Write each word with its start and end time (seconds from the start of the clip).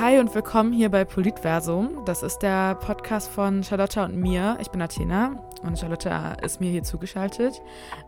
Hi 0.00 0.18
und 0.18 0.34
willkommen 0.34 0.72
hier 0.72 0.88
bei 0.88 1.04
Politversum. 1.04 2.06
Das 2.06 2.22
ist 2.22 2.38
der 2.38 2.74
Podcast 2.74 3.28
von 3.28 3.62
Charlotta 3.62 4.06
und 4.06 4.16
mir. 4.16 4.56
Ich 4.58 4.70
bin 4.70 4.80
Athena 4.80 5.44
und 5.62 5.78
Charlotta 5.78 6.36
ist 6.42 6.58
mir 6.58 6.70
hier 6.70 6.82
zugeschaltet. 6.84 7.60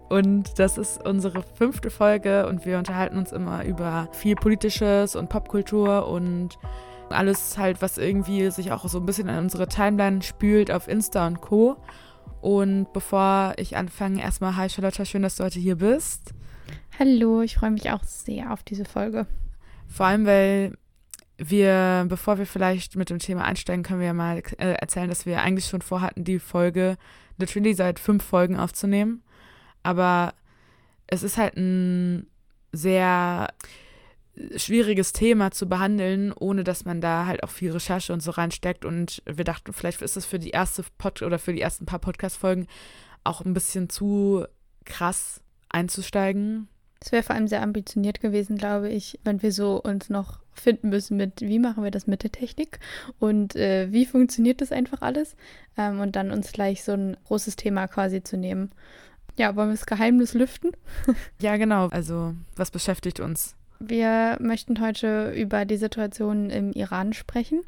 Und 0.08 0.58
das 0.58 0.78
ist 0.78 1.06
unsere 1.06 1.42
fünfte 1.42 1.90
Folge 1.90 2.47
und 2.47 2.65
wir 2.65 2.78
unterhalten 2.78 3.19
uns 3.19 3.31
immer 3.31 3.67
über 3.67 4.08
viel 4.13 4.37
Politisches 4.37 5.15
und 5.17 5.28
Popkultur 5.28 6.08
und 6.08 6.58
alles 7.10 7.58
halt, 7.58 7.83
was 7.83 7.99
irgendwie 7.99 8.51
sich 8.51 8.72
auch 8.72 8.88
so 8.88 8.99
ein 8.99 9.04
bisschen 9.04 9.29
in 9.29 9.37
unsere 9.37 9.69
Timeline 9.69 10.22
spült 10.22 10.71
auf 10.71 10.88
Insta 10.88 11.27
und 11.27 11.43
Co. 11.43 11.77
Und 12.40 12.90
bevor 12.95 13.53
ich 13.59 13.77
anfange, 13.77 14.22
erstmal, 14.22 14.56
hi 14.56 14.71
Charlotta, 14.71 15.04
schön, 15.04 15.21
dass 15.21 15.37
du 15.37 15.45
heute 15.45 15.61
hier 15.61 15.77
bist. 15.77 16.33
Hallo, 16.98 17.43
ich 17.43 17.56
freue 17.56 17.70
mich 17.70 17.91
auch 17.91 18.02
sehr 18.02 18.51
auf 18.51 18.62
diese 18.62 18.87
Folge. 18.87 19.27
Vor 19.88 20.06
allem, 20.06 20.24
weil 20.24 20.73
wir, 21.39 22.07
bevor 22.09 22.39
wir 22.39 22.47
vielleicht 22.47 22.97
mit 22.97 23.11
dem 23.11 23.19
Thema 23.19 23.45
einsteigen, 23.45 23.83
können 23.83 24.01
wir 24.01 24.09
ja 24.09 24.15
mal 24.15 24.43
äh, 24.59 24.73
erzählen, 24.73 25.09
dass 25.09 25.27
wir 25.27 25.41
eigentlich 25.43 25.67
schon 25.67 25.83
vorhatten, 25.83 26.25
die 26.25 26.39
Folge 26.39 26.97
literally 27.39 27.75
seit 27.75 27.99
fünf 27.99 28.25
Folgen 28.25 28.57
aufzunehmen. 28.57 29.23
Aber 29.83 30.35
es 31.07 31.23
ist 31.23 31.39
halt 31.39 31.57
ein 31.57 32.27
sehr 32.73 33.49
schwieriges 34.57 35.13
Thema 35.13 35.51
zu 35.51 35.69
behandeln, 35.69 36.33
ohne 36.33 36.65
dass 36.65 36.85
man 36.85 37.01
da 37.01 37.27
halt 37.27 37.43
auch 37.43 37.51
viel 37.51 37.73
Recherche 37.73 38.13
und 38.13 38.23
so 38.23 38.30
reinsteckt. 38.30 38.85
Und 38.85 39.23
wir 39.27 39.45
dachten, 39.45 39.73
vielleicht 39.73 40.03
ist 40.03 40.17
es 40.17 40.25
für 40.25 40.39
die 40.39 40.51
erste 40.51 40.85
Pod 40.99 41.23
oder 41.23 41.39
für 41.39 41.53
die 41.53 41.61
ersten 41.61 41.87
paar 41.87 41.99
Podcast-Folgen 41.99 42.67
auch 43.25 43.43
ein 43.43 43.55
bisschen 43.55 43.89
zu 43.89 44.47
krass 44.85 45.41
einzusteigen. 45.69 46.69
Es 47.01 47.13
wäre 47.13 47.23
vor 47.23 47.35
allem 47.35 47.49
sehr 47.49 47.63
ambitioniert 47.63 48.21
gewesen, 48.21 48.57
glaube 48.57 48.89
ich, 48.89 49.19
wenn 49.25 49.43
wir 49.43 49.53
so 49.53 49.80
uns 49.80 50.09
noch 50.09 50.41
finden 50.55 50.91
müssen 50.91 51.17
mit, 51.17 51.41
wie 51.41 51.59
machen 51.59 51.85
wir 51.85 51.91
das 51.91 52.07
mit 52.07 52.23
der 52.23 52.33
Technik 52.33 52.79
und 53.19 53.57
äh, 53.57 53.91
wie 53.91 54.07
funktioniert 54.07 54.61
das 54.61 54.73
einfach 54.73 55.03
alles 55.03 55.37
ähm, 55.77 56.01
und 56.01 56.17
dann 56.17 56.31
uns 56.31 56.53
gleich 56.53 56.85
so 56.85 56.93
ein 56.93 57.17
großes 57.27 57.57
Thema 57.57 57.89
quasi 57.89 58.23
zu 58.23 58.37
nehmen. 58.37 58.71
Ja, 59.39 59.57
wollen 59.57 59.71
wir 59.71 59.75
das 59.75 59.87
Geheimnis 59.87 60.35
lüften? 60.35 60.73
ja, 61.41 61.57
genau. 61.57 61.89
Also, 61.89 62.35
was 62.55 62.71
beschäftigt 62.71 63.21
uns? 63.21 63.57
Wir 63.80 64.36
möchten 64.41 64.80
heute 64.80 65.33
über 65.33 65.64
die 65.64 65.77
Situation 65.77 66.50
im 66.50 66.73
Iran 66.73 67.12
sprechen. 67.12 67.62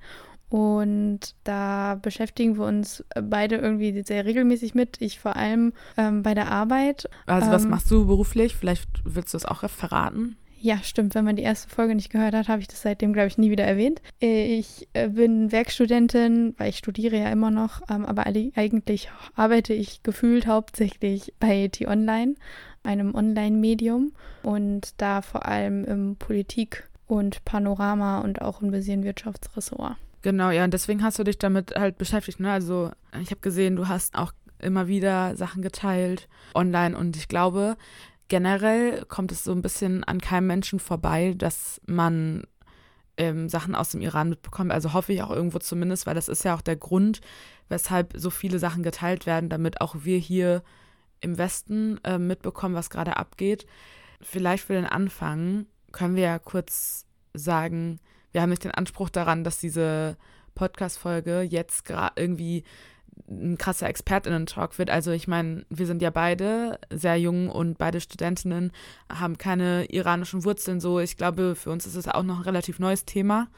Und 0.50 1.34
da 1.42 1.98
beschäftigen 2.00 2.58
wir 2.58 2.66
uns 2.66 3.02
beide 3.20 3.56
irgendwie 3.56 4.02
sehr 4.04 4.24
regelmäßig 4.24 4.74
mit. 4.74 5.00
Ich 5.00 5.18
vor 5.18 5.34
allem 5.34 5.72
ähm, 5.96 6.22
bei 6.22 6.34
der 6.34 6.48
Arbeit. 6.52 7.08
Also, 7.26 7.50
was 7.50 7.64
ähm, 7.64 7.70
machst 7.70 7.90
du 7.90 8.06
beruflich? 8.06 8.54
Vielleicht 8.54 8.88
willst 9.04 9.34
du 9.34 9.38
es 9.38 9.46
auch 9.46 9.68
verraten. 9.68 10.36
Ja, 10.64 10.78
stimmt. 10.82 11.14
Wenn 11.14 11.26
man 11.26 11.36
die 11.36 11.42
erste 11.42 11.68
Folge 11.68 11.94
nicht 11.94 12.08
gehört 12.08 12.34
hat, 12.34 12.48
habe 12.48 12.62
ich 12.62 12.68
das 12.68 12.80
seitdem, 12.80 13.12
glaube 13.12 13.28
ich, 13.28 13.36
nie 13.36 13.50
wieder 13.50 13.64
erwähnt. 13.64 14.00
Ich 14.18 14.88
äh, 14.94 15.10
bin 15.10 15.52
Werkstudentin, 15.52 16.54
weil 16.56 16.70
ich 16.70 16.78
studiere 16.78 17.18
ja 17.18 17.28
immer 17.28 17.50
noch, 17.50 17.82
ähm, 17.90 18.06
aber 18.06 18.24
eigentlich 18.24 19.10
arbeite 19.34 19.74
ich 19.74 20.02
gefühlt 20.02 20.46
hauptsächlich 20.46 21.34
bei 21.38 21.68
T-Online, 21.68 22.36
einem 22.82 23.14
Online-Medium 23.14 24.12
und 24.42 24.94
da 24.96 25.20
vor 25.20 25.44
allem 25.44 25.84
im 25.84 26.16
Politik- 26.16 26.88
und 27.06 27.44
Panorama 27.44 28.20
und 28.20 28.40
auch 28.40 28.62
ein 28.62 28.70
bisschen 28.70 29.04
Wirtschaftsressort. 29.04 29.96
Genau, 30.22 30.48
ja, 30.48 30.64
und 30.64 30.72
deswegen 30.72 31.02
hast 31.02 31.18
du 31.18 31.24
dich 31.24 31.36
damit 31.36 31.74
halt 31.76 31.98
beschäftigt. 31.98 32.40
Ne? 32.40 32.50
Also 32.50 32.90
ich 33.20 33.30
habe 33.30 33.42
gesehen, 33.42 33.76
du 33.76 33.88
hast 33.88 34.14
auch 34.14 34.32
immer 34.60 34.88
wieder 34.88 35.36
Sachen 35.36 35.60
geteilt 35.60 36.26
online 36.54 36.96
und 36.96 37.18
ich 37.18 37.28
glaube, 37.28 37.76
generell 38.34 39.04
kommt 39.04 39.30
es 39.30 39.44
so 39.44 39.52
ein 39.52 39.62
bisschen 39.62 40.02
an 40.02 40.20
keinem 40.20 40.48
Menschen 40.48 40.80
vorbei, 40.80 41.34
dass 41.38 41.80
man 41.86 42.42
ähm, 43.16 43.48
Sachen 43.48 43.76
aus 43.76 43.90
dem 43.90 44.00
Iran 44.00 44.28
mitbekommt. 44.28 44.72
Also 44.72 44.92
hoffe 44.92 45.12
ich 45.12 45.22
auch 45.22 45.30
irgendwo 45.30 45.60
zumindest, 45.60 46.04
weil 46.04 46.16
das 46.16 46.26
ist 46.26 46.42
ja 46.42 46.52
auch 46.56 46.60
der 46.60 46.74
Grund, 46.74 47.20
weshalb 47.68 48.12
so 48.16 48.30
viele 48.30 48.58
Sachen 48.58 48.82
geteilt 48.82 49.24
werden, 49.24 49.50
damit 49.50 49.80
auch 49.80 49.94
wir 50.00 50.18
hier 50.18 50.64
im 51.20 51.38
Westen 51.38 52.00
äh, 52.02 52.18
mitbekommen, 52.18 52.74
was 52.74 52.90
gerade 52.90 53.18
abgeht. 53.18 53.66
Vielleicht 54.20 54.64
für 54.64 54.72
den 54.72 54.86
Anfang 54.86 55.66
können 55.92 56.16
wir 56.16 56.24
ja 56.24 56.40
kurz 56.40 57.06
sagen, 57.34 58.00
wir 58.32 58.42
haben 58.42 58.50
nicht 58.50 58.64
den 58.64 58.72
Anspruch 58.72 59.10
daran, 59.10 59.44
dass 59.44 59.58
diese 59.58 60.16
Podcast-Folge 60.56 61.42
jetzt 61.42 61.84
gerade 61.84 62.20
irgendwie 62.20 62.64
ein 63.28 63.58
krasser 63.58 63.88
ExpertInnen-Talk 63.88 64.78
wird. 64.78 64.90
Also 64.90 65.10
ich 65.10 65.28
meine, 65.28 65.64
wir 65.70 65.86
sind 65.86 66.02
ja 66.02 66.10
beide 66.10 66.78
sehr 66.90 67.16
jung 67.16 67.48
und 67.48 67.78
beide 67.78 68.00
Studentinnen 68.00 68.72
haben 69.10 69.38
keine 69.38 69.86
iranischen 69.86 70.44
Wurzeln 70.44 70.80
so. 70.80 71.00
Ich 71.00 71.16
glaube, 71.16 71.54
für 71.54 71.70
uns 71.70 71.86
ist 71.86 71.96
es 71.96 72.08
auch 72.08 72.22
noch 72.22 72.38
ein 72.38 72.44
relativ 72.44 72.78
neues 72.78 73.04
Thema 73.04 73.48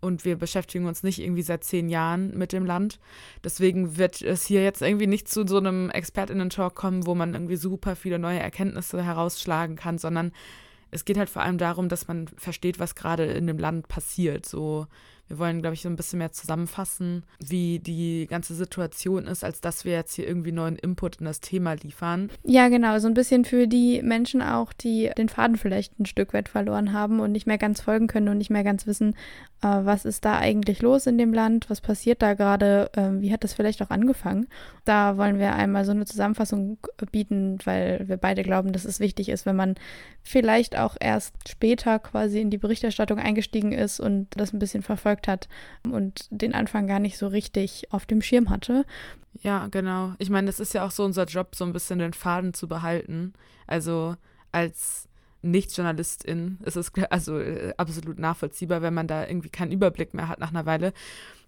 und 0.00 0.24
wir 0.24 0.36
beschäftigen 0.36 0.86
uns 0.86 1.02
nicht 1.02 1.18
irgendwie 1.18 1.42
seit 1.42 1.64
zehn 1.64 1.88
Jahren 1.88 2.36
mit 2.36 2.52
dem 2.52 2.64
Land. 2.64 2.98
Deswegen 3.44 3.96
wird 3.98 4.22
es 4.22 4.46
hier 4.46 4.62
jetzt 4.62 4.82
irgendwie 4.82 5.06
nicht 5.06 5.28
zu 5.28 5.46
so 5.46 5.58
einem 5.58 5.90
ExpertInnen-Talk 5.90 6.74
kommen, 6.74 7.06
wo 7.06 7.14
man 7.14 7.34
irgendwie 7.34 7.56
super 7.56 7.96
viele 7.96 8.18
neue 8.18 8.38
Erkenntnisse 8.38 9.02
herausschlagen 9.02 9.76
kann, 9.76 9.98
sondern 9.98 10.32
es 10.90 11.04
geht 11.04 11.18
halt 11.18 11.30
vor 11.30 11.42
allem 11.42 11.58
darum, 11.58 11.88
dass 11.88 12.08
man 12.08 12.28
versteht, 12.28 12.78
was 12.78 12.94
gerade 12.94 13.24
in 13.24 13.46
dem 13.46 13.58
Land 13.58 13.88
passiert. 13.88 14.46
So 14.46 14.86
wir 15.30 15.38
wollen, 15.38 15.60
glaube 15.60 15.74
ich, 15.74 15.82
so 15.82 15.88
ein 15.88 15.94
bisschen 15.94 16.18
mehr 16.18 16.32
zusammenfassen, 16.32 17.22
wie 17.38 17.78
die 17.78 18.26
ganze 18.28 18.52
Situation 18.52 19.28
ist, 19.28 19.44
als 19.44 19.60
dass 19.60 19.84
wir 19.84 19.92
jetzt 19.92 20.14
hier 20.14 20.26
irgendwie 20.26 20.50
neuen 20.50 20.74
Input 20.74 21.16
in 21.16 21.24
das 21.24 21.38
Thema 21.38 21.74
liefern. 21.74 22.30
Ja, 22.42 22.68
genau. 22.68 22.98
So 22.98 23.06
ein 23.06 23.14
bisschen 23.14 23.44
für 23.44 23.68
die 23.68 24.02
Menschen 24.02 24.42
auch, 24.42 24.72
die 24.72 25.08
den 25.16 25.28
Faden 25.28 25.56
vielleicht 25.56 26.00
ein 26.00 26.06
Stück 26.06 26.34
weit 26.34 26.48
verloren 26.48 26.92
haben 26.92 27.20
und 27.20 27.30
nicht 27.30 27.46
mehr 27.46 27.58
ganz 27.58 27.80
folgen 27.80 28.08
können 28.08 28.28
und 28.28 28.38
nicht 28.38 28.50
mehr 28.50 28.64
ganz 28.64 28.88
wissen, 28.88 29.14
was 29.68 30.04
ist 30.06 30.24
da 30.24 30.38
eigentlich 30.38 30.80
los 30.80 31.06
in 31.06 31.18
dem 31.18 31.34
Land, 31.34 31.68
was 31.68 31.80
passiert 31.80 32.22
da 32.22 32.34
gerade, 32.34 32.90
äh, 32.94 33.20
wie 33.20 33.32
hat 33.32 33.44
das 33.44 33.52
vielleicht 33.52 33.82
auch 33.82 33.90
angefangen. 33.90 34.48
Da 34.84 35.18
wollen 35.18 35.38
wir 35.38 35.54
einmal 35.54 35.84
so 35.84 35.90
eine 35.90 36.06
Zusammenfassung 36.06 36.78
bieten, 37.12 37.58
weil 37.64 38.08
wir 38.08 38.16
beide 38.16 38.42
glauben, 38.42 38.72
dass 38.72 38.86
es 38.86 39.00
wichtig 39.00 39.28
ist, 39.28 39.44
wenn 39.44 39.56
man 39.56 39.74
vielleicht 40.22 40.78
auch 40.78 40.96
erst 40.98 41.34
später 41.48 41.98
quasi 41.98 42.40
in 42.40 42.50
die 42.50 42.58
Berichterstattung 42.58 43.18
eingestiegen 43.18 43.72
ist 43.72 44.00
und 44.00 44.28
das 44.30 44.54
ein 44.54 44.58
bisschen 44.58 44.82
verfolgt 44.82 45.28
hat 45.28 45.48
und 45.90 46.26
den 46.30 46.54
Anfang 46.54 46.86
gar 46.86 46.98
nicht 46.98 47.18
so 47.18 47.26
richtig 47.26 47.88
auf 47.90 48.06
dem 48.06 48.22
Schirm 48.22 48.48
hatte. 48.48 48.86
Ja, 49.42 49.68
genau. 49.70 50.14
Ich 50.18 50.30
meine, 50.30 50.46
das 50.46 50.58
ist 50.58 50.72
ja 50.72 50.86
auch 50.86 50.90
so 50.90 51.04
unser 51.04 51.24
Job, 51.24 51.54
so 51.54 51.64
ein 51.64 51.72
bisschen 51.72 51.98
den 51.98 52.14
Faden 52.14 52.54
zu 52.54 52.66
behalten. 52.66 53.34
Also 53.66 54.16
als 54.52 55.09
Nicht-Journalistin 55.42 56.58
ist 56.64 56.76
es 56.76 56.92
also 57.10 57.38
äh, 57.38 57.74
absolut 57.76 58.18
nachvollziehbar, 58.18 58.82
wenn 58.82 58.94
man 58.94 59.06
da 59.06 59.26
irgendwie 59.26 59.50
keinen 59.50 59.72
Überblick 59.72 60.14
mehr 60.14 60.28
hat 60.28 60.40
nach 60.40 60.50
einer 60.50 60.66
Weile. 60.66 60.92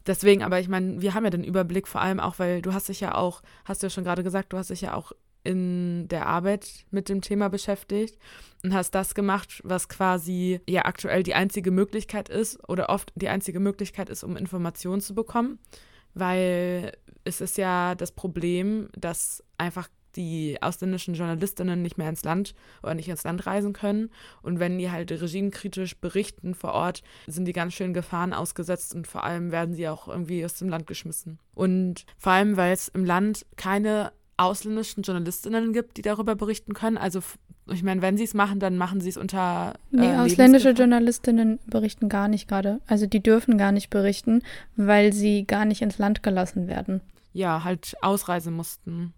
Deswegen, 0.07 0.43
aber 0.43 0.59
ich 0.59 0.69
meine, 0.69 1.01
wir 1.01 1.15
haben 1.15 1.25
ja 1.25 1.31
den 1.31 1.45
Überblick 1.45 1.87
vor 1.87 2.01
allem 2.01 2.19
auch, 2.19 2.39
weil 2.39 2.61
du 2.61 2.73
hast 2.73 2.89
dich 2.89 3.01
ja 3.01 3.15
auch, 3.15 3.43
hast 3.65 3.83
du 3.83 3.87
ja 3.87 3.91
schon 3.91 4.05
gerade 4.05 4.25
gesagt, 4.25 4.53
du 4.53 4.59
hast 4.59 4.71
dich 4.71 4.81
ja 4.81 4.95
auch 4.95 5.13
in 5.45 6.09
der 6.09 6.27
Arbeit 6.27 6.87
mit 6.91 7.09
dem 7.09 7.21
Thema 7.21 7.49
beschäftigt 7.49 8.19
und 8.63 8.75
hast 8.75 8.93
das 8.95 9.15
gemacht, 9.15 9.61
was 9.65 9.89
quasi 9.89 10.61
ja 10.69 10.85
aktuell 10.85 11.23
die 11.23 11.35
einzige 11.35 11.71
Möglichkeit 11.71 12.29
ist 12.29 12.69
oder 12.69 12.89
oft 12.89 13.13
die 13.17 13.29
einzige 13.29 13.61
Möglichkeit 13.61 14.09
ist, 14.09 14.23
um 14.23 14.37
Informationen 14.37 15.01
zu 15.01 15.15
bekommen, 15.15 15.59
weil 16.15 16.93
es 17.25 17.41
ist 17.41 17.59
ja 17.59 17.95
das 17.95 18.13
Problem, 18.13 18.89
dass 18.97 19.43
einfach 19.59 19.89
die 20.17 20.59
ausländischen 20.61 21.15
Journalistinnen 21.15 21.83
nicht 21.83 21.99
mehr 21.99 22.09
ins 22.09 22.25
Land 22.25 22.55
oder 22.83 22.95
nicht 22.95 23.09
ins 23.09 23.25
Land 23.25 23.47
reisen 23.47 23.73
können. 23.73 24.11
Und 24.43 24.59
wenn 24.59 24.79
die 24.79 24.91
halt 24.91 25.11
regimekritisch 25.11 25.97
berichten 25.97 26.55
vor 26.55 26.73
Ort, 26.73 27.03
sind 27.27 27.47
die 27.47 27.53
ganz 27.53 27.75
schön 27.75 27.95
Gefahren 27.95 28.33
ausgesetzt 28.33 28.95
und 28.95 29.07
vor 29.07 29.25
allem 29.25 29.51
werden 29.51 29.75
sie 29.75 29.89
auch 29.89 30.09
irgendwie 30.09 30.45
aus 30.45 30.55
dem 30.55 30.69
Land 30.69 30.87
geschmissen. 30.87 31.39
Und 31.55 32.05
vor 32.19 32.33
allem, 32.33 32.57
weil 32.57 32.73
es 32.73 32.89
im 32.89 33.05
Land 33.05 33.47
keine 33.57 34.13
ausländischen 34.37 35.03
Journalistinnen 35.03 35.73
gibt, 35.73 35.97
die 35.97 36.03
darüber 36.03 36.35
berichten 36.35 36.75
können. 36.75 36.97
Also 36.97 37.21
ich 37.71 37.83
meine, 37.83 38.03
wenn 38.03 38.17
sie 38.17 38.25
es 38.25 38.35
machen, 38.35 38.59
dann 38.59 38.77
machen 38.77 39.01
sie 39.01 39.09
es 39.09 39.17
unter. 39.17 39.75
Äh, 39.93 39.97
nee, 39.97 40.17
ausländische 40.17 40.71
Journalistinnen 40.71 41.61
berichten 41.67 42.09
gar 42.09 42.29
nicht 42.29 42.49
gerade. 42.49 42.81
Also 42.87 43.07
die 43.07 43.23
dürfen 43.23 43.57
gar 43.57 43.73
nicht 43.73 43.91
berichten, 43.91 44.43
weil 44.77 45.13
sie 45.13 45.47
gar 45.47 45.65
nicht 45.65 45.83
ins 45.83 45.99
Land 45.99 46.23
gelassen 46.23 46.67
werden. 46.67 47.01
Ja, 47.33 47.65
halt 47.65 47.95
ausreisen 48.03 48.55
mussten. 48.55 49.15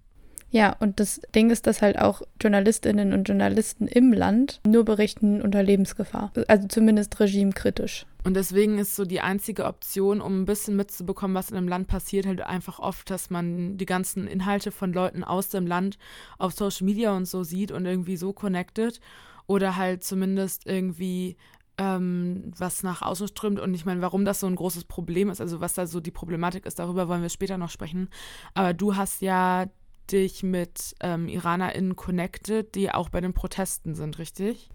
Ja, 0.54 0.76
und 0.78 1.00
das 1.00 1.20
Ding 1.34 1.50
ist, 1.50 1.66
dass 1.66 1.82
halt 1.82 1.98
auch 1.98 2.22
Journalistinnen 2.40 3.12
und 3.12 3.24
Journalisten 3.24 3.88
im 3.88 4.12
Land 4.12 4.60
nur 4.64 4.84
berichten 4.84 5.42
unter 5.42 5.64
Lebensgefahr. 5.64 6.30
Also 6.46 6.68
zumindest 6.68 7.18
regimekritisch. 7.18 8.06
Und 8.22 8.34
deswegen 8.34 8.78
ist 8.78 8.94
so 8.94 9.04
die 9.04 9.20
einzige 9.20 9.64
Option, 9.64 10.20
um 10.20 10.42
ein 10.42 10.44
bisschen 10.44 10.76
mitzubekommen, 10.76 11.34
was 11.34 11.50
in 11.50 11.56
einem 11.56 11.66
Land 11.66 11.88
passiert, 11.88 12.26
halt 12.26 12.40
einfach 12.40 12.78
oft, 12.78 13.10
dass 13.10 13.30
man 13.30 13.78
die 13.78 13.84
ganzen 13.84 14.28
Inhalte 14.28 14.70
von 14.70 14.92
Leuten 14.92 15.24
aus 15.24 15.48
dem 15.48 15.66
Land 15.66 15.98
auf 16.38 16.52
Social 16.52 16.84
Media 16.84 17.16
und 17.16 17.26
so 17.26 17.42
sieht 17.42 17.72
und 17.72 17.84
irgendwie 17.84 18.16
so 18.16 18.32
connected. 18.32 19.00
Oder 19.48 19.74
halt 19.74 20.04
zumindest 20.04 20.66
irgendwie 20.66 21.36
ähm, 21.78 22.52
was 22.56 22.84
nach 22.84 23.02
außen 23.02 23.26
strömt. 23.26 23.58
Und 23.58 23.74
ich 23.74 23.86
meine, 23.86 24.02
warum 24.02 24.24
das 24.24 24.38
so 24.38 24.46
ein 24.46 24.54
großes 24.54 24.84
Problem 24.84 25.30
ist, 25.30 25.40
also 25.40 25.60
was 25.60 25.74
da 25.74 25.88
so 25.88 25.98
die 25.98 26.12
Problematik 26.12 26.64
ist, 26.64 26.78
darüber 26.78 27.08
wollen 27.08 27.22
wir 27.22 27.28
später 27.28 27.58
noch 27.58 27.70
sprechen. 27.70 28.08
Aber 28.54 28.72
du 28.72 28.94
hast 28.94 29.20
ja 29.20 29.66
dich 30.12 30.42
mit 30.42 30.94
ähm, 31.00 31.28
IranerInnen 31.28 31.96
connected, 31.96 32.74
die 32.74 32.90
auch 32.90 33.08
bei 33.08 33.20
den 33.20 33.32
Protesten 33.32 33.94
sind, 33.94 34.18
richtig? 34.18 34.70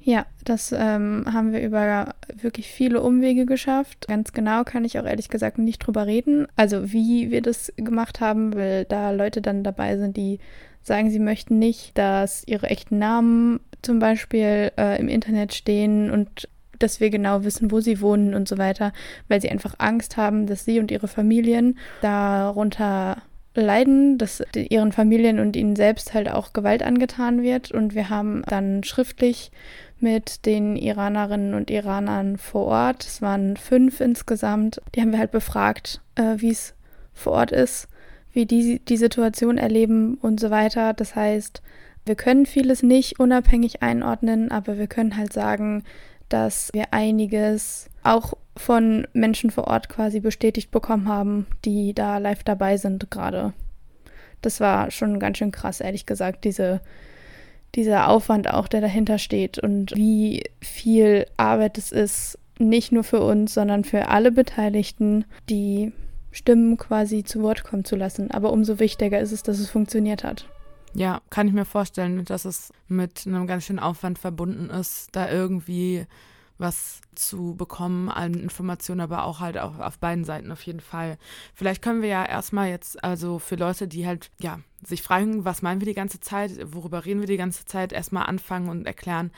Ja, 0.00 0.26
das 0.44 0.72
ähm, 0.72 1.24
haben 1.32 1.52
wir 1.52 1.62
über 1.62 2.14
wirklich 2.34 2.68
viele 2.68 3.00
Umwege 3.00 3.46
geschafft. 3.46 4.08
Ganz 4.08 4.32
genau 4.32 4.64
kann 4.64 4.84
ich 4.84 4.98
auch 4.98 5.04
ehrlich 5.04 5.28
gesagt 5.28 5.58
nicht 5.58 5.78
drüber 5.78 6.06
reden. 6.06 6.46
Also 6.56 6.92
wie 6.92 7.30
wir 7.30 7.42
das 7.42 7.72
gemacht 7.76 8.20
haben, 8.20 8.54
weil 8.54 8.84
da 8.84 9.10
Leute 9.10 9.40
dann 9.40 9.62
dabei 9.62 9.96
sind, 9.96 10.16
die 10.16 10.38
sagen, 10.82 11.10
sie 11.10 11.18
möchten 11.18 11.58
nicht, 11.58 11.96
dass 11.98 12.44
ihre 12.46 12.68
echten 12.68 12.98
Namen 12.98 13.60
zum 13.82 13.98
Beispiel 13.98 14.72
äh, 14.76 14.98
im 14.98 15.08
Internet 15.08 15.54
stehen 15.54 16.10
und 16.10 16.48
dass 16.78 17.00
wir 17.00 17.10
genau 17.10 17.44
wissen, 17.44 17.70
wo 17.70 17.80
sie 17.80 18.00
wohnen 18.00 18.34
und 18.34 18.48
so 18.48 18.58
weiter, 18.58 18.92
weil 19.28 19.40
sie 19.40 19.50
einfach 19.50 19.74
Angst 19.78 20.16
haben, 20.16 20.46
dass 20.46 20.64
sie 20.64 20.78
und 20.78 20.90
ihre 20.90 21.08
Familien 21.08 21.78
darunter 22.02 23.22
leiden, 23.60 24.18
dass 24.18 24.42
ihren 24.54 24.92
Familien 24.92 25.40
und 25.40 25.56
ihnen 25.56 25.76
selbst 25.76 26.14
halt 26.14 26.30
auch 26.30 26.52
Gewalt 26.52 26.82
angetan 26.82 27.42
wird. 27.42 27.72
Und 27.72 27.94
wir 27.94 28.10
haben 28.10 28.42
dann 28.48 28.84
schriftlich 28.84 29.50
mit 29.98 30.44
den 30.46 30.76
Iranerinnen 30.76 31.54
und 31.54 31.70
Iranern 31.70 32.36
vor 32.36 32.66
Ort, 32.66 33.04
es 33.04 33.22
waren 33.22 33.56
fünf 33.56 34.00
insgesamt, 34.00 34.80
die 34.94 35.00
haben 35.00 35.12
wir 35.12 35.18
halt 35.18 35.30
befragt, 35.30 36.02
äh, 36.16 36.34
wie 36.36 36.50
es 36.50 36.74
vor 37.14 37.32
Ort 37.32 37.52
ist, 37.52 37.88
wie 38.32 38.44
die 38.44 38.80
die 38.80 38.96
Situation 38.98 39.56
erleben 39.56 40.18
und 40.20 40.38
so 40.38 40.50
weiter. 40.50 40.92
Das 40.92 41.16
heißt, 41.16 41.62
wir 42.04 42.14
können 42.14 42.46
vieles 42.46 42.82
nicht 42.82 43.18
unabhängig 43.18 43.82
einordnen, 43.82 44.50
aber 44.50 44.78
wir 44.78 44.86
können 44.86 45.16
halt 45.16 45.32
sagen, 45.32 45.82
dass 46.28 46.70
wir 46.72 46.92
einiges 46.92 47.88
auch 48.02 48.34
von 48.56 49.06
Menschen 49.12 49.50
vor 49.50 49.66
Ort 49.66 49.88
quasi 49.88 50.20
bestätigt 50.20 50.70
bekommen 50.70 51.08
haben, 51.08 51.46
die 51.64 51.94
da 51.94 52.18
live 52.18 52.44
dabei 52.44 52.76
sind 52.76 53.10
gerade. 53.10 53.52
Das 54.42 54.60
war 54.60 54.90
schon 54.90 55.18
ganz 55.18 55.38
schön 55.38 55.52
krass, 55.52 55.80
ehrlich 55.80 56.06
gesagt, 56.06 56.44
diese, 56.44 56.80
dieser 57.74 58.08
Aufwand 58.08 58.48
auch, 58.48 58.68
der 58.68 58.80
dahinter 58.80 59.18
steht 59.18 59.58
und 59.58 59.92
wie 59.96 60.44
viel 60.60 61.26
Arbeit 61.36 61.78
es 61.78 61.92
ist, 61.92 62.38
nicht 62.58 62.92
nur 62.92 63.04
für 63.04 63.20
uns, 63.20 63.54
sondern 63.54 63.84
für 63.84 64.08
alle 64.08 64.32
Beteiligten, 64.32 65.24
die 65.50 65.92
Stimmen 66.30 66.76
quasi 66.76 67.24
zu 67.24 67.42
Wort 67.42 67.64
kommen 67.64 67.84
zu 67.84 67.96
lassen. 67.96 68.30
Aber 68.30 68.52
umso 68.52 68.78
wichtiger 68.78 69.20
ist 69.20 69.32
es, 69.32 69.42
dass 69.42 69.58
es 69.58 69.70
funktioniert 69.70 70.24
hat. 70.24 70.46
Ja, 70.94 71.20
kann 71.28 71.46
ich 71.46 71.52
mir 71.52 71.64
vorstellen, 71.64 72.24
dass 72.24 72.44
es 72.44 72.72
mit 72.88 73.24
einem 73.26 73.46
ganz 73.46 73.64
schönen 73.64 73.78
Aufwand 73.78 74.18
verbunden 74.18 74.70
ist, 74.70 75.08
da 75.12 75.30
irgendwie 75.30 76.06
was 76.58 77.00
zu 77.14 77.54
bekommen 77.54 78.08
an 78.08 78.34
Informationen, 78.34 79.00
aber 79.00 79.24
auch 79.24 79.40
halt 79.40 79.58
auch 79.58 79.78
auf 79.78 79.98
beiden 79.98 80.24
Seiten 80.24 80.50
auf 80.50 80.62
jeden 80.62 80.80
Fall. 80.80 81.18
Vielleicht 81.54 81.82
können 81.82 82.02
wir 82.02 82.08
ja 82.08 82.24
erstmal 82.24 82.68
jetzt, 82.68 83.02
also 83.04 83.38
für 83.38 83.56
Leute, 83.56 83.88
die 83.88 84.06
halt, 84.06 84.30
ja, 84.40 84.60
sich 84.84 85.02
fragen, 85.02 85.44
was 85.44 85.62
meinen 85.62 85.80
wir 85.80 85.86
die 85.86 85.94
ganze 85.94 86.20
Zeit, 86.20 86.52
worüber 86.72 87.04
reden 87.04 87.20
wir 87.20 87.26
die 87.26 87.36
ganze 87.36 87.64
Zeit, 87.64 87.92
erstmal 87.92 88.26
anfangen 88.26 88.68
und 88.68 88.86
erklären, 88.86 89.30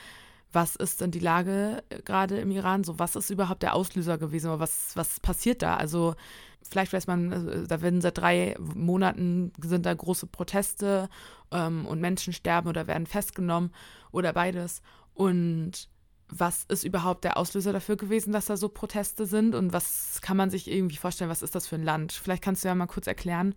was 0.53 0.77
ist 0.77 1.01
denn 1.01 1.11
die 1.11 1.19
Lage 1.19 1.83
gerade 2.05 2.39
im 2.39 2.51
Iran? 2.51 2.85
So, 2.85 2.99
was 2.99 3.17
ist 3.17 3.31
überhaupt 3.31 3.63
der 3.63 3.75
Auslöser 3.75 4.17
gewesen? 4.17 4.51
Was, 4.59 4.97
was 4.97 5.21
passiert 5.21 5.63
da? 5.63 5.77
Also, 5.77 6.15
vielleicht 6.63 6.93
weiß 6.93 7.07
man, 7.07 7.33
also, 7.33 7.67
da 7.67 7.83
werden 7.83 8.01
seit 8.01 8.19
drei 8.19 8.57
Monaten 8.59 9.53
sind 9.61 9.85
da 9.85 9.93
große 9.93 10.27
Proteste 10.27 11.11
ähm, 11.51 11.85
und 11.87 12.01
Menschen 12.01 12.33
sterben 12.33 12.69
oder 12.69 12.87
werden 12.87 13.07
festgenommen 13.07 13.73
oder 14.11 14.33
beides. 14.33 14.81
Und 15.13 15.89
was 16.31 16.65
ist 16.69 16.85
überhaupt 16.85 17.25
der 17.25 17.37
Auslöser 17.37 17.73
dafür 17.73 17.97
gewesen, 17.97 18.33
dass 18.33 18.47
da 18.47 18.57
so 18.57 18.69
Proteste 18.69 19.27
sind 19.27 19.55
und 19.55 19.73
was 19.73 20.21
kann 20.21 20.37
man 20.37 20.51
sich 20.51 20.71
irgendwie 20.71 20.97
vorstellen, 20.97 21.31
was 21.31 21.43
ist 21.43 21.55
das 21.55 21.67
für 21.67 21.77
ein 21.77 21.83
Land? 21.83 22.13
Vielleicht 22.13 22.43
kannst 22.43 22.65
du 22.65 22.69
ja 22.69 22.75
mal 22.75 22.87
kurz 22.87 23.07
erklären, 23.07 23.55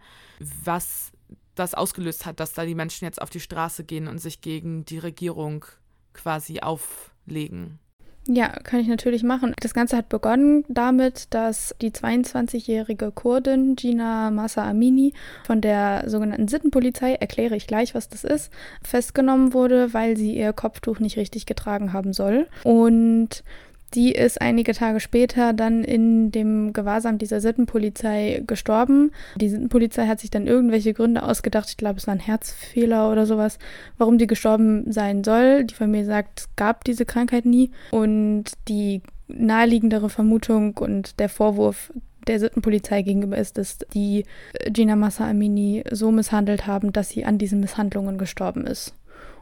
was 0.63 1.11
das 1.55 1.73
ausgelöst 1.73 2.25
hat, 2.25 2.39
dass 2.39 2.53
da 2.53 2.65
die 2.65 2.75
Menschen 2.75 3.05
jetzt 3.05 3.21
auf 3.21 3.29
die 3.29 3.39
Straße 3.39 3.83
gehen 3.83 4.07
und 4.07 4.19
sich 4.19 4.41
gegen 4.41 4.85
die 4.85 4.99
Regierung 4.99 5.65
quasi 6.13 6.61
auflegen. 6.61 7.79
Ja, 8.27 8.49
kann 8.49 8.79
ich 8.79 8.87
natürlich 8.87 9.23
machen. 9.23 9.53
Das 9.59 9.73
Ganze 9.73 9.97
hat 9.97 10.07
begonnen 10.07 10.63
damit, 10.67 11.33
dass 11.33 11.75
die 11.81 11.89
22-jährige 11.89 13.11
Kurdin 13.11 13.75
Gina 13.75 14.29
Massa 14.29 14.69
Amini 14.69 15.13
von 15.43 15.59
der 15.59 16.03
sogenannten 16.07 16.47
Sittenpolizei, 16.47 17.15
erkläre 17.15 17.55
ich 17.55 17.65
gleich, 17.65 17.95
was 17.95 18.09
das 18.09 18.23
ist, 18.23 18.51
festgenommen 18.83 19.53
wurde, 19.53 19.93
weil 19.95 20.17
sie 20.17 20.37
ihr 20.37 20.53
Kopftuch 20.53 20.99
nicht 20.99 21.17
richtig 21.17 21.47
getragen 21.47 21.93
haben 21.93 22.13
soll. 22.13 22.47
Und 22.63 23.43
die 23.93 24.13
ist 24.13 24.41
einige 24.41 24.73
Tage 24.73 24.99
später 24.99 25.53
dann 25.53 25.83
in 25.83 26.31
dem 26.31 26.71
Gewahrsam 26.73 27.17
dieser 27.17 27.41
Sittenpolizei 27.41 28.43
gestorben. 28.47 29.11
Die 29.35 29.49
Sittenpolizei 29.49 30.07
hat 30.07 30.19
sich 30.19 30.29
dann 30.29 30.47
irgendwelche 30.47 30.93
Gründe 30.93 31.23
ausgedacht. 31.23 31.69
Ich 31.69 31.77
glaube, 31.77 31.97
es 31.97 32.07
war 32.07 32.13
ein 32.15 32.19
Herzfehler 32.19 33.11
oder 33.11 33.25
sowas, 33.25 33.59
warum 33.97 34.17
die 34.17 34.27
gestorben 34.27 34.91
sein 34.91 35.23
soll. 35.23 35.65
Die 35.65 35.73
Familie 35.73 36.05
sagt, 36.05 36.41
es 36.41 36.49
gab 36.55 36.85
diese 36.85 37.05
Krankheit 37.05 37.45
nie. 37.45 37.71
Und 37.91 38.45
die 38.67 39.01
naheliegendere 39.27 40.09
Vermutung 40.09 40.77
und 40.77 41.19
der 41.19 41.29
Vorwurf 41.29 41.91
der 42.27 42.39
Sittenpolizei 42.39 43.01
gegenüber 43.01 43.37
ist, 43.37 43.57
dass 43.57 43.79
die 43.93 44.25
Gina 44.69 44.95
Massa 44.95 45.29
Amini 45.29 45.83
so 45.91 46.11
misshandelt 46.11 46.67
haben, 46.67 46.93
dass 46.93 47.09
sie 47.09 47.25
an 47.25 47.37
diesen 47.37 47.59
Misshandlungen 47.59 48.17
gestorben 48.17 48.65
ist. 48.67 48.93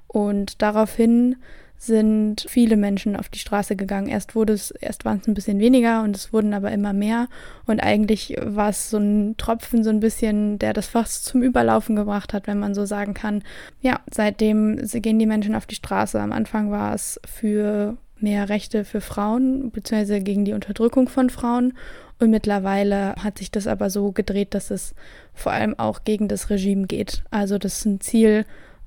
Und 0.08 0.62
daraufhin 0.62 1.36
sind 1.80 2.46
viele 2.50 2.76
Menschen 2.76 3.16
auf 3.16 3.30
die 3.30 3.40
Straße 3.40 3.78
gegangen. 3.78 4.10
Erst 4.10 4.36
wurde 4.36 4.52
es, 4.52 4.72
erst 4.72 5.06
waren 5.06 5.20
es 5.22 5.28
ein 5.28 5.34
bisschen 5.34 5.60
weniger 5.60 6.04
und 6.04 6.14
es 6.14 6.34
wurden 6.34 6.54
aber 6.54 6.72
immer 6.72 6.92
mehr. 6.92 7.28
Und 7.66 7.80
eigentlich 7.80 8.36
war 8.42 8.70
es 8.70 8.90
so 8.90 8.98
ein 8.98 9.38
Tropfen, 9.38 9.86
so 9.86 9.90
ein 9.90 10.02
bisschen, 10.02 10.60
der 10.60 10.74
das 10.74 10.88
fast 10.88 11.24
zum 11.24 11.42
Überlaufen 11.42 11.96
gebracht 11.96 12.34
hat, 12.34 12.48
wenn 12.48 12.60
man 12.60 12.76
so 12.76 12.86
sagen 12.86 13.14
kann. 13.14 13.44
Ja, 13.82 14.02
seitdem 14.12 14.76
gehen 14.86 15.20
die 15.20 15.26
Menschen 15.26 15.56
auf 15.56 15.66
die 15.66 15.76
Straße. 15.76 16.20
Am 16.20 16.34
Anfang 16.34 16.70
war 16.70 16.94
es 16.94 17.18
für 17.26 17.98
mehr 18.20 18.50
Rechte 18.50 18.84
für 18.84 19.00
Frauen, 19.00 19.72
beziehungsweise 19.72 20.20
gegen 20.20 20.44
die 20.44 20.54
Unterdrückung 20.54 21.08
von 21.08 21.30
Frauen. 21.30 21.74
Und 22.20 22.30
mittlerweile 22.30 23.16
hat 23.16 23.38
sich 23.38 23.52
das 23.52 23.68
aber 23.68 23.90
so 23.90 24.12
gedreht, 24.12 24.54
dass 24.54 24.70
es 24.70 24.94
vor 25.34 25.54
allem 25.54 25.80
auch 25.80 26.04
gegen 26.04 26.28
das 26.28 26.50
Regime 26.50 26.88
geht. 26.88 27.24
Also 27.32 27.58
das 27.58 27.78
ist 27.78 27.86
ein 27.86 28.02
Ziel, 28.02 28.46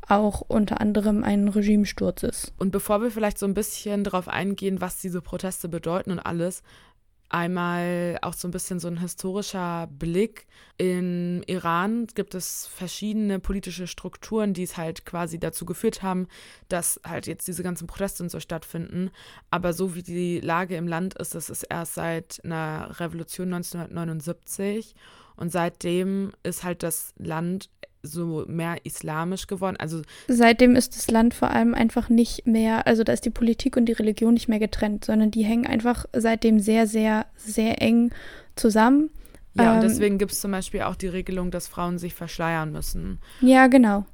auch 0.09 0.43
unter 0.43 0.81
anderem 0.81 1.25
ein 1.25 1.49
Regimesturz 1.49 2.23
ist. 2.23 2.53
Und 2.59 2.71
bevor 2.71 3.03
wir 3.03 3.11
vielleicht 3.11 3.39
so 3.39 3.47
ein 3.47 3.55
bisschen 3.55 4.05
darauf 4.05 4.29
eingehen, 4.29 4.81
was 4.81 4.99
diese 4.99 5.21
Proteste 5.21 5.69
bedeuten 5.69 6.11
und 6.11 6.19
alles, 6.19 6.63
einmal 7.33 8.19
auch 8.21 8.35
so 8.35 8.47
ein 8.47 8.51
bisschen 8.51 8.79
so 8.79 8.89
ein 8.89 9.01
historischer 9.01 9.89
Blick. 9.91 10.47
Im 10.77 11.43
Iran 11.47 12.07
gibt 12.15 12.35
es 12.35 12.67
verschiedene 12.67 13.41
politische 13.41 13.87
Strukturen, 13.87 14.53
die 14.53 14.65
es 14.65 14.77
halt 14.77 15.07
quasi 15.07 15.39
dazu 15.39 15.65
geführt 15.65 16.03
haben, 16.03 16.29
dass 16.69 17.01
halt 17.07 17.27
jetzt 17.27 17.49
diese 17.49 17.63
ganzen 17.63 17.87
Proteste 17.87 18.23
und 18.23 18.29
so 18.29 18.39
stattfinden. 18.39 19.11
Aber 19.51 19.73
so 19.73 19.95
wie 19.95 20.03
die 20.03 20.41
Lage 20.41 20.77
im 20.77 20.87
Land 20.87 21.15
ist, 21.15 21.35
ist 21.35 21.49
es 21.49 21.63
erst 21.63 21.95
seit 21.95 22.41
einer 22.45 23.01
Revolution 23.01 23.53
1979 23.55 24.95
und 25.37 25.51
seitdem 25.51 26.33
ist 26.43 26.65
halt 26.65 26.83
das 26.83 27.15
Land 27.17 27.71
so 28.03 28.45
mehr 28.49 28.77
islamisch 28.85 29.47
geworden. 29.47 29.77
Also 29.79 30.03
seitdem 30.29 30.77
ist 30.77 30.97
das 30.97 31.11
Land 31.11 31.35
vor 31.35 31.51
allem 31.51 31.75
einfach 31.75 32.09
nicht 32.09 32.47
mehr, 32.47 32.87
also 32.87 33.05
da 33.05 33.13
ist 33.13 33.25
die 33.25 33.31
Politik 33.31 33.77
und 33.77 33.87
die 33.87 33.93
Religion 33.93 34.35
nicht 34.35 34.49
mehr 34.49 34.59
getrennt, 34.59 35.05
sondern 35.05 35.31
die 35.31 35.45
hängen 35.45 35.67
einfach 35.67 36.07
seitdem 36.13 36.59
sehr, 36.59 36.87
sehr, 36.87 37.27
sehr 37.37 37.81
eng 37.81 38.11
zusammen. 38.57 39.11
Ja, 39.55 39.71
ähm, 39.71 39.75
und 39.77 39.83
deswegen 39.83 40.19
gibt 40.19 40.33
es 40.33 40.41
zum 40.41 40.51
Beispiel 40.51 40.83
auch 40.83 40.97
die 40.97 41.09
Regelung, 41.09 41.51
dass 41.51 41.69
Frauen 41.69 41.99
sich 41.99 42.15
verschleiern 42.15 42.73
müssen. 42.73 43.19
Ja, 43.41 43.67
genau. 43.67 44.05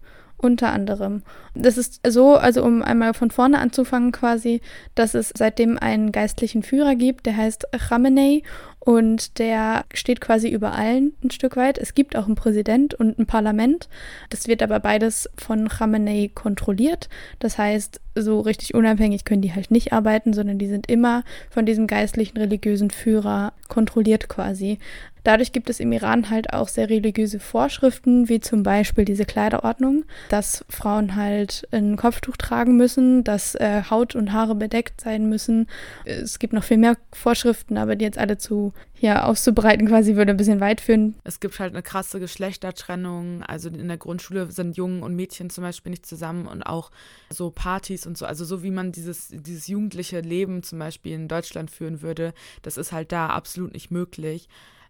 Unter 0.40 0.71
anderem. 0.71 1.23
Das 1.54 1.76
ist 1.76 2.00
so, 2.07 2.37
also 2.37 2.62
um 2.62 2.80
einmal 2.83 3.12
von 3.12 3.33
vorne 3.33 3.59
anzufangen 3.59 4.12
quasi, 4.12 4.61
dass 4.95 5.14
es 5.14 5.33
seitdem 5.37 5.76
einen 5.78 6.12
geistlichen 6.12 6.62
Führer 6.62 6.95
gibt, 6.95 7.26
der 7.26 7.37
heißt 7.37 7.66
Khamenei 7.88 8.42
und 8.81 9.39
der 9.39 9.85
steht 9.93 10.21
quasi 10.21 10.49
über 10.49 10.73
allen 10.73 11.13
ein 11.23 11.31
Stück 11.31 11.57
weit. 11.57 11.79
Es 11.79 11.95
gibt 11.95 12.17
auch 12.17 12.27
einen 12.27 12.37
Präsident 12.37 12.95
und 12.95 13.19
ein 13.19 13.27
Parlament. 13.27 13.89
Das 14.31 14.49
wird 14.49 14.63
aber 14.63 14.81
beides 14.81 15.29
von 15.37 15.69
Khamenei 15.69 16.31
kontrolliert. 16.35 17.09
Das 17.39 17.59
heißt, 17.59 18.01
so 18.15 18.41
richtig 18.41 18.75
unabhängig 18.75 19.25
können 19.25 19.43
die 19.43 19.55
halt 19.55 19.71
nicht 19.71 19.93
arbeiten, 19.93 20.33
sondern 20.33 20.59
die 20.59 20.69
sind 20.69 20.91
immer 20.91 21.23
von 21.51 21.67
diesem 21.67 21.87
geistlichen 21.87 22.39
religiösen 22.39 22.91
Führer 22.91 23.53
kontrolliert 23.69 24.29
quasi. 24.29 24.79
Dadurch 25.25 25.53
gibt 25.53 25.69
es 25.69 25.79
im 25.79 25.93
Iran 25.93 26.31
halt 26.31 26.55
auch 26.55 26.69
sehr 26.69 26.89
religiöse 26.89 27.39
Vorschriften, 27.39 28.31
wie 28.31 28.41
zum 28.41 28.63
Beispiel 28.63 29.05
diese 29.05 29.27
Kleiderordnung, 29.27 30.05
dass 30.31 30.65
Frauen 30.71 31.17
halt 31.17 31.69
ein 31.71 31.97
Kopftuch 31.97 32.39
tragen 32.39 32.79
müssen, 32.79 33.25
dass 33.25 33.55
äh, 33.55 33.83
Haut 33.91 34.15
und 34.15 34.33
Haare 34.33 34.55
bedeckt 34.55 35.03
sein 35.03 35.29
müssen. 35.29 35.67
Es 36.07 36.39
gibt 36.39 36.55
noch 36.55 36.65
viel 36.65 36.79
mehr 36.79 36.97
Vorschriften, 37.13 37.77
aber 37.77 37.95
die 37.95 38.07
jetzt 38.07 38.17
alle 38.17 38.39
zu 38.39 38.68
ja, 39.01 39.25
auszubreiten 39.25 39.87
quasi 39.87 40.17
würde 40.17 40.33
ein 40.33 40.37
bisschen 40.37 40.61
weit 40.61 40.81
führen. 40.81 41.15
Es 41.25 41.41
gibt 41.41 41.59
halt 41.59 41.73
eine 41.73 41.83
krasse 41.83 42.21
Geschlechtertrennung. 42.21 43.43
Also 43.43 43.69
in 43.69 43.89
der 43.89 43.97
Grundschule 43.97 44.51
sind 44.51 44.77
Jungen 44.77 45.03
und 45.03 45.15
Mädchen 45.15 45.51
zum 45.51 45.63
Beispiel 45.63 45.91
nicht 45.91 46.07
zusammen 46.07 46.47
und 46.47 46.63
auch 46.63 46.91
so 47.31 47.51
Partys 47.51 48.07
und 48.07 48.19
so. 48.19 48.27
Also 48.27 48.45
so 48.45 48.63
wie 48.63 48.71
man 48.71 48.93
dieses, 48.93 49.29
dieses 49.29 49.67
jugendliche 49.69 50.21
Leben 50.21 50.63
zum 50.63 50.79
Beispiel 50.79 51.13
in 51.13 51.29
Deutschland 51.29 51.71
führen 51.71 52.03
würde, 52.03 52.35
das 52.63 52.77
ist 52.77 52.93
halt 52.93 53.13
da 53.13 53.29
absolut 53.29 53.73
nicht 53.73 53.91
möglich 53.91 54.49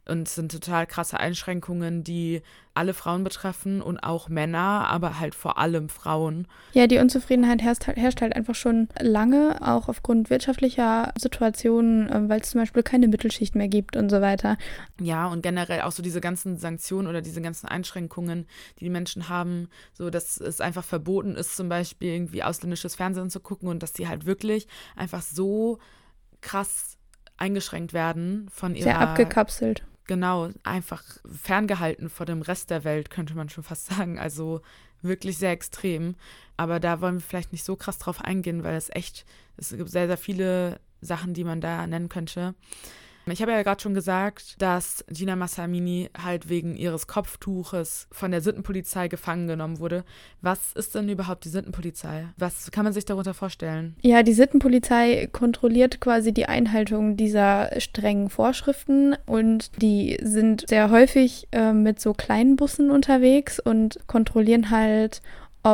Und 0.09 0.27
es 0.27 0.35
sind 0.35 0.51
total 0.51 0.87
krasse 0.87 1.21
Einschränkungen, 1.21 2.03
die 2.03 2.43
alle 2.75 2.95
Frauen 2.95 3.25
betreffen 3.25 3.83
und 3.83 3.99
auch 3.99 4.29
Männer, 4.29 4.89
aber 4.89 5.19
halt 5.21 5.35
vor 5.35 5.59
allem 5.59 5.89
Frauen. 5.89 6.47
Ja, 6.73 6.87
die 6.87 6.99
Unzufriedenheit 6.99 7.61
herrscht, 7.61 7.87
herrscht 7.89 8.21
halt 8.23 8.35
einfach 8.35 8.55
schon 8.55 8.89
lange, 9.01 9.59
auch 9.61 9.89
aufgrund 9.89 10.31
wirtschaftlicher 10.31 11.13
Situationen, 11.19 12.09
ähm, 12.13 12.29
weil 12.29 12.41
es 12.41 12.51
zum 12.51 12.61
Beispiel 12.61 12.83
keine 12.83 13.09
Mittelschicht 13.09 13.55
mehr 13.55 13.69
gibt 13.69 13.97
und 13.97 14.09
so 14.11 14.21
weiter. 14.21 14.57
Ja, 15.01 15.27
und 15.27 15.43
generell 15.43 15.83
auch 15.83 15.93
so 15.93 16.03
diese 16.03 16.21
ganzen 16.21 16.57
Sanktionen 16.57 17.09
oder 17.09 17.21
diese 17.21 17.43
ganzen 17.43 17.67
Einschränkungen, 17.67 18.47
die 18.79 18.85
die 18.85 18.91
Menschen 18.91 19.29
haben, 19.29 19.69
so 19.93 20.09
dass 20.09 20.41
es 20.41 20.61
einfach 20.61 20.85
verboten 20.85 21.35
ist, 21.35 21.57
zum 21.57 21.69
Beispiel 21.69 22.13
irgendwie 22.13 22.43
ausländisches 22.43 22.95
Fernsehen 22.95 23.31
zu 23.31 23.41
gucken 23.41 23.69
und 23.69 23.83
dass 23.83 23.93
sie 23.93 24.09
halt 24.09 24.25
wirklich 24.25 24.69
einfach 24.97 25.23
so 25.23 25.79
krass 26.41 26.97
eingeschränkt 27.37 27.93
werden 27.93 28.49
von 28.51 28.75
ihrer. 28.75 28.85
Sehr 28.85 29.01
abgekapselt. 29.01 29.85
Genau, 30.09 30.49
einfach 30.65 31.05
ferngehalten 31.31 32.09
vor 32.09 32.25
dem 32.25 32.41
Rest 32.41 32.71
der 32.71 32.83
Welt, 32.83 33.11
könnte 33.11 33.35
man 33.35 33.51
schon 33.51 33.63
fast 33.63 33.87
sagen. 33.95 34.19
Also 34.19 34.63
wirklich 35.03 35.39
sehr 35.39 35.53
extrem. 35.53 36.17
Aber 36.57 36.81
da 36.81 37.01
wollen 37.01 37.17
wir 37.17 37.21
vielleicht 37.21 37.53
nicht 37.53 37.63
so 37.63 37.77
krass 37.77 37.99
drauf 37.99 38.21
eingehen, 38.21 38.65
weil 38.65 38.75
es 38.75 38.91
echt, 38.91 39.25
es 39.59 39.71
gibt 39.71 39.91
sehr, 39.91 40.09
sehr 40.09 40.17
viele 40.17 40.81
Sachen, 41.03 41.35
die 41.35 41.45
man 41.45 41.61
da 41.61 41.87
nennen 41.87 42.09
könnte. 42.09 42.55
Ich 43.31 43.43
habe 43.43 43.53
ja 43.53 43.63
gerade 43.63 43.81
schon 43.81 43.95
gesagt, 43.95 44.61
dass 44.61 45.05
Gina 45.09 45.37
Massamini 45.37 46.11
halt 46.23 46.49
wegen 46.49 46.77
ihres 46.77 47.07
Kopftuches 47.07 48.09
von 48.11 48.31
der 48.31 48.41
Sittenpolizei 48.41 49.09
gefangen 49.09 49.49
genommen 49.49 49.79
wurde. 49.79 50.05
Was 50.41 50.73
ist 50.75 50.95
denn 50.95 51.09
überhaupt 51.09 51.45
die 51.45 51.49
Sittenpolizei? 51.49 52.29
Was 52.37 52.71
kann 52.71 52.85
man 52.85 52.93
sich 52.93 53.05
darunter 53.05 53.35
vorstellen? 53.35 53.97
Ja, 54.03 54.23
die 54.23 54.33
Sittenpolizei 54.33 55.29
kontrolliert 55.33 56.01
quasi 56.01 56.33
die 56.33 56.47
Einhaltung 56.47 57.17
dieser 57.17 57.81
strengen 57.81 58.31
Vorschriften 58.31 59.17
und 59.27 59.83
die 59.83 60.19
sind 60.23 60.69
sehr 60.69 60.91
häufig 60.91 61.49
äh, 61.53 61.73
mit 61.73 62.01
so 62.01 62.15
kleinen 62.15 62.57
Bussen 62.57 62.91
unterwegs 62.91 63.59
und 63.61 63.99
kontrollieren 64.07 64.71
halt, 64.71 65.23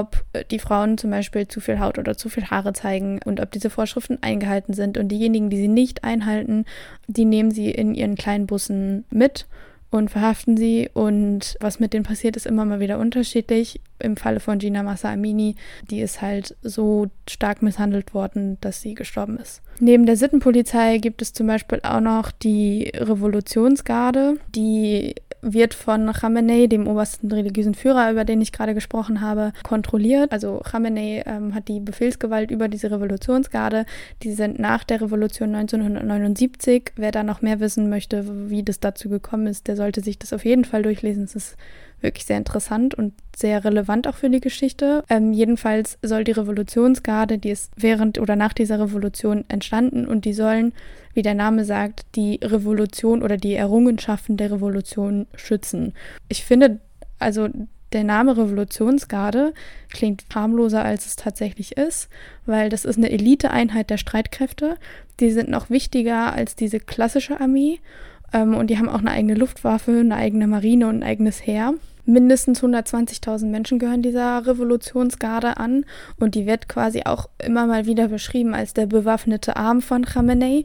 ob 0.01 0.25
die 0.51 0.59
Frauen 0.59 0.99
zum 0.99 1.11
Beispiel 1.11 1.47
zu 1.47 1.61
viel 1.61 1.79
Haut 1.79 1.99
oder 1.99 2.17
zu 2.17 2.29
viel 2.29 2.47
Haare 2.47 2.73
zeigen 2.73 3.21
und 3.25 3.41
ob 3.41 3.51
diese 3.53 3.71
Vorschriften 3.71 4.19
eingehalten 4.23 4.75
sind. 4.75 4.99
Und 4.99 5.09
diejenigen, 5.09 5.51
die 5.51 5.57
sie 5.57 5.69
nicht 5.69 6.05
einhalten, 6.05 6.65
die 7.07 7.25
nehmen 7.25 7.51
sie 7.51 7.71
in 7.71 7.95
ihren 7.95 8.17
kleinen 8.17 8.47
Bussen 8.47 9.05
mit 9.11 9.47
und 9.91 10.11
verhaften 10.11 10.57
sie. 10.57 10.91
Und 10.93 11.57
was 11.61 11.79
mit 11.79 11.93
denen 11.93 12.05
passiert, 12.05 12.37
ist 12.37 12.47
immer 12.47 12.65
mal 12.65 12.81
wieder 12.81 12.99
unterschiedlich. 12.99 13.81
Im 14.01 14.17
Falle 14.17 14.41
von 14.41 14.59
Gina 14.59 14.83
Massa 14.83 15.13
Amini, 15.13 15.55
die 15.91 16.01
ist 16.01 16.21
halt 16.21 16.57
so 16.63 17.07
stark 17.29 17.63
misshandelt 17.63 18.13
worden, 18.13 18.59
dass 18.61 18.83
sie 18.83 18.95
gestorben 18.95 19.39
ist. 19.39 19.63
Neben 19.79 20.05
der 20.07 20.17
Sittenpolizei 20.17 20.99
gibt 20.99 21.23
es 21.23 21.33
zum 21.33 21.47
Beispiel 21.47 21.81
auch 21.85 22.01
noch 22.01 22.33
die 22.33 22.93
Revolutionsgarde, 22.95 24.39
die 24.55 25.15
wird 25.45 25.75
von 25.75 26.13
Khamenei, 26.13 26.67
dem 26.67 26.87
obersten 26.87 27.31
religiösen 27.31 27.75
Führer, 27.75 28.11
über 28.11 28.25
den 28.25 28.41
ich 28.41 28.53
gerade 28.53 28.75
gesprochen 28.75 29.21
habe, 29.21 29.53
kontrolliert. 29.63 30.33
Also 30.33 30.61
Khamenei 30.65 31.23
ähm, 31.27 31.55
hat 31.55 31.69
die 31.69 31.81
Befehlsgewalt 31.81 32.51
über 32.51 32.69
diese 32.69 32.91
Revolutionsgarde. 32.91 33.87
Die 34.23 34.33
sind 34.33 34.59
nach 34.59 34.85
der 34.85 35.01
Revolution 35.01 35.55
1979. 35.55 36.93
Wer 36.97 37.13
da 37.13 37.23
noch 37.23 37.43
mehr 37.43 37.61
wissen 37.61 37.89
möchte, 37.89 38.51
wie 38.51 38.63
das 38.63 38.81
dazu 38.81 39.09
gekommen 39.09 39.47
ist, 39.47 39.69
der 39.69 39.77
sollte 39.77 40.01
sich 40.01 40.19
das 40.19 40.33
auf 40.33 40.45
jeden 40.45 40.65
Fall 40.65 40.83
durchlesen. 40.83 41.25
Es 41.25 41.35
ist 41.35 41.57
wirklich 42.05 42.25
sehr 42.25 42.39
interessant 42.39 42.95
und 42.95 43.13
sehr 43.37 43.65
relevant 43.65 44.07
auch 44.07 44.15
für 44.15 44.31
die 44.31 44.41
Geschichte. 44.41 45.03
Ähm, 45.09 45.33
jedenfalls 45.33 45.99
soll 46.03 46.23
die 46.23 46.33
Revolutionsgarde, 46.33 47.39
die 47.39 47.51
ist 47.51 47.73
während 47.77 48.19
oder 48.19 48.37
nach 48.37 48.53
dieser 48.53 48.79
Revolution 48.79 49.45
entstanden 49.49 50.07
und 50.07 50.25
die 50.25 50.35
sollen, 50.35 50.73
wie 51.15 51.23
der 51.23 51.35
Name 51.35 51.65
sagt, 51.65 52.07
die 52.15 52.39
Revolution 52.43 53.23
oder 53.23 53.37
die 53.37 53.55
Errungenschaften 53.55 54.37
der 54.37 54.53
Revolution 54.53 55.27
schützen. 55.35 55.95
Ich 56.29 56.45
finde, 56.45 56.79
also 57.19 57.49
der 57.93 58.05
Name 58.05 58.37
Revolutionsgarde 58.37 59.55
klingt 59.91 60.25
harmloser, 60.35 60.85
als 60.85 61.07
es 61.07 61.17
tatsächlich 61.17 61.77
ist, 61.77 62.09
weil 62.45 62.69
das 62.69 62.85
ist 62.85 62.99
eine 62.99 63.11
Eliteeinheit 63.11 63.89
der 63.89 63.99
Streitkräfte. 63.99 64.77
Die 65.21 65.31
sind 65.31 65.49
noch 65.49 65.71
wichtiger 65.71 66.33
als 66.33 66.57
diese 66.57 66.81
klassische 66.81 67.41
Armee 67.41 67.79
ähm, 68.33 68.55
und 68.55 68.69
die 68.69 68.79
haben 68.79 68.89
auch 68.89 68.99
eine 68.99 69.13
eigene 69.13 69.35
Luftwaffe, 69.35 69.93
eine 70.01 70.17
eigene 70.17 70.47
Marine 70.47 70.89
und 70.89 70.97
ein 70.97 71.03
eigenes 71.05 71.47
Heer. 71.47 71.75
Mindestens 72.07 72.63
120.000 72.63 73.47
Menschen 73.47 73.79
gehören 73.79 74.03
dieser 74.03 74.47
Revolutionsgarde 74.47 75.57
an 75.57 75.87
und 76.21 76.35
die 76.35 76.47
wird 76.47 76.69
quasi 76.69 77.03
auch 77.05 77.29
immer 77.43 77.67
mal 77.67 77.87
wieder 77.87 78.09
beschrieben 78.09 78.55
als 78.55 78.75
der 78.75 78.87
bewaffnete 78.87 79.57
Arm 79.57 79.81
von 79.81 80.05
Khamenei. 80.05 80.65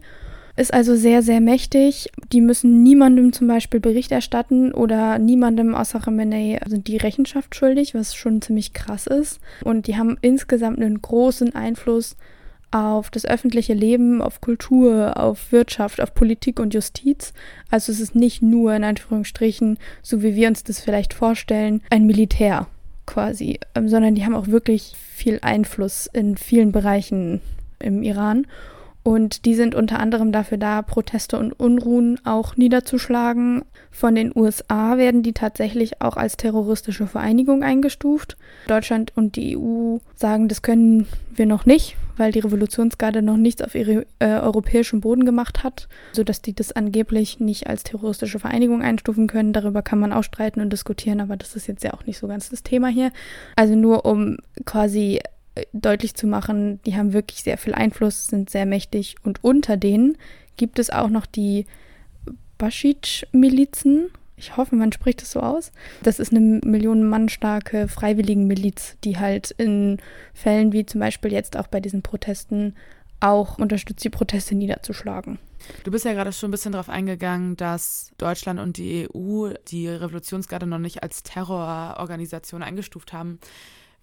Ist 0.58 0.74
also 0.74 0.96
sehr, 0.96 1.22
sehr 1.22 1.40
mächtig. 1.40 2.10
Die 2.34 2.42
müssen 2.42 2.84
niemandem 2.84 3.32
zum 3.32 3.48
Beispiel 3.48 3.80
Bericht 3.80 4.12
erstatten 4.12 4.74
oder 4.74 5.18
niemandem 5.18 5.74
außer 5.74 6.02
Khamenei 6.02 6.60
sind 6.68 6.88
die 6.88 6.98
Rechenschaft 6.98 7.56
schuldig, 7.56 7.96
was 7.96 8.14
schon 8.14 8.42
ziemlich 8.42 8.74
krass 8.74 9.08
ist. 9.08 9.40
Und 9.64 9.88
die 9.88 9.96
haben 9.96 10.18
insgesamt 10.22 10.80
einen 10.80 11.02
großen 11.02 11.56
Einfluss 11.56 12.18
auf 12.72 13.10
das 13.10 13.26
öffentliche 13.26 13.74
Leben, 13.74 14.22
auf 14.22 14.42
Kultur, 14.42 15.18
auf 15.18 15.52
Wirtschaft, 15.52 16.02
auf 16.02 16.14
Politik 16.14 16.60
und 16.60 16.74
Justiz. 16.74 17.34
Also 17.72 17.92
es 17.92 18.00
ist 18.00 18.16
nicht 18.16 18.42
nur 18.42 18.74
in 18.76 18.84
Anführungsstrichen, 18.84 19.78
so 20.02 20.22
wie 20.22 20.36
wir 20.36 20.48
uns 20.48 20.64
das 20.64 20.80
vielleicht 20.80 21.14
vorstellen, 21.14 21.82
ein 21.90 22.06
Militär 22.06 22.68
quasi, 23.06 23.60
ähm, 23.74 23.90
sondern 23.90 24.16
die 24.16 24.24
haben 24.24 24.36
auch 24.36 24.48
wirklich 24.48 24.94
viel 24.96 25.40
Einfluss 25.42 26.08
in 26.08 26.38
vielen 26.38 26.72
Bereichen 26.72 27.42
im 27.80 28.04
Iran. 28.04 28.46
Und 29.02 29.46
die 29.46 29.56
sind 29.56 29.76
unter 29.76 30.00
anderem 30.00 30.32
dafür 30.32 30.58
da, 30.58 30.82
Proteste 30.82 31.40
und 31.40 31.54
Unruhen 31.54 32.20
auch 32.26 32.58
niederzuschlagen. 32.58 33.64
Von 33.92 34.14
den 34.14 34.32
USA 34.36 34.98
werden 34.98 35.24
die 35.24 35.34
tatsächlich 35.34 36.02
auch 36.02 36.18
als 36.18 36.38
terroristische 36.38 37.08
Vereinigung 37.08 37.64
eingestuft. 37.64 38.38
Deutschland 38.68 39.14
und 39.16 39.36
die 39.36 39.58
EU 39.58 39.98
sagen, 40.16 40.48
das 40.48 40.62
können 40.62 41.08
wir 41.34 41.46
noch 41.46 41.66
nicht, 41.66 41.96
weil 42.18 42.34
die 42.34 42.40
Revolutionsgarde 42.40 43.22
noch 43.22 43.38
nichts 43.38 43.62
auf 43.62 43.74
ihre, 43.74 44.06
äh, 44.20 44.40
europäischem 44.40 45.00
Boden 45.00 45.26
gemacht 45.26 45.64
hat, 45.64 45.88
sodass 46.12 46.42
die 46.42 46.54
das 46.54 46.74
angeblich 46.74 47.40
nicht 47.40 47.68
als 47.68 47.84
terroristische 47.84 48.40
Vereinigung 48.40 48.82
einstufen 48.82 49.28
können. 49.28 49.54
Darüber 49.54 49.82
kann 49.82 50.00
man 50.00 50.12
auch 50.12 50.24
streiten 50.24 50.60
und 50.60 50.72
diskutieren, 50.72 51.22
aber 51.22 51.38
das 51.38 51.56
ist 51.56 51.68
jetzt 51.68 51.84
ja 51.84 51.94
auch 51.94 52.06
nicht 52.06 52.20
so 52.20 52.28
ganz 52.28 52.50
das 52.50 52.64
Thema 52.64 52.90
hier. 52.90 53.12
Also 53.56 53.76
nur 53.76 54.06
um 54.06 54.38
quasi 54.66 55.22
deutlich 55.74 56.16
zu 56.16 56.28
machen, 56.28 56.82
die 56.86 56.96
haben 56.96 57.14
wirklich 57.14 57.44
sehr 57.44 57.58
viel 57.58 57.74
Einfluss, 57.74 58.28
sind 58.28 58.50
sehr 58.50 58.66
mächtig 58.66 59.16
und 59.24 59.44
unter 59.44 59.78
denen 59.78 60.18
gibt 60.58 60.80
es 60.80 60.90
auch 60.90 61.10
noch 61.10 61.26
die 61.26 61.66
Baschitsch-Milizen. 62.58 64.10
Ich 64.38 64.56
hoffe, 64.56 64.76
man 64.76 64.92
spricht 64.92 65.22
es 65.22 65.32
so 65.32 65.42
aus. 65.42 65.72
Das 66.04 66.20
ist 66.20 66.32
eine 66.32 66.62
Millionen 66.64 67.08
Mann 67.08 67.30
starke 67.30 67.88
Freiwilligenmiliz, 67.88 68.96
die 69.04 69.18
halt 69.18 69.52
in 69.52 69.98
Fällen 70.34 70.72
wie 70.72 70.86
zum 70.86 71.00
Beispiel 71.00 71.32
jetzt 71.32 71.58
auch 71.58 71.68
bei 71.68 71.80
diesen 71.80 72.02
Protesten 72.02 72.76
auch 73.20 73.58
unterstützt, 73.58 74.04
die 74.04 74.10
Proteste 74.10 74.56
niederzuschlagen. 74.56 75.40
Du 75.84 75.92
bist 75.92 76.06
ja 76.06 76.14
gerade 76.14 76.32
schon 76.32 76.50
ein 76.50 76.52
bisschen 76.52 76.72
darauf 76.72 76.90
eingegangen, 76.90 77.58
dass 77.58 78.12
Deutschland 78.18 78.60
und 78.60 78.78
die 78.78 79.08
EU 79.14 79.50
die 79.68 79.90
Revolutionsgarde 79.90 80.66
noch 80.66 80.80
nicht 80.80 81.04
als 81.04 81.24
Terrororganisation 81.24 82.64
eingestuft 82.64 83.12
haben. 83.12 83.40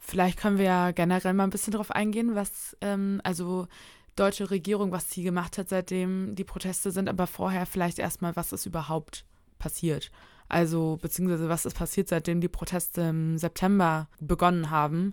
Vielleicht 0.09 0.39
können 0.39 0.57
wir 0.57 0.67
ja 0.67 0.91
generell 0.93 1.35
mal 1.35 1.43
ein 1.43 1.51
bisschen 1.51 1.73
darauf 1.73 1.91
eingehen, 1.91 2.37
was, 2.37 2.77
ähm, 2.81 3.21
also 3.25 3.67
deutsche 4.15 4.53
Regierung, 4.53 4.93
was 4.93 5.11
sie 5.11 5.25
gemacht 5.25 5.59
hat, 5.59 5.69
seitdem 5.69 6.37
die 6.37 6.45
Proteste 6.45 6.93
sind, 6.93 7.09
aber 7.09 7.27
vorher 7.27 7.67
vielleicht 7.67 7.99
erstmal, 7.99 8.37
was 8.37 8.53
ist 8.53 8.67
überhaupt 8.67 9.25
passiert. 9.59 10.13
Also, 10.49 10.97
beziehungsweise 11.03 11.49
was 11.49 11.67
ist 11.67 11.77
passiert, 11.77 12.07
seitdem 12.07 12.41
die 12.41 12.47
Proteste 12.47 13.01
im 13.01 13.37
September 13.37 14.07
begonnen 14.21 14.71
haben. 14.71 15.13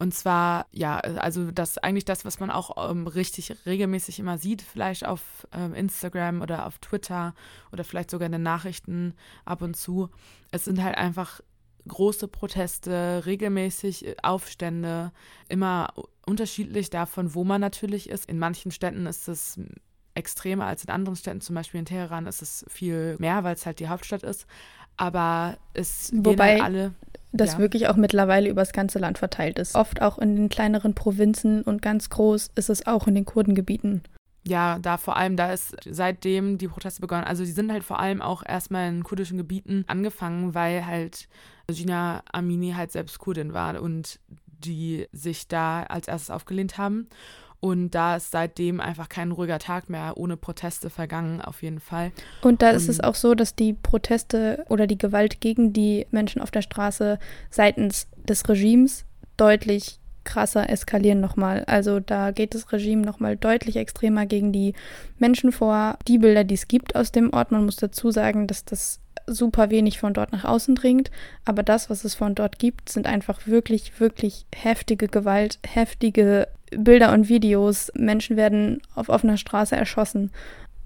Und 0.00 0.12
zwar, 0.12 0.66
ja, 0.72 0.98
also 0.98 1.52
das 1.52 1.78
eigentlich 1.78 2.04
das, 2.04 2.24
was 2.24 2.40
man 2.40 2.50
auch 2.50 2.90
ähm, 2.90 3.06
richtig 3.06 3.54
regelmäßig 3.64 4.18
immer 4.18 4.38
sieht, 4.38 4.60
vielleicht 4.60 5.06
auf 5.06 5.46
ähm, 5.52 5.72
Instagram 5.72 6.42
oder 6.42 6.66
auf 6.66 6.78
Twitter 6.78 7.32
oder 7.70 7.84
vielleicht 7.84 8.10
sogar 8.10 8.26
in 8.26 8.32
den 8.32 8.42
Nachrichten 8.42 9.14
ab 9.44 9.62
und 9.62 9.76
zu. 9.76 10.10
Es 10.50 10.64
sind 10.64 10.82
halt 10.82 10.98
einfach 10.98 11.40
große 11.86 12.28
Proteste, 12.28 13.22
regelmäßig 13.26 14.06
äh, 14.06 14.16
Aufstände, 14.22 15.12
immer 15.48 15.92
unterschiedlich 16.26 16.90
davon, 16.90 17.34
wo 17.34 17.44
man 17.44 17.60
natürlich 17.60 18.08
ist. 18.08 18.28
In 18.28 18.38
manchen 18.38 18.70
Städten 18.70 19.06
ist 19.06 19.28
es 19.28 19.60
extremer 20.14 20.66
als 20.66 20.84
in 20.84 20.90
anderen 20.90 21.16
Städten, 21.16 21.40
zum 21.40 21.54
Beispiel 21.54 21.80
in 21.80 21.86
Teheran 21.86 22.26
ist 22.26 22.42
es 22.42 22.64
viel 22.68 23.16
mehr, 23.18 23.44
weil 23.44 23.54
es 23.54 23.66
halt 23.66 23.80
die 23.80 23.88
Hauptstadt 23.88 24.22
ist. 24.22 24.46
Aber 24.96 25.58
es 25.74 26.10
Wobei 26.14 26.54
halt 26.54 26.62
alle. 26.62 26.94
Das 27.32 27.54
ja. 27.54 27.58
wirklich 27.58 27.88
auch 27.88 27.96
mittlerweile 27.96 28.48
übers 28.48 28.72
ganze 28.72 28.98
Land 28.98 29.18
verteilt 29.18 29.58
ist. 29.58 29.74
Oft 29.74 30.00
auch 30.00 30.18
in 30.18 30.36
den 30.36 30.48
kleineren 30.48 30.94
Provinzen 30.94 31.62
und 31.62 31.82
ganz 31.82 32.08
groß 32.08 32.50
ist 32.54 32.70
es 32.70 32.86
auch 32.86 33.06
in 33.06 33.14
den 33.14 33.26
Kurdengebieten 33.26 34.02
ja, 34.46 34.78
da 34.78 34.96
vor 34.96 35.16
allem, 35.16 35.36
da 35.36 35.52
ist 35.52 35.76
seitdem 35.84 36.56
die 36.58 36.68
Proteste 36.68 37.00
begonnen, 37.00 37.24
also 37.24 37.44
die 37.44 37.50
sind 37.50 37.72
halt 37.72 37.84
vor 37.84 37.98
allem 37.98 38.22
auch 38.22 38.44
erstmal 38.46 38.88
in 38.88 39.02
kurdischen 39.02 39.38
Gebieten 39.38 39.84
angefangen, 39.88 40.54
weil 40.54 40.86
halt 40.86 41.28
Gina 41.68 42.22
Amini 42.32 42.72
halt 42.72 42.92
selbst 42.92 43.18
Kurdin 43.18 43.52
war 43.52 43.80
und 43.82 44.20
die 44.46 45.06
sich 45.12 45.48
da 45.48 45.82
als 45.82 46.08
erstes 46.08 46.30
aufgelehnt 46.30 46.78
haben. 46.78 47.08
Und 47.58 47.90
da 47.90 48.16
ist 48.16 48.30
seitdem 48.30 48.80
einfach 48.80 49.08
kein 49.08 49.32
ruhiger 49.32 49.58
Tag 49.58 49.88
mehr 49.88 50.16
ohne 50.16 50.36
Proteste 50.36 50.90
vergangen, 50.90 51.40
auf 51.40 51.62
jeden 51.62 51.80
Fall. 51.80 52.12
Und 52.42 52.62
da 52.62 52.70
ist 52.70 52.88
es 52.88 53.00
auch 53.00 53.14
so, 53.14 53.34
dass 53.34 53.56
die 53.56 53.72
Proteste 53.72 54.64
oder 54.68 54.86
die 54.86 54.98
Gewalt 54.98 55.40
gegen 55.40 55.72
die 55.72 56.06
Menschen 56.10 56.40
auf 56.40 56.50
der 56.50 56.62
Straße 56.62 57.18
seitens 57.50 58.08
des 58.28 58.48
Regimes 58.48 59.04
deutlich 59.36 59.98
krasser 60.26 60.68
eskalieren 60.68 61.20
nochmal. 61.20 61.64
Also 61.66 62.00
da 62.00 62.30
geht 62.32 62.54
das 62.54 62.70
Regime 62.72 63.00
nochmal 63.00 63.36
deutlich 63.36 63.76
extremer 63.76 64.26
gegen 64.26 64.52
die 64.52 64.74
Menschen 65.18 65.52
vor. 65.52 65.96
Die 66.06 66.18
Bilder, 66.18 66.44
die 66.44 66.54
es 66.54 66.68
gibt 66.68 66.94
aus 66.94 67.12
dem 67.12 67.32
Ort, 67.32 67.50
man 67.52 67.64
muss 67.64 67.76
dazu 67.76 68.10
sagen, 68.10 68.46
dass 68.46 68.66
das 68.66 69.00
super 69.26 69.70
wenig 69.70 69.98
von 69.98 70.12
dort 70.12 70.32
nach 70.32 70.44
außen 70.44 70.74
dringt. 70.74 71.10
Aber 71.44 71.62
das, 71.62 71.88
was 71.88 72.04
es 72.04 72.14
von 72.14 72.34
dort 72.34 72.58
gibt, 72.58 72.88
sind 72.88 73.06
einfach 73.06 73.46
wirklich, 73.46 73.98
wirklich 74.00 74.46
heftige 74.54 75.08
Gewalt, 75.08 75.58
heftige 75.66 76.48
Bilder 76.70 77.12
und 77.12 77.28
Videos. 77.28 77.90
Menschen 77.94 78.36
werden 78.36 78.82
auf 78.94 79.08
offener 79.08 79.36
Straße 79.36 79.76
erschossen. 79.76 80.30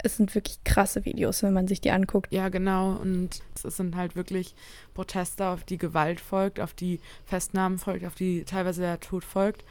Es 0.03 0.17
sind 0.17 0.35
wirklich 0.35 0.63
krasse 0.65 1.05
Videos, 1.05 1.43
wenn 1.43 1.53
man 1.53 1.69
sich 1.69 1.81
die 1.81 1.91
anguckt. 1.91 2.33
Ja, 2.33 2.49
genau. 2.49 2.93
Und 2.93 3.41
es 3.63 3.77
sind 3.77 3.97
halt 3.97 4.17
wirklich 4.17 4.55
Proteste, 4.95 5.47
auf 5.47 5.65
die 5.65 5.79
Gewalt 5.79 6.21
folgt, 6.21 6.61
auf 6.61 6.75
die 6.75 7.01
Festnahmen 7.25 7.79
folgt, 7.79 8.05
auf 8.07 8.15
die 8.15 8.45
teilweise 8.45 8.83
der 8.83 9.01
Tod 9.01 9.25
folgt. 9.25 9.65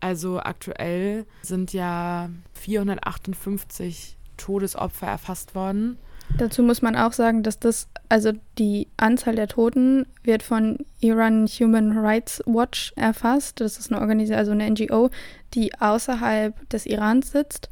Also 0.00 0.40
aktuell 0.40 1.26
sind 1.42 1.72
ja 1.72 2.28
458 2.54 4.16
Todesopfer 4.36 5.06
erfasst 5.06 5.54
worden. 5.54 5.98
Dazu 6.36 6.62
muss 6.62 6.82
man 6.82 6.96
auch 6.96 7.12
sagen, 7.12 7.42
dass 7.42 7.58
das, 7.60 7.88
also 8.08 8.32
die 8.58 8.88
Anzahl 8.96 9.36
der 9.36 9.46
Toten 9.46 10.06
wird 10.22 10.42
von 10.42 10.78
Iran 11.00 11.46
Human 11.46 11.96
Rights 11.96 12.42
Watch 12.46 12.92
erfasst. 12.96 13.60
Das 13.60 13.78
ist 13.78 13.92
eine 13.92 14.00
Organisation, 14.00 14.38
also 14.38 14.52
eine 14.52 14.70
NGO, 14.70 15.10
die 15.54 15.72
außerhalb 15.78 16.68
des 16.70 16.86
Irans 16.86 17.30
sitzt. 17.30 17.68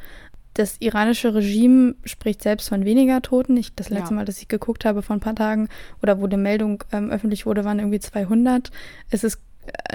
Das 0.55 0.77
iranische 0.81 1.35
Regime 1.35 1.95
spricht 2.05 2.43
selbst 2.43 2.69
von 2.69 2.85
weniger 2.85 3.23
Toten. 3.23 3.57
Ich, 3.57 3.75
das 3.75 3.89
letzte 3.89 4.11
ja. 4.11 4.17
Mal, 4.17 4.25
dass 4.25 4.41
ich 4.41 4.49
geguckt 4.49 4.85
habe 4.85 5.03
vor 5.03 5.17
ein 5.17 5.21
paar 5.21 5.35
Tagen 5.35 5.69
oder 6.03 6.21
wo 6.21 6.27
die 6.27 6.37
Meldung 6.37 6.85
ähm, 6.93 7.11
öffentlich 7.11 7.47
wurde, 7.47 7.65
waren 7.65 7.79
irgendwie 7.79 8.01
200. 8.01 8.71
Es 9.11 9.25
ist 9.25 9.41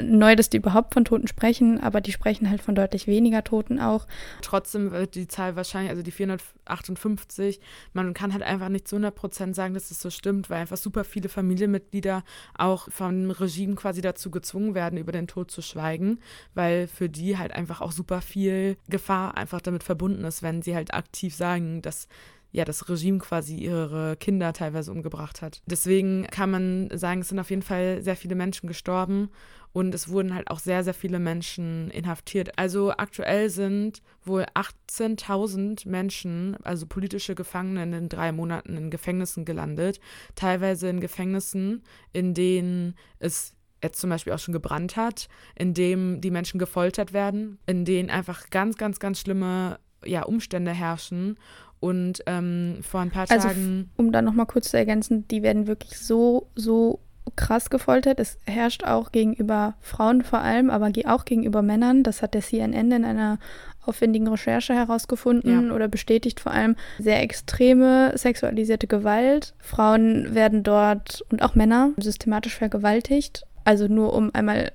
neu, 0.02 0.36
dass 0.36 0.50
die 0.50 0.58
überhaupt 0.58 0.94
von 0.94 1.06
Toten 1.06 1.28
sprechen, 1.28 1.80
aber 1.82 2.02
die 2.02 2.12
sprechen 2.12 2.50
halt 2.50 2.62
von 2.62 2.76
deutlich 2.76 3.08
weniger 3.08 3.44
Toten 3.44 3.80
auch. 3.80 4.08
Trotzdem 4.42 4.92
wird 4.92 5.16
die 5.16 5.28
Zahl 5.28 5.56
wahrscheinlich, 5.56 5.90
also 5.90 6.04
die 6.04 6.12
458, 6.12 7.60
man 7.94 8.14
kann 8.14 8.34
halt 8.34 8.44
einfach 8.44 8.70
nicht 8.70 8.88
zu 8.88 8.96
100 8.96 9.14
Prozent 9.14 9.56
sagen, 9.56 9.74
dass 9.74 9.90
das 9.90 10.02
so 10.02 10.10
stimmt, 10.10 10.50
weil 10.50 10.62
einfach 10.62 10.78
super 10.78 11.04
viele 11.04 11.30
Familienmitglieder 11.30 12.24
auch 12.58 12.90
vom 12.92 13.32
Regime 13.32 13.76
quasi 13.76 14.02
dazu 14.02 14.32
gezwungen 14.32 14.76
werden, 14.76 14.98
über 14.98 15.12
den 15.12 15.28
Tod 15.28 15.52
zu 15.52 15.62
schweigen, 15.62 16.20
weil 16.54 16.88
für 16.88 17.10
die 17.10 17.38
halt 17.38 17.52
einfach 17.52 17.82
auch 17.82 17.92
super 17.92 18.22
viel 18.22 18.78
Gefahr 18.88 19.36
einfach 19.36 19.62
damit 19.62 19.84
verbunden 19.84 20.24
ist, 20.24 20.44
wenn 20.44 20.62
sie 20.62 20.76
halt 20.76 20.94
aktiv 20.94 21.36
sagen, 21.36 21.82
dass 21.82 22.08
ja, 22.52 22.66
das 22.66 22.90
Regime 22.90 23.20
quasi 23.20 23.56
ihre 23.56 24.16
Kinder 24.18 24.54
teilweise 24.54 24.92
umgebracht 24.92 25.42
hat. 25.42 25.62
Deswegen 25.66 26.26
kann 26.28 26.50
man 26.50 26.90
sagen, 26.94 27.22
es 27.22 27.30
sind 27.30 27.40
auf 27.40 27.50
jeden 27.50 27.62
Fall 27.62 28.02
sehr 28.02 28.16
viele 28.16 28.36
Menschen 28.36 28.68
gestorben 28.68 29.30
und 29.74 29.94
es 29.94 30.10
wurden 30.10 30.34
halt 30.34 30.50
auch 30.50 30.60
sehr, 30.60 30.84
sehr 30.84 30.94
viele 30.94 31.20
Menschen 31.20 31.92
inhaftiert. 31.92 32.58
Also 32.58 32.92
aktuell 32.92 33.50
sind 33.50 34.02
wohl 34.24 34.46
18.000 34.56 35.88
Menschen, 35.88 36.58
also 36.64 36.86
politische 36.88 37.36
Gefangene, 37.36 37.84
in 37.84 37.92
den 37.92 38.10
drei 38.10 38.32
Monaten 38.32 38.76
in 38.76 38.90
Gefängnissen 38.90 39.46
gelandet. 39.46 40.00
Teilweise 40.36 40.90
in 40.90 41.00
Gefängnissen, 41.00 41.84
in 42.12 42.34
denen 42.34 42.96
es 43.20 43.54
jetzt 43.84 44.00
zum 44.00 44.10
Beispiel 44.10 44.34
auch 44.34 44.40
schon 44.40 44.54
gebrannt 44.54 44.96
hat, 44.96 45.28
in 45.56 45.74
dem 45.74 46.22
die 46.22 46.32
Menschen 46.32 46.60
gefoltert 46.60 47.14
werden, 47.14 47.60
in 47.68 47.86
denen 47.86 48.10
einfach 48.10 48.50
ganz, 48.50 48.78
ganz, 48.78 49.00
ganz 49.00 49.20
schlimme 49.20 49.80
ja, 50.04 50.24
Umstände 50.24 50.72
herrschen. 50.72 51.38
Und 51.80 52.24
ähm, 52.26 52.80
vor 52.82 53.02
ein 53.02 53.12
paar 53.12 53.30
also, 53.30 53.48
Tagen. 53.48 53.92
Um 53.98 54.12
da 54.12 54.24
nochmal 54.24 54.48
kurz 54.48 54.72
zu 54.72 54.78
ergänzen, 54.78 55.28
die 55.28 55.44
werden 55.44 55.68
wirklich 55.68 56.00
so, 56.00 56.50
so 56.56 57.02
krass 57.38 57.70
gefoltert. 57.70 58.20
Es 58.20 58.38
herrscht 58.46 58.84
auch 58.84 59.14
gegenüber 59.14 59.76
Frauen 59.80 60.24
vor 60.24 60.40
allem, 60.40 60.70
aber 60.70 60.92
auch 61.06 61.24
gegenüber 61.24 61.62
Männern. 61.62 62.04
Das 62.04 62.22
hat 62.22 62.34
der 62.34 62.42
CNN 62.42 62.92
in 62.92 63.06
einer 63.06 63.40
aufwendigen 63.86 64.28
Recherche 64.28 64.74
herausgefunden 64.74 65.70
ja. 65.70 65.74
oder 65.74 65.88
bestätigt 65.88 66.42
vor 66.42 66.52
allem 66.52 66.76
sehr 67.00 67.22
extreme 67.22 68.12
sexualisierte 68.18 68.88
Gewalt. 68.88 69.54
Frauen 69.60 70.36
werden 70.36 70.64
dort 70.64 71.24
und 71.32 71.42
auch 71.42 71.56
Männer 71.56 71.92
systematisch 71.98 72.56
vergewaltigt. 72.56 73.46
Also 73.64 73.88
nur 73.88 74.14
um 74.14 74.34
einmal 74.34 74.72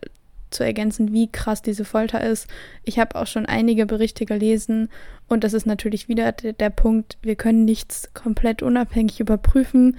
zu 0.52 0.64
ergänzen, 0.64 1.12
wie 1.12 1.30
krass 1.30 1.62
diese 1.62 1.84
Folter 1.84 2.20
ist. 2.20 2.46
Ich 2.84 2.98
habe 2.98 3.16
auch 3.16 3.26
schon 3.26 3.46
einige 3.46 3.86
Berichte 3.86 4.26
gelesen 4.26 4.88
und 5.28 5.44
das 5.44 5.54
ist 5.54 5.66
natürlich 5.66 6.08
wieder 6.08 6.32
der, 6.32 6.52
der 6.52 6.70
Punkt, 6.70 7.16
wir 7.22 7.36
können 7.36 7.64
nichts 7.64 8.12
komplett 8.14 8.62
unabhängig 8.62 9.18
überprüfen, 9.18 9.96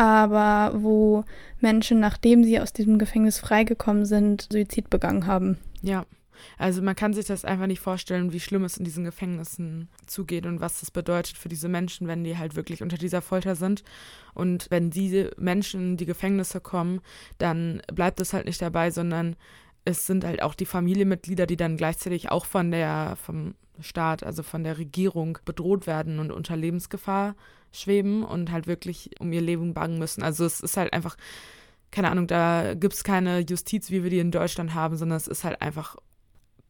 aber 0.00 0.72
wo 0.82 1.24
Menschen, 1.60 2.00
nachdem 2.00 2.42
sie 2.42 2.58
aus 2.58 2.72
diesem 2.72 2.98
Gefängnis 2.98 3.38
freigekommen 3.38 4.06
sind, 4.06 4.48
Suizid 4.50 4.88
begangen 4.88 5.26
haben. 5.26 5.58
Ja. 5.82 6.06
Also 6.56 6.80
man 6.80 6.96
kann 6.96 7.12
sich 7.12 7.26
das 7.26 7.44
einfach 7.44 7.66
nicht 7.66 7.80
vorstellen, 7.80 8.32
wie 8.32 8.40
schlimm 8.40 8.64
es 8.64 8.78
in 8.78 8.86
diesen 8.86 9.04
Gefängnissen 9.04 9.90
zugeht 10.06 10.46
und 10.46 10.62
was 10.62 10.80
das 10.80 10.90
bedeutet 10.90 11.36
für 11.36 11.50
diese 11.50 11.68
Menschen, 11.68 12.08
wenn 12.08 12.24
die 12.24 12.38
halt 12.38 12.56
wirklich 12.56 12.82
unter 12.82 12.96
dieser 12.96 13.20
Folter 13.20 13.56
sind. 13.56 13.84
Und 14.32 14.68
wenn 14.70 14.88
diese 14.88 15.32
Menschen 15.36 15.82
in 15.82 15.96
die 15.98 16.06
Gefängnisse 16.06 16.62
kommen, 16.62 17.02
dann 17.36 17.82
bleibt 17.92 18.22
es 18.22 18.32
halt 18.32 18.46
nicht 18.46 18.62
dabei, 18.62 18.90
sondern 18.90 19.36
es 19.84 20.06
sind 20.06 20.24
halt 20.24 20.40
auch 20.40 20.54
die 20.54 20.64
Familienmitglieder, 20.64 21.44
die 21.44 21.58
dann 21.58 21.76
gleichzeitig 21.76 22.30
auch 22.30 22.46
von 22.46 22.70
der, 22.70 23.18
vom 23.22 23.54
Staat, 23.80 24.22
also 24.22 24.42
von 24.42 24.64
der 24.64 24.78
Regierung 24.78 25.36
bedroht 25.44 25.86
werden 25.86 26.20
und 26.20 26.32
unter 26.32 26.56
Lebensgefahr 26.56 27.34
schweben 27.72 28.24
und 28.24 28.50
halt 28.50 28.66
wirklich 28.66 29.10
um 29.20 29.32
ihr 29.32 29.40
Leben 29.40 29.74
bangen 29.74 29.98
müssen. 29.98 30.22
Also 30.22 30.44
es 30.44 30.60
ist 30.60 30.76
halt 30.76 30.92
einfach, 30.92 31.16
keine 31.90 32.10
Ahnung, 32.10 32.26
da 32.26 32.74
gibt 32.74 32.94
es 32.94 33.04
keine 33.04 33.40
Justiz, 33.40 33.90
wie 33.90 34.02
wir 34.02 34.10
die 34.10 34.18
in 34.18 34.30
Deutschland 34.30 34.74
haben, 34.74 34.96
sondern 34.96 35.16
es 35.16 35.28
ist 35.28 35.44
halt 35.44 35.60
einfach 35.62 35.96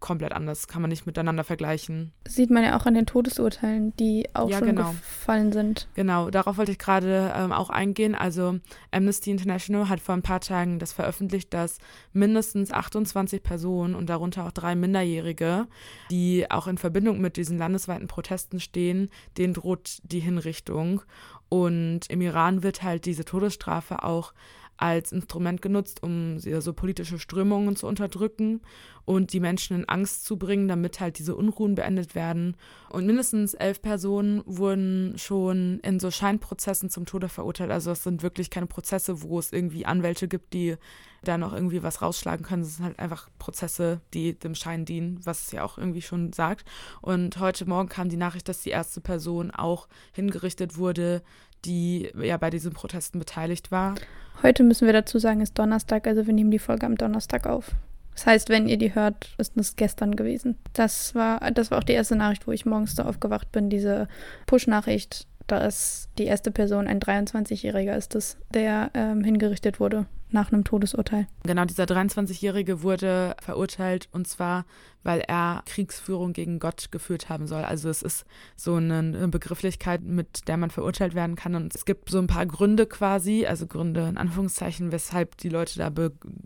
komplett 0.01 0.33
anders, 0.33 0.67
kann 0.67 0.83
man 0.83 0.89
nicht 0.89 1.07
miteinander 1.07 1.45
vergleichen. 1.45 2.13
Sieht 2.27 2.51
man 2.51 2.65
ja 2.65 2.79
auch 2.79 2.87
an 2.87 2.95
den 2.95 3.07
Todesurteilen, 3.07 3.95
die 3.97 4.27
auch 4.35 4.49
ja, 4.49 4.59
schon 4.59 4.69
genau. 4.69 4.91
gefallen 4.91 5.53
sind. 5.53 5.89
Genau, 5.95 6.31
darauf 6.31 6.57
wollte 6.57 6.73
ich 6.73 6.79
gerade 6.79 7.33
ähm, 7.37 7.53
auch 7.53 7.71
eingehen. 7.71 8.15
Also 8.15 8.59
Amnesty 8.91 9.31
International 9.31 9.89
hat 9.89 10.01
vor 10.01 10.15
ein 10.15 10.23
paar 10.23 10.41
Tagen 10.41 10.79
das 10.79 10.93
veröffentlicht, 10.93 11.53
dass 11.53 11.79
mindestens 12.13 12.73
28 12.73 13.43
Personen 13.43 13.95
und 13.95 14.09
darunter 14.09 14.47
auch 14.47 14.53
drei 14.53 14.75
Minderjährige, 14.75 15.67
die 16.11 16.51
auch 16.51 16.67
in 16.67 16.79
Verbindung 16.79 17.21
mit 17.21 17.37
diesen 17.37 17.59
landesweiten 17.59 18.09
Protesten 18.09 18.59
stehen, 18.59 19.11
denen 19.37 19.55
droht 19.55 19.99
die 20.03 20.21
Hinrichtung. 20.21 21.03
Und 21.51 22.09
im 22.09 22.21
Iran 22.21 22.63
wird 22.63 22.83
halt 22.83 23.05
diese 23.05 23.25
Todesstrafe 23.25 24.05
auch 24.05 24.33
als 24.81 25.13
Instrument 25.13 25.61
genutzt, 25.61 26.03
um 26.03 26.39
so 26.39 26.73
politische 26.73 27.19
Strömungen 27.19 27.77
zu 27.77 27.87
unterdrücken 27.87 28.61
und 29.05 29.33
die 29.33 29.41
Menschen 29.41 29.77
in 29.77 29.89
Angst 29.89 30.25
zu 30.25 30.39
bringen, 30.39 30.69
damit 30.69 31.01
halt 31.01 31.19
diese 31.19 31.37
Unruhen 31.37 31.75
beendet 31.75 32.15
werden. 32.15 32.57
Und 32.89 33.07
mindestens 33.07 33.55
elf 33.55 33.83
Personen 33.83 34.43
wurden 34.47 35.15
schon 35.17 35.81
in 35.81 36.01
so 36.01 36.11
Scheinprozessen 36.11 36.91
zum 36.91 37.07
Tode 37.07 37.29
verurteilt. 37.29 37.71
Also 37.71 37.91
es 37.91 38.05
sind 38.05 38.23
wirklich 38.23 38.51
keine 38.51 38.67
Prozesse, 38.67 39.23
wo 39.23 39.39
es 39.39 39.53
irgendwie 39.53 39.85
Anwälte 39.85 40.29
gibt, 40.29 40.55
die 40.55 40.77
da 41.25 41.39
noch 41.39 41.53
irgendwie 41.53 41.83
was 41.83 42.03
rausschlagen 42.03 42.45
können. 42.45 42.63
Es 42.63 42.77
sind 42.77 42.87
halt 42.87 42.99
einfach 42.99 43.29
Prozesse, 43.39 44.01
die 44.15 44.39
dem 44.39 44.55
Schein 44.55 44.85
dienen, 44.85 45.21
was 45.25 45.47
es 45.47 45.53
ja 45.53 45.65
auch 45.65 45.79
irgendwie 45.79 46.03
schon 46.03 46.33
sagt. 46.33 46.65
Und 47.01 47.39
heute 47.39 47.67
Morgen 47.67 47.89
kam 47.89 48.09
die 48.09 48.17
Nachricht, 48.17 48.49
dass 48.49 48.63
die 48.63 48.71
erste 48.71 49.01
Person 49.01 49.51
auch 49.51 49.89
hingerichtet 50.13 50.77
wurde, 50.77 51.23
die 51.65 52.11
ja 52.21 52.37
bei 52.37 52.51
diesen 52.51 52.73
Protesten 52.73 53.19
beteiligt 53.19 53.71
war. 53.71 53.95
Heute 54.43 54.63
müssen 54.63 54.87
wir 54.87 54.95
dazu 54.95 55.19
sagen, 55.19 55.41
ist 55.41 55.59
Donnerstag, 55.59 56.07
also 56.07 56.27
wir 56.27 56.33
nehmen 56.33 56.51
die 56.51 56.59
Folge 56.59 56.87
am 56.87 56.97
Donnerstag 56.97 57.47
auf. 57.47 57.73
Das 58.15 58.27
heißt, 58.27 58.49
wenn 58.49 58.69
ihr 58.69 58.79
die 58.79 58.95
hört, 58.95 59.35
ist 59.39 59.53
das 59.57 59.77
gestern 59.77 60.17
gewesen. 60.17 60.59
Das 60.73 61.15
war, 61.15 61.51
das 61.53 61.71
war 61.71 61.79
auch 61.79 61.85
die 61.85 61.93
erste 61.93 62.17
Nachricht, 62.17 62.47
wo 62.47 62.53
ich 62.53 62.67
morgens 62.67 62.95
da 62.95 63.05
aufgewacht 63.05 63.53
bin, 63.53 63.71
diese 63.71 64.09
Push-Nachricht, 64.47 65.27
dass 65.47 66.09
die 66.19 66.25
erste 66.25 66.51
Person 66.51 66.87
ein 66.87 67.01
23-Jähriger 67.01 67.97
ist, 67.97 68.15
das, 68.15 68.37
der 68.53 68.91
ähm, 68.95 69.25
hingerichtet 69.25 69.81
wurde 69.81 70.07
nach 70.33 70.53
einem 70.53 70.65
Todesurteil. 70.65 71.27
Genau, 71.45 71.65
dieser 71.65 71.85
23-Jährige 71.85 72.83
wurde 72.83 73.37
verurteilt 73.41 74.09
und 74.13 74.29
zwar, 74.29 74.65
weil 75.03 75.21
er 75.21 75.63
Kriegsführung 75.67 76.33
gegen 76.33 76.59
Gott 76.59 76.93
geführt 76.93 77.29
haben 77.29 77.47
soll. 77.47 77.65
Also 77.65 77.89
es 77.89 78.03
ist 78.03 78.25
so 78.57 78.75
eine 78.75 79.29
Begrifflichkeit, 79.29 80.03
mit 80.03 80.49
der 80.49 80.57
man 80.57 80.71
verurteilt 80.71 81.15
werden 81.15 81.37
kann. 81.37 81.55
Und 81.55 81.75
es 81.75 81.85
gibt 81.85 82.11
so 82.11 82.19
ein 82.19 82.27
paar 82.27 82.47
Gründe 82.47 82.87
quasi, 82.87 83.47
also 83.47 83.67
Gründe 83.67 84.09
in 84.09 84.17
Anführungszeichen, 84.19 84.93
weshalb 84.93 85.37
die 85.39 85.49
Leute 85.49 85.79
da 85.79 85.91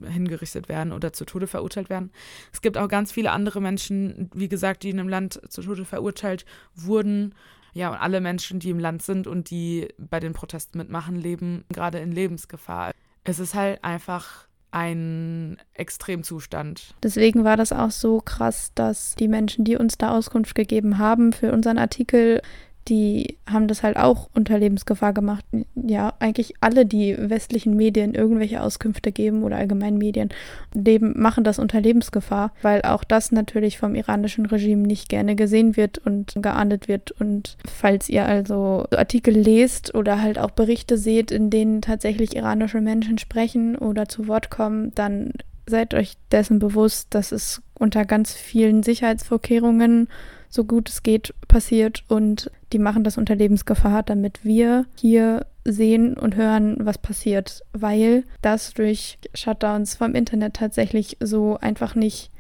hingerichtet 0.08 0.68
werden 0.68 0.92
oder 0.92 1.12
zu 1.12 1.24
Tode 1.24 1.46
verurteilt 1.46 1.90
werden. 1.90 2.12
Es 2.52 2.62
gibt 2.62 2.78
auch 2.78 2.88
ganz 2.88 3.12
viele 3.12 3.32
andere 3.32 3.60
Menschen, 3.60 4.30
wie 4.34 4.48
gesagt, 4.48 4.82
die 4.82 4.90
in 4.90 5.00
einem 5.00 5.08
Land 5.08 5.40
zu 5.48 5.62
Tode 5.62 5.84
verurteilt 5.84 6.44
wurden. 6.74 7.34
Ja, 7.72 7.90
und 7.90 7.96
alle 7.96 8.20
Menschen, 8.20 8.60
die 8.60 8.70
im 8.70 8.78
Land 8.78 9.02
sind 9.02 9.26
und 9.26 9.50
die 9.50 9.88
bei 9.98 10.20
den 10.20 10.32
Protesten 10.32 10.78
mitmachen, 10.78 11.16
leben 11.16 11.64
gerade 11.70 11.98
in 11.98 12.12
Lebensgefahr 12.12 12.92
es 13.24 13.38
ist 13.38 13.54
halt 13.54 13.82
einfach 13.82 14.46
ein 14.70 15.56
Extremzustand. 15.72 16.94
Deswegen 17.02 17.44
war 17.44 17.56
das 17.56 17.72
auch 17.72 17.92
so 17.92 18.20
krass, 18.20 18.72
dass 18.74 19.14
die 19.14 19.28
Menschen, 19.28 19.64
die 19.64 19.76
uns 19.76 19.96
da 19.96 20.10
Auskunft 20.10 20.54
gegeben 20.54 20.98
haben 20.98 21.32
für 21.32 21.52
unseren 21.52 21.78
Artikel, 21.78 22.42
die 22.88 23.38
haben 23.50 23.66
das 23.66 23.82
halt 23.82 23.96
auch 23.96 24.28
unter 24.34 24.58
Lebensgefahr 24.58 25.12
gemacht. 25.12 25.44
Ja, 25.74 26.14
eigentlich 26.18 26.54
alle, 26.60 26.84
die 26.84 27.16
westlichen 27.18 27.76
Medien 27.76 28.14
irgendwelche 28.14 28.60
Auskünfte 28.60 29.10
geben 29.10 29.42
oder 29.42 29.56
allgemein 29.56 29.96
Medien, 29.96 30.28
leben, 30.74 31.14
machen 31.16 31.44
das 31.44 31.58
unter 31.58 31.80
Lebensgefahr, 31.80 32.52
weil 32.62 32.82
auch 32.82 33.04
das 33.04 33.32
natürlich 33.32 33.78
vom 33.78 33.94
iranischen 33.94 34.46
Regime 34.46 34.86
nicht 34.86 35.08
gerne 35.08 35.34
gesehen 35.34 35.76
wird 35.76 35.98
und 35.98 36.34
geahndet 36.36 36.88
wird. 36.88 37.10
Und 37.12 37.56
falls 37.66 38.08
ihr 38.08 38.26
also 38.26 38.86
Artikel 38.90 39.34
lest 39.34 39.94
oder 39.94 40.20
halt 40.20 40.38
auch 40.38 40.50
Berichte 40.50 40.98
seht, 40.98 41.30
in 41.30 41.50
denen 41.50 41.80
tatsächlich 41.80 42.36
iranische 42.36 42.80
Menschen 42.80 43.18
sprechen 43.18 43.76
oder 43.76 44.08
zu 44.08 44.28
Wort 44.28 44.50
kommen, 44.50 44.92
dann 44.94 45.32
seid 45.66 45.94
euch 45.94 46.14
dessen 46.30 46.58
bewusst, 46.58 47.08
dass 47.10 47.32
es 47.32 47.62
unter 47.78 48.04
ganz 48.04 48.34
vielen 48.34 48.82
Sicherheitsvorkehrungen 48.82 50.08
so 50.54 50.64
gut 50.64 50.88
es 50.88 51.02
geht 51.02 51.34
passiert 51.48 52.04
und 52.08 52.50
die 52.74 52.78
machen 52.80 53.04
das 53.04 53.16
unter 53.16 53.36
Lebensgefahr, 53.36 54.02
damit 54.02 54.44
wir 54.44 54.84
hier 54.98 55.46
sehen 55.64 56.14
und 56.14 56.34
hören, 56.34 56.76
was 56.80 56.98
passiert, 56.98 57.62
weil 57.72 58.24
das 58.42 58.74
durch 58.74 59.18
Shutdowns 59.32 59.94
vom 59.94 60.16
Internet 60.16 60.54
tatsächlich 60.54 61.16
so 61.20 61.56
einfach 61.60 61.94
nicht 61.94 62.30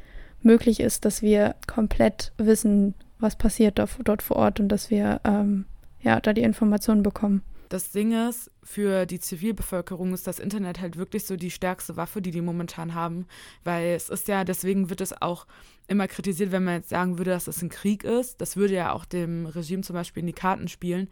möglich 0.42 0.80
ist, 0.80 1.04
dass 1.04 1.22
wir 1.22 1.54
komplett 1.68 2.32
wissen, 2.36 2.94
was 3.20 3.36
passiert 3.36 3.78
dort 3.78 4.22
vor 4.22 4.36
Ort 4.36 4.58
und 4.58 4.68
dass 4.68 4.90
wir 4.90 5.20
ähm, 5.24 5.66
ja 6.02 6.20
da 6.20 6.32
die 6.32 6.42
Informationen 6.42 7.04
bekommen. 7.04 7.42
Das 7.68 7.90
Ding 7.90 8.28
ist, 8.28 8.50
für 8.62 9.06
die 9.06 9.20
Zivilbevölkerung 9.20 10.12
ist 10.12 10.26
das 10.26 10.38
Internet 10.38 10.80
halt 10.80 10.96
wirklich 10.96 11.24
so 11.24 11.36
die 11.36 11.50
stärkste 11.50 11.96
Waffe, 11.96 12.20
die 12.22 12.30
die 12.30 12.40
momentan 12.40 12.94
haben, 12.94 13.26
weil 13.64 13.94
es 13.94 14.10
ist 14.10 14.28
ja, 14.28 14.44
deswegen 14.44 14.90
wird 14.90 15.00
es 15.00 15.20
auch 15.20 15.46
immer 15.86 16.08
kritisiert, 16.08 16.52
wenn 16.52 16.64
man 16.64 16.74
jetzt 16.74 16.90
sagen 16.90 17.18
würde, 17.18 17.30
dass 17.30 17.46
es 17.46 17.62
ein 17.62 17.68
Krieg 17.68 18.04
ist. 18.04 18.40
Das 18.40 18.56
würde 18.56 18.74
ja 18.74 18.92
auch 18.92 19.04
dem 19.04 19.46
Regime 19.46 19.82
zum 19.82 19.94
Beispiel 19.94 20.20
in 20.22 20.26
die 20.26 20.32
Karten 20.32 20.68
spielen. 20.68 21.08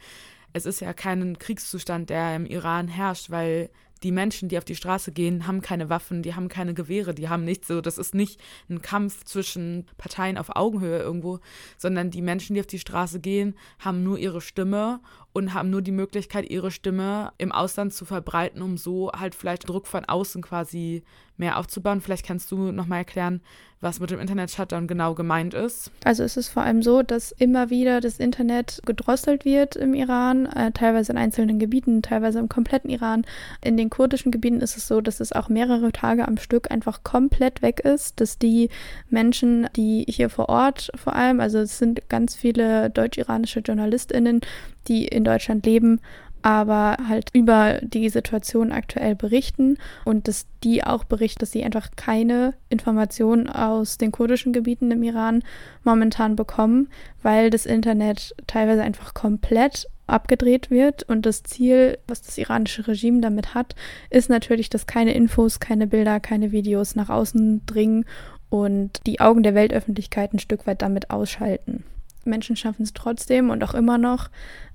Es 0.52 0.66
ist 0.66 0.80
ja 0.80 0.92
kein 0.92 1.38
Kriegszustand, 1.38 2.10
der 2.10 2.36
im 2.36 2.46
Iran 2.46 2.88
herrscht, 2.88 3.30
weil 3.30 3.70
die 4.02 4.12
Menschen, 4.12 4.48
die 4.48 4.58
auf 4.58 4.64
die 4.64 4.74
Straße 4.74 5.12
gehen, 5.12 5.46
haben 5.46 5.60
keine 5.60 5.88
Waffen, 5.88 6.22
die 6.22 6.34
haben 6.34 6.48
keine 6.48 6.74
Gewehre, 6.74 7.14
die 7.14 7.28
haben 7.28 7.44
nichts. 7.44 7.68
So, 7.68 7.80
das 7.80 7.98
ist 7.98 8.14
nicht 8.14 8.40
ein 8.68 8.82
Kampf 8.82 9.24
zwischen 9.24 9.86
Parteien 9.96 10.38
auf 10.38 10.56
Augenhöhe 10.56 10.98
irgendwo, 10.98 11.38
sondern 11.78 12.10
die 12.10 12.22
Menschen, 12.22 12.54
die 12.54 12.60
auf 12.60 12.66
die 12.66 12.78
Straße 12.78 13.20
gehen, 13.20 13.54
haben 13.78 14.02
nur 14.02 14.18
ihre 14.18 14.40
Stimme 14.40 15.00
und 15.32 15.54
haben 15.54 15.70
nur 15.70 15.82
die 15.82 15.92
Möglichkeit, 15.92 16.50
ihre 16.50 16.70
Stimme 16.70 17.32
im 17.38 17.52
Ausland 17.52 17.94
zu 17.94 18.04
verbreiten, 18.04 18.62
um 18.62 18.76
so 18.76 19.10
halt 19.12 19.34
vielleicht 19.34 19.68
Druck 19.68 19.86
von 19.86 20.04
außen 20.04 20.42
quasi 20.42 21.02
mehr 21.36 21.58
aufzubauen. 21.58 22.00
Vielleicht 22.00 22.26
kannst 22.26 22.50
du 22.50 22.72
nochmal 22.72 22.98
erklären, 22.98 23.40
was 23.80 23.98
mit 23.98 24.10
dem 24.10 24.20
Internet-Shutdown 24.20 24.86
genau 24.86 25.14
gemeint 25.14 25.54
ist. 25.54 25.90
Also 26.04 26.22
es 26.22 26.36
ist 26.36 26.48
vor 26.48 26.62
allem 26.62 26.82
so, 26.82 27.02
dass 27.02 27.32
immer 27.32 27.68
wieder 27.68 28.00
das 28.00 28.20
Internet 28.20 28.80
gedrosselt 28.86 29.44
wird 29.44 29.74
im 29.74 29.92
Iran, 29.92 30.46
äh, 30.46 30.70
teilweise 30.70 31.10
in 31.10 31.18
einzelnen 31.18 31.58
Gebieten, 31.58 32.00
teilweise 32.00 32.38
im 32.38 32.48
kompletten 32.48 32.90
Iran. 32.90 33.24
In 33.60 33.76
den 33.76 33.90
kurdischen 33.90 34.30
Gebieten 34.30 34.60
ist 34.60 34.76
es 34.76 34.86
so, 34.86 35.00
dass 35.00 35.18
es 35.18 35.32
auch 35.32 35.48
mehrere 35.48 35.90
Tage 35.90 36.28
am 36.28 36.36
Stück 36.36 36.70
einfach 36.70 37.02
komplett 37.02 37.60
weg 37.60 37.80
ist, 37.80 38.20
dass 38.20 38.38
die 38.38 38.68
Menschen, 39.10 39.68
die 39.74 40.04
hier 40.08 40.30
vor 40.30 40.48
Ort 40.48 40.92
vor 40.94 41.16
allem, 41.16 41.40
also 41.40 41.58
es 41.58 41.78
sind 41.78 42.08
ganz 42.08 42.36
viele 42.36 42.88
deutsch-iranische 42.90 43.60
JournalistInnen, 43.60 44.42
die 44.88 45.06
in 45.06 45.24
Deutschland 45.24 45.64
leben 45.66 46.00
aber 46.42 46.96
halt 47.08 47.30
über 47.32 47.78
die 47.82 48.08
Situation 48.08 48.72
aktuell 48.72 49.14
berichten 49.14 49.78
und 50.04 50.28
dass 50.28 50.46
die 50.64 50.84
auch 50.84 51.04
berichten, 51.04 51.38
dass 51.40 51.52
sie 51.52 51.64
einfach 51.64 51.90
keine 51.96 52.54
Informationen 52.68 53.48
aus 53.48 53.96
den 53.96 54.12
kurdischen 54.12 54.52
Gebieten 54.52 54.90
im 54.90 55.02
Iran 55.02 55.42
momentan 55.84 56.36
bekommen, 56.36 56.88
weil 57.22 57.50
das 57.50 57.64
Internet 57.64 58.34
teilweise 58.46 58.82
einfach 58.82 59.14
komplett 59.14 59.86
abgedreht 60.08 60.70
wird 60.70 61.04
und 61.04 61.24
das 61.24 61.44
Ziel, 61.44 61.98
was 62.08 62.22
das 62.22 62.36
iranische 62.36 62.86
Regime 62.88 63.20
damit 63.20 63.54
hat, 63.54 63.76
ist 64.10 64.28
natürlich, 64.28 64.68
dass 64.68 64.86
keine 64.86 65.14
Infos, 65.14 65.60
keine 65.60 65.86
Bilder, 65.86 66.18
keine 66.18 66.50
Videos 66.50 66.96
nach 66.96 67.08
außen 67.08 67.64
dringen 67.66 68.04
und 68.50 69.06
die 69.06 69.20
Augen 69.20 69.44
der 69.44 69.54
Weltöffentlichkeit 69.54 70.34
ein 70.34 70.38
Stück 70.40 70.66
weit 70.66 70.82
damit 70.82 71.10
ausschalten. 71.10 71.84
Menschen 72.26 72.56
schaffen 72.56 72.82
es 72.82 72.92
trotzdem 72.92 73.50
und 73.50 73.62
auch 73.64 73.74
immer 73.74 73.98
noch 73.98 74.30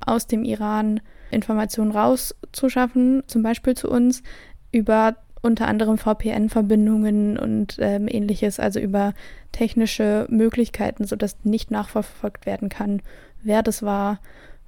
aus 0.06 0.28
dem 0.28 0.44
Iran 0.44 1.00
Informationen 1.32 1.92
rauszuschaffen, 1.92 3.24
zum 3.28 3.44
Beispiel 3.44 3.76
zu 3.76 3.90
uns, 3.90 4.24
über 4.72 5.16
unter 5.42 5.68
anderem 5.68 5.98
VPN-Verbindungen 5.98 7.38
und 7.38 7.78
ähm, 7.80 8.08
ähnliches, 8.10 8.60
also 8.60 8.80
über 8.80 9.14
technische 9.52 10.26
Möglichkeiten, 10.30 11.06
sodass 11.06 11.38
nicht 11.44 11.72
nachverfolgt 11.72 12.46
werden 12.46 12.70
kann, 12.70 13.02
wer 13.44 13.64
das 13.64 13.84
war, 13.84 14.20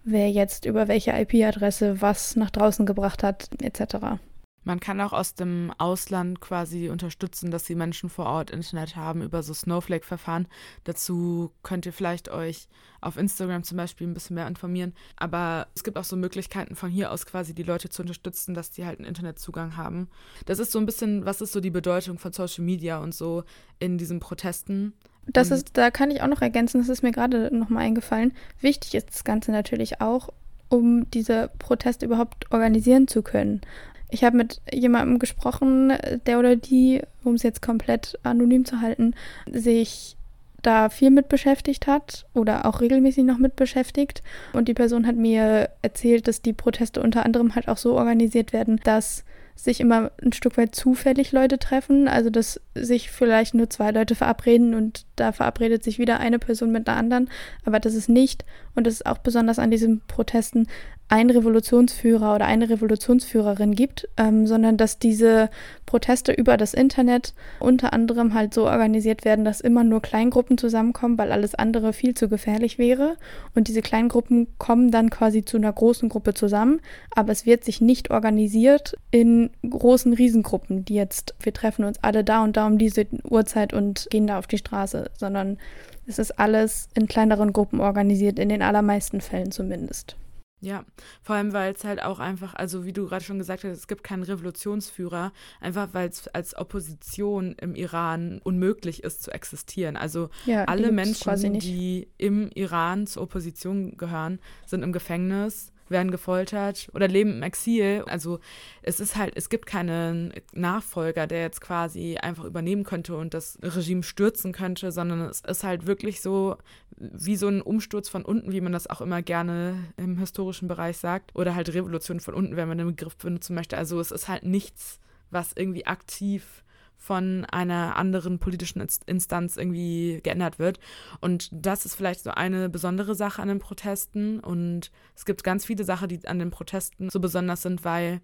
wer 0.04 0.30
jetzt 0.30 0.66
über 0.66 0.88
welche 0.88 1.12
IP-Adresse 1.12 2.02
was 2.02 2.36
nach 2.36 2.50
draußen 2.50 2.86
gebracht 2.86 3.24
hat, 3.24 3.50
etc. 3.62 4.20
Man 4.64 4.80
kann 4.80 5.02
auch 5.02 5.14
aus 5.14 5.36
dem 5.36 5.74
Ausland 5.78 6.42
quasi 6.42 6.90
unterstützen, 6.90 7.50
dass 7.50 7.64
die 7.64 7.76
Menschen 7.76 8.10
vor 8.10 8.26
Ort 8.26 8.52
Internet 8.52 8.96
haben 8.96 9.22
über 9.22 9.42
so 9.42 9.54
Snowflake-Verfahren. 9.54 10.48
Dazu 10.84 11.52
könnt 11.64 11.86
ihr 11.86 11.94
vielleicht 11.94 12.30
euch 12.30 12.68
auf 13.02 13.18
Instagram 13.18 13.64
zum 13.64 13.78
Beispiel 13.78 14.08
ein 14.08 14.14
bisschen 14.14 14.36
mehr 14.36 14.48
informieren. 14.48 14.94
Aber 15.16 15.68
es 15.76 15.84
gibt 15.84 15.98
auch 15.98 16.04
so 16.04 16.16
Möglichkeiten 16.16 16.76
von 16.76 16.90
hier 16.90 17.12
aus 17.12 17.26
quasi 17.26 17.54
die 17.54 17.64
Leute 17.64 17.90
zu 17.90 18.02
unterstützen, 18.02 18.54
dass 18.54 18.72
die 18.72 18.86
halt 18.86 19.00
einen 19.00 19.08
Internetzugang 19.08 19.78
haben. 19.78 20.10
Das 20.46 20.60
ist 20.60 20.72
so 20.72 20.80
ein 20.80 20.86
bisschen, 20.86 21.26
was 21.26 21.42
ist 21.42 21.54
so 21.54 21.62
die 21.62 21.72
Bedeutung 21.72 22.20
von 22.20 22.34
Social 22.34 22.64
Media 22.64 23.00
und 23.00 23.16
so 23.16 23.44
in 23.80 23.98
diesen 23.98 24.20
Protesten. 24.20 24.94
Das 25.28 25.52
ist, 25.52 25.78
da 25.78 25.92
kann 25.92 26.12
ich 26.12 26.22
auch 26.22 26.28
noch 26.28 26.42
ergänzen, 26.42 26.80
das 26.80 26.90
ist 26.90 27.04
mir 27.04 27.12
gerade 27.12 27.56
nochmal 27.56 27.86
eingefallen. 27.86 28.34
Wichtig 28.62 28.96
ist 28.96 29.10
das 29.10 29.24
Ganze 29.24 29.52
natürlich 29.52 30.02
auch, 30.02 30.30
um 30.70 31.10
diese 31.12 31.52
Proteste 31.60 32.06
überhaupt 32.06 32.52
organisieren 32.52 33.08
zu 33.08 33.22
können. 33.22 33.62
Ich 34.10 34.24
habe 34.24 34.38
mit 34.38 34.62
jemandem 34.74 35.20
gesprochen, 35.20 35.94
der 36.26 36.40
oder 36.40 36.56
die, 36.56 37.02
um 37.24 37.36
es 37.36 37.44
jetzt 37.44 37.62
komplett 37.62 38.18
anonym 38.24 38.66
zu 38.66 38.82
halten, 38.82 39.14
sich 39.52 40.18
da 40.62 40.90
viel 40.90 41.10
mit 41.10 41.30
beschäftigt 41.30 41.88
hat 41.88 42.26
oder 42.34 42.66
auch 42.66 42.82
regelmäßig 42.82 43.24
noch 43.24 43.38
mit 43.38 43.56
beschäftigt. 43.56 44.22
Und 44.54 44.68
die 44.68 44.74
Person 44.74 45.08
hat 45.08 45.16
mir 45.16 45.70
erzählt, 45.82 46.28
dass 46.28 46.42
die 46.42 46.54
Proteste 46.54 47.02
unter 47.02 47.26
anderem 47.26 47.56
halt 47.56 47.68
auch 47.68 47.78
so 47.78 47.98
organisiert 47.98 48.54
werden, 48.54 48.80
dass 48.84 49.24
sich 49.56 49.82
immer 49.82 50.12
ein 50.24 50.32
Stück 50.32 50.58
weit 50.58 50.74
zufällig 50.74 51.32
Leute 51.32 51.60
treffen. 51.60 52.08
Also 52.08 52.30
dass 52.30 52.62
sich 52.76 53.12
vielleicht 53.12 53.54
nur 53.54 53.70
zwei 53.70 53.92
Leute 53.92 54.16
verabreden 54.16 54.74
und 54.74 55.06
da 55.16 55.32
verabredet 55.32 55.84
sich 55.84 56.00
wieder 56.00 56.20
eine 56.20 56.40
Person 56.40 56.72
mit 56.72 56.88
einer 56.88 56.98
anderen. 56.98 57.30
Aber 57.66 57.80
das 57.80 57.94
ist 57.94 58.10
nicht, 58.10 58.46
und 58.76 58.88
das 58.88 58.96
ist 58.96 59.06
auch 59.06 59.18
besonders 59.18 59.60
an 59.60 59.72
diesen 59.72 60.02
Protesten, 60.08 60.68
ein 61.10 61.32
Revolutionsführer 61.32 62.36
oder 62.36 62.46
eine 62.46 62.70
Revolutionsführerin 62.70 63.74
gibt, 63.74 64.08
ähm, 64.16 64.46
sondern 64.46 64.78
dass 64.78 65.00
diese 65.00 65.50
Proteste 65.88 66.32
über 66.32 66.56
das 66.56 66.76
Internet 66.76 67.34
unter 67.60 67.94
anderem 67.94 68.36
halt 68.36 68.54
so 68.54 68.68
organisiert 68.68 69.26
werden, 69.26 69.44
dass 69.44 69.60
immer 69.60 69.84
nur 69.84 70.04
Kleingruppen 70.04 70.60
zusammenkommen, 70.60 71.18
weil 71.18 71.32
alles 71.32 71.56
andere 71.56 71.94
viel 71.94 72.14
zu 72.14 72.30
gefährlich 72.30 72.78
wäre. 72.78 73.18
Und 73.56 73.68
diese 73.68 73.82
Kleingruppen 73.82 74.48
kommen 74.60 74.92
dann 74.92 75.10
quasi 75.10 75.44
zu 75.44 75.58
einer 75.58 75.74
großen 75.74 76.10
Gruppe 76.10 76.36
zusammen, 76.36 76.80
aber 77.16 77.32
es 77.32 77.48
wird 77.48 77.64
sich 77.64 77.82
nicht 77.82 78.12
organisiert 78.12 78.96
in 79.10 79.50
großen 79.68 80.14
Riesengruppen, 80.14 80.86
die 80.86 80.94
jetzt, 80.94 81.34
wir 81.42 81.54
treffen 81.54 81.86
uns 81.86 81.98
alle 82.04 82.24
da 82.24 82.44
und 82.44 82.56
da 82.56 82.68
um 82.68 82.78
diese 82.78 83.08
Uhrzeit 83.28 83.74
und 83.74 84.08
gehen 84.12 84.28
da 84.28 84.38
auf 84.38 84.46
die 84.46 84.60
Straße, 84.60 85.10
sondern 85.18 85.58
es 86.06 86.20
ist 86.20 86.38
alles 86.38 86.88
in 86.94 87.08
kleineren 87.08 87.52
Gruppen 87.52 87.80
organisiert, 87.80 88.38
in 88.38 88.50
den 88.50 88.62
allermeisten 88.62 89.22
Fällen 89.22 89.52
zumindest. 89.52 90.16
Ja, 90.62 90.84
vor 91.22 91.38
allem, 91.38 91.54
weil 91.54 91.74
es 91.74 91.86
halt 91.86 92.04
auch 92.04 92.20
einfach, 92.20 92.54
also 92.54 92.86
wie 92.86 92.92
du 92.92 93.08
gerade 93.08 93.24
schon 93.24 93.38
gesagt 93.38 93.64
hast, 93.64 93.78
es 93.78 93.88
gibt 93.88 94.04
keinen 94.04 94.24
Revolutionsführer, 94.24 95.32
einfach 95.62 95.90
weil 95.94 96.10
es 96.10 96.28
als 96.28 96.56
Opposition 96.58 97.54
im 97.54 97.76
Iran 97.76 98.42
unmöglich 98.44 99.04
ist 99.04 99.24
zu 99.24 99.32
existieren. 99.32 99.96
Also 99.96 100.30
ja, 100.46 100.66
alle 100.66 100.92
Menschen, 100.92 101.60
die 101.60 102.10
im 102.18 102.50
Iran 102.52 103.08
zur 103.08 103.24
Opposition 103.24 103.96
gehören, 103.96 104.40
sind 104.66 104.84
im 104.84 104.92
Gefängnis 104.92 105.72
werden 105.90 106.12
gefoltert 106.12 106.90
oder 106.94 107.08
leben 107.08 107.32
im 107.32 107.44
Exil. 107.44 108.04
Also 108.08 108.40
es 108.82 109.00
ist 109.00 109.16
halt, 109.16 109.34
es 109.36 109.50
gibt 109.50 109.66
keinen 109.66 110.34
Nachfolger, 110.54 111.28
der 111.28 111.42
jetzt 111.42 111.62
quasi 111.62 112.18
einfach 112.18 112.46
übernehmen 112.46 112.84
könnte 112.84 113.16
und 113.16 113.34
das 113.34 113.58
Regime 113.62 114.04
stürzen 114.04 114.52
könnte, 114.52 114.92
sondern 114.92 115.22
es 115.22 115.42
ist 115.42 115.64
halt 115.64 115.88
wirklich 115.88 116.22
so 116.22 116.58
wie 116.98 117.36
so 117.36 117.48
ein 117.48 117.62
Umsturz 117.62 118.10
von 118.10 118.26
unten, 118.26 118.52
wie 118.52 118.62
man 118.62 118.74
das 118.74 118.88
auch 118.88 119.02
immer 119.02 119.22
gerne 119.22 119.94
im 119.98 120.18
historischen 120.18 120.68
Bereich 120.68 120.98
sagt. 120.98 121.36
Oder 121.36 121.56
halt 121.56 121.74
Revolution 121.74 122.20
von 122.20 122.34
unten, 122.34 122.56
wenn 122.56 122.68
man 122.68 122.78
den 122.78 122.88
Begriff 122.88 123.16
benutzen 123.18 123.56
möchte. 123.56 123.78
Also 123.78 124.00
es 124.00 124.12
ist 124.12 124.28
halt 124.28 124.44
nichts, 124.44 125.00
was 125.32 125.54
irgendwie 125.56 125.86
aktiv 125.86 126.64
von 127.00 127.46
einer 127.46 127.96
anderen 127.96 128.38
politischen 128.38 128.86
Instanz 129.08 129.58
irgendwie 129.58 130.20
geändert 130.22 130.60
wird. 130.60 130.80
Und 131.22 131.50
das 131.52 131.86
ist 131.86 131.96
vielleicht 131.96 132.22
so 132.22 132.30
eine 132.30 132.70
besondere 132.70 133.16
Sache 133.16 133.42
an 133.42 133.48
den 133.48 133.60
Protesten. 133.60 134.40
Und 134.42 134.92
es 135.16 135.26
gibt 135.26 135.44
ganz 135.44 135.66
viele 135.66 135.86
Sachen, 135.86 136.10
die 136.10 136.28
an 136.28 136.38
den 136.38 136.52
Protesten 136.52 137.10
so 137.10 137.20
besonders 137.20 137.64
sind, 137.64 137.84
weil 137.84 138.22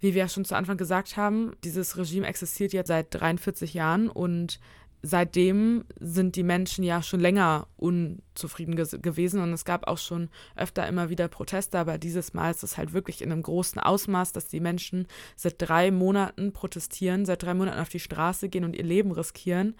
wie 0.00 0.14
wir 0.14 0.20
ja 0.20 0.28
schon 0.28 0.44
zu 0.44 0.54
Anfang 0.54 0.76
gesagt 0.76 1.16
haben, 1.16 1.56
dieses 1.64 1.96
Regime 1.96 2.26
existiert 2.26 2.72
jetzt 2.72 2.86
seit 2.86 3.12
43 3.12 3.74
Jahren 3.74 4.08
und 4.08 4.60
seitdem 5.02 5.84
sind 6.00 6.36
die 6.36 6.42
Menschen 6.42 6.84
ja 6.84 7.02
schon 7.02 7.20
länger 7.20 7.66
unzufrieden 7.76 8.74
gewesen 8.76 9.40
und 9.40 9.52
es 9.52 9.64
gab 9.64 9.86
auch 9.86 9.98
schon 9.98 10.28
öfter 10.56 10.86
immer 10.88 11.08
wieder 11.08 11.28
Proteste, 11.28 11.78
aber 11.78 11.98
dieses 11.98 12.34
Mal 12.34 12.50
ist 12.50 12.64
es 12.64 12.76
halt 12.76 12.92
wirklich 12.92 13.22
in 13.22 13.30
einem 13.30 13.42
großen 13.42 13.80
Ausmaß, 13.80 14.32
dass 14.32 14.48
die 14.48 14.60
Menschen 14.60 15.06
seit 15.36 15.56
drei 15.58 15.90
Monaten 15.90 16.52
protestieren, 16.52 17.26
seit 17.26 17.42
drei 17.42 17.54
Monaten 17.54 17.80
auf 17.80 17.88
die 17.88 18.00
Straße 18.00 18.48
gehen 18.48 18.64
und 18.64 18.74
ihr 18.74 18.84
Leben 18.84 19.12
riskieren. 19.12 19.76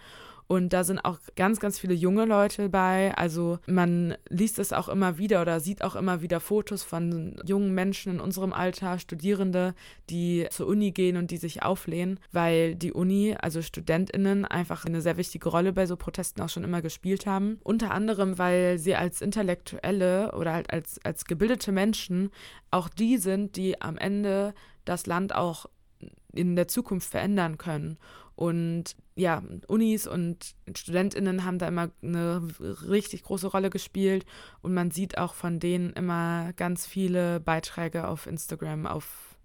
Und 0.51 0.73
da 0.73 0.83
sind 0.83 0.97
auch 1.05 1.19
ganz, 1.35 1.59
ganz 1.59 1.77
viele 1.77 1.93
junge 1.93 2.25
Leute 2.25 2.69
bei. 2.69 3.13
Also 3.15 3.59
man 3.67 4.15
liest 4.29 4.57
es 4.57 4.73
auch 4.73 4.89
immer 4.89 5.19
wieder 5.19 5.43
oder 5.43 5.59
sieht 5.59 5.83
auch 5.83 5.95
immer 5.95 6.23
wieder 6.23 6.39
Fotos 6.39 6.81
von 6.81 7.39
jungen 7.45 7.75
Menschen 7.75 8.13
in 8.13 8.19
unserem 8.19 8.51
Alter, 8.51 8.97
Studierende, 8.97 9.75
die 10.09 10.47
zur 10.49 10.65
Uni 10.65 10.89
gehen 10.89 11.17
und 11.17 11.29
die 11.29 11.37
sich 11.37 11.61
auflehnen, 11.61 12.19
weil 12.31 12.73
die 12.73 12.93
Uni, 12.93 13.35
also 13.39 13.61
Studentinnen, 13.61 14.43
einfach 14.43 14.85
eine 14.85 15.01
sehr 15.01 15.17
wichtige 15.17 15.49
Rolle 15.49 15.71
bei 15.71 15.85
so 15.85 15.95
Protesten 15.95 16.41
auch 16.41 16.49
schon 16.49 16.63
immer 16.63 16.81
gespielt 16.81 17.27
haben. 17.27 17.59
Unter 17.63 17.91
anderem, 17.91 18.39
weil 18.39 18.79
sie 18.79 18.95
als 18.95 19.21
Intellektuelle 19.21 20.31
oder 20.35 20.53
halt 20.53 20.73
als, 20.73 20.99
als 21.03 21.25
gebildete 21.25 21.71
Menschen 21.71 22.31
auch 22.71 22.89
die 22.89 23.17
sind, 23.17 23.55
die 23.55 23.79
am 23.83 23.99
Ende 23.99 24.55
das 24.83 25.05
Land 25.05 25.35
auch 25.35 25.67
in 26.33 26.55
der 26.55 26.67
Zukunft 26.67 27.11
verändern 27.11 27.59
können. 27.59 27.99
Und 28.35 28.95
ja, 29.19 29.43
Unis 29.67 30.07
und 30.07 30.55
StudentInnen 30.73 31.43
haben 31.43 31.59
da 31.59 31.67
immer 31.67 31.91
eine 32.01 32.47
richtig 32.61 33.23
große 33.23 33.47
Rolle 33.47 33.69
gespielt 33.69 34.25
und 34.61 34.73
man 34.73 34.91
sieht 34.91 35.17
auch 35.17 35.33
von 35.33 35.59
denen 35.59 35.91
immer 35.91 36.53
ganz 36.53 36.87
viele 36.87 37.39
Beiträge 37.41 38.07
auf 38.07 38.27
Instagram, 38.27 38.87
auf, 38.87 39.37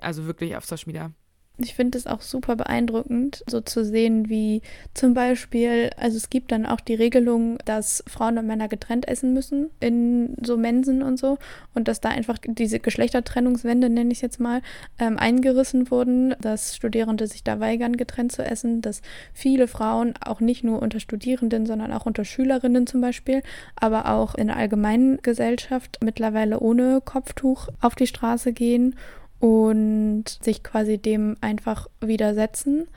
also 0.00 0.26
wirklich 0.26 0.56
auf 0.56 0.66
Social 0.66 0.86
Media. 0.86 1.12
Ich 1.58 1.74
finde 1.74 1.96
es 1.96 2.06
auch 2.06 2.20
super 2.20 2.54
beeindruckend, 2.54 3.42
so 3.48 3.62
zu 3.62 3.82
sehen, 3.82 4.28
wie 4.28 4.60
zum 4.92 5.14
Beispiel, 5.14 5.90
also 5.96 6.18
es 6.18 6.28
gibt 6.28 6.52
dann 6.52 6.66
auch 6.66 6.80
die 6.80 6.94
Regelung, 6.94 7.56
dass 7.64 8.04
Frauen 8.06 8.36
und 8.36 8.46
Männer 8.46 8.68
getrennt 8.68 9.08
essen 9.08 9.32
müssen 9.32 9.70
in 9.80 10.36
so 10.42 10.58
Mensen 10.58 11.02
und 11.02 11.18
so 11.18 11.38
und 11.72 11.88
dass 11.88 12.02
da 12.02 12.10
einfach 12.10 12.36
diese 12.46 12.78
Geschlechtertrennungswände, 12.78 13.88
nenne 13.88 14.12
ich 14.12 14.18
es 14.18 14.22
jetzt 14.22 14.38
mal, 14.38 14.60
ähm, 14.98 15.16
eingerissen 15.16 15.90
wurden, 15.90 16.34
dass 16.42 16.76
Studierende 16.76 17.26
sich 17.26 17.42
da 17.42 17.58
weigern, 17.58 17.96
getrennt 17.96 18.32
zu 18.32 18.44
essen, 18.44 18.82
dass 18.82 19.00
viele 19.32 19.66
Frauen 19.66 20.12
auch 20.20 20.40
nicht 20.40 20.62
nur 20.62 20.82
unter 20.82 21.00
Studierenden, 21.00 21.64
sondern 21.64 21.90
auch 21.90 22.04
unter 22.04 22.26
Schülerinnen 22.26 22.86
zum 22.86 23.00
Beispiel, 23.00 23.42
aber 23.76 24.10
auch 24.10 24.34
in 24.34 24.48
der 24.48 24.56
allgemeinen 24.56 25.22
Gesellschaft 25.22 26.00
mittlerweile 26.04 26.60
ohne 26.60 27.00
Kopftuch 27.02 27.68
auf 27.80 27.94
die 27.94 28.06
Straße 28.06 28.52
gehen 28.52 28.94
und 29.38 30.24
sich 30.26 30.62
quasi 30.62 30.98
dem 30.98 31.36
einfach 31.40 31.88
widersetzen. 32.00 32.88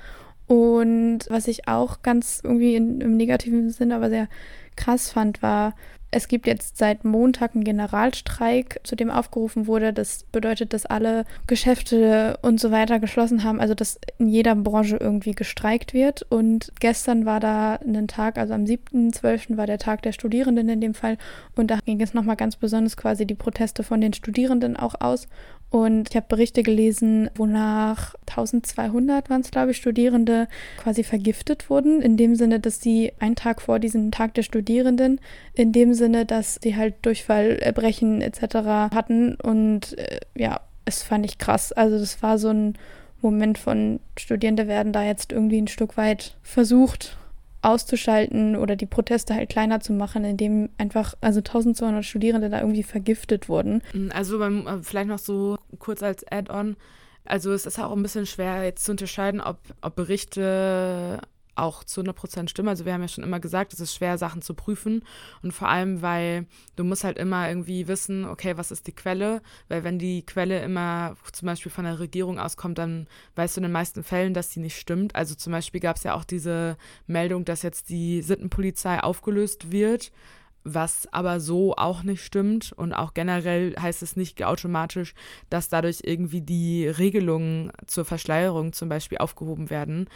Und 0.47 1.19
was 1.29 1.47
ich 1.47 1.67
auch 1.67 2.01
ganz 2.01 2.41
irgendwie 2.43 2.75
in, 2.75 3.01
im 3.01 3.17
negativen 3.17 3.69
Sinn 3.69 3.91
aber 3.91 4.09
sehr 4.09 4.27
krass 4.75 5.11
fand, 5.11 5.41
war, 5.41 5.75
es 6.11 6.27
gibt 6.27 6.47
jetzt 6.47 6.77
seit 6.77 7.05
Montag 7.05 7.53
einen 7.53 7.63
Generalstreik, 7.63 8.79
zu 8.83 8.95
dem 8.95 9.11
aufgerufen 9.11 9.67
wurde. 9.67 9.93
Das 9.93 10.23
bedeutet, 10.31 10.73
dass 10.73 10.85
alle 10.85 11.25
Geschäfte 11.45 12.39
und 12.41 12.59
so 12.59 12.71
weiter 12.71 12.99
geschlossen 12.99 13.43
haben, 13.43 13.59
also 13.59 13.75
dass 13.75 13.99
in 14.17 14.27
jeder 14.27 14.55
Branche 14.55 14.97
irgendwie 14.97 15.33
gestreikt 15.33 15.93
wird. 15.93 16.25
Und 16.29 16.71
gestern 16.79 17.25
war 17.25 17.39
da 17.39 17.75
ein 17.75 18.07
Tag, 18.07 18.37
also 18.37 18.53
am 18.53 18.63
7.12. 18.63 19.57
war 19.57 19.67
der 19.67 19.77
Tag 19.77 20.01
der 20.01 20.11
Studierenden 20.11 20.67
in 20.69 20.81
dem 20.81 20.95
Fall. 20.95 21.17
Und 21.55 21.69
da 21.69 21.77
ging 21.85 22.01
es 22.01 22.15
nochmal 22.15 22.37
ganz 22.37 22.55
besonders 22.55 22.97
quasi 22.97 23.27
die 23.27 23.35
Proteste 23.35 23.83
von 23.83 24.01
den 24.01 24.13
Studierenden 24.13 24.77
auch 24.77 24.95
aus. 24.99 25.27
Und 25.71 26.09
ich 26.09 26.15
habe 26.15 26.25
Berichte 26.27 26.63
gelesen, 26.63 27.29
wonach 27.35 28.15
1200 28.27 29.29
waren 29.29 29.41
es, 29.41 29.51
glaube 29.51 29.71
ich, 29.71 29.77
Studierende 29.77 30.47
quasi 30.77 31.03
vergiftet 31.03 31.69
wurden, 31.69 32.01
in 32.01 32.17
dem 32.17 32.35
Sinne, 32.35 32.59
dass 32.59 32.81
sie 32.81 33.11
einen 33.19 33.35
Tag 33.35 33.61
vor 33.61 33.77
diesem 33.77 34.09
Tag 34.09 34.33
der 34.33 34.41
Studierenden, 34.41 35.21
in 35.53 35.71
dem 35.71 35.93
Sinne, 35.99 36.25
dass 36.25 36.59
sie 36.61 36.75
halt 36.75 37.05
Durchfall, 37.05 37.59
Erbrechen 37.59 38.21
etc. 38.21 38.55
hatten. 38.91 39.35
Und 39.35 39.95
äh, 39.99 40.19
ja, 40.35 40.61
es 40.85 41.03
fand 41.03 41.25
ich 41.25 41.37
krass. 41.37 41.71
Also 41.71 41.99
das 41.99 42.23
war 42.23 42.39
so 42.39 42.49
ein 42.49 42.77
Moment 43.21 43.57
von 43.57 43.99
Studierende 44.17 44.67
werden 44.67 44.93
da 44.93 45.03
jetzt 45.03 45.31
irgendwie 45.31 45.61
ein 45.61 45.67
Stück 45.67 45.97
weit 45.97 46.37
versucht 46.41 47.17
auszuschalten 47.61 48.55
oder 48.55 48.75
die 48.75 48.85
Proteste 48.85 49.35
halt 49.35 49.49
kleiner 49.49 49.81
zu 49.81 49.91
machen, 49.91 50.23
indem 50.23 50.69
einfach 50.77 51.15
also 51.19 51.39
1200 51.39 52.05
Studierende 52.05 52.49
da 52.49 52.61
irgendwie 52.61 52.83
vergiftet 52.83 53.49
wurden. 53.49 53.81
Mm, 53.93 54.09
also 54.13 54.39
beim, 54.39 54.65
äh, 54.65 54.81
vielleicht 54.81 55.09
noch 55.09 55.19
so 55.19 55.57
kurz 55.77 56.01
als 56.01 56.25
Add-on. 56.31 56.77
Also 57.25 57.51
es 57.51 57.65
ist 57.65 57.79
auch 57.79 57.91
ein 57.91 58.01
bisschen 58.01 58.25
schwer 58.25 58.63
jetzt 58.63 58.85
zu 58.85 58.91
unterscheiden, 58.91 59.41
ob, 59.41 59.59
ob 59.81 59.95
Berichte 59.95 61.19
auch 61.61 61.83
zu 61.83 62.01
100% 62.01 62.49
stimmen. 62.49 62.69
Also 62.69 62.85
wir 62.85 62.93
haben 62.93 63.01
ja 63.01 63.07
schon 63.07 63.23
immer 63.23 63.39
gesagt, 63.39 63.73
es 63.73 63.79
ist 63.79 63.95
schwer, 63.95 64.17
Sachen 64.17 64.41
zu 64.41 64.53
prüfen. 64.53 65.03
Und 65.41 65.51
vor 65.51 65.69
allem, 65.69 66.01
weil 66.01 66.45
du 66.75 66.83
musst 66.83 67.03
halt 67.03 67.17
immer 67.17 67.47
irgendwie 67.47 67.87
wissen, 67.87 68.25
okay, 68.25 68.57
was 68.57 68.71
ist 68.71 68.87
die 68.87 68.91
Quelle? 68.91 69.41
Weil 69.67 69.83
wenn 69.83 69.99
die 69.99 70.25
Quelle 70.25 70.61
immer 70.61 71.15
zum 71.31 71.45
Beispiel 71.45 71.71
von 71.71 71.85
der 71.85 71.99
Regierung 71.99 72.39
auskommt, 72.39 72.77
dann 72.77 73.07
weißt 73.35 73.57
du 73.57 73.59
in 73.59 73.63
den 73.63 73.71
meisten 73.71 74.03
Fällen, 74.03 74.33
dass 74.33 74.51
sie 74.51 74.59
nicht 74.59 74.79
stimmt. 74.79 75.15
Also 75.15 75.35
zum 75.35 75.51
Beispiel 75.51 75.81
gab 75.81 75.97
es 75.97 76.03
ja 76.03 76.13
auch 76.15 76.23
diese 76.23 76.77
Meldung, 77.07 77.45
dass 77.45 77.61
jetzt 77.61 77.89
die 77.89 78.21
Sittenpolizei 78.21 78.99
aufgelöst 79.01 79.71
wird 79.71 80.11
was 80.73 81.07
aber 81.11 81.39
so 81.39 81.75
auch 81.75 82.03
nicht 82.03 82.23
stimmt. 82.23 82.73
Und 82.73 82.93
auch 82.93 83.13
generell 83.13 83.75
heißt 83.79 84.01
es 84.03 84.15
nicht 84.15 84.43
automatisch, 84.43 85.13
dass 85.49 85.69
dadurch 85.69 86.01
irgendwie 86.03 86.41
die 86.41 86.87
Regelungen 86.87 87.71
zur 87.87 88.05
Verschleierung 88.05 88.73
zum 88.73 88.89
Beispiel 88.89 89.17
aufgehoben 89.17 89.69
werden. 89.69 90.09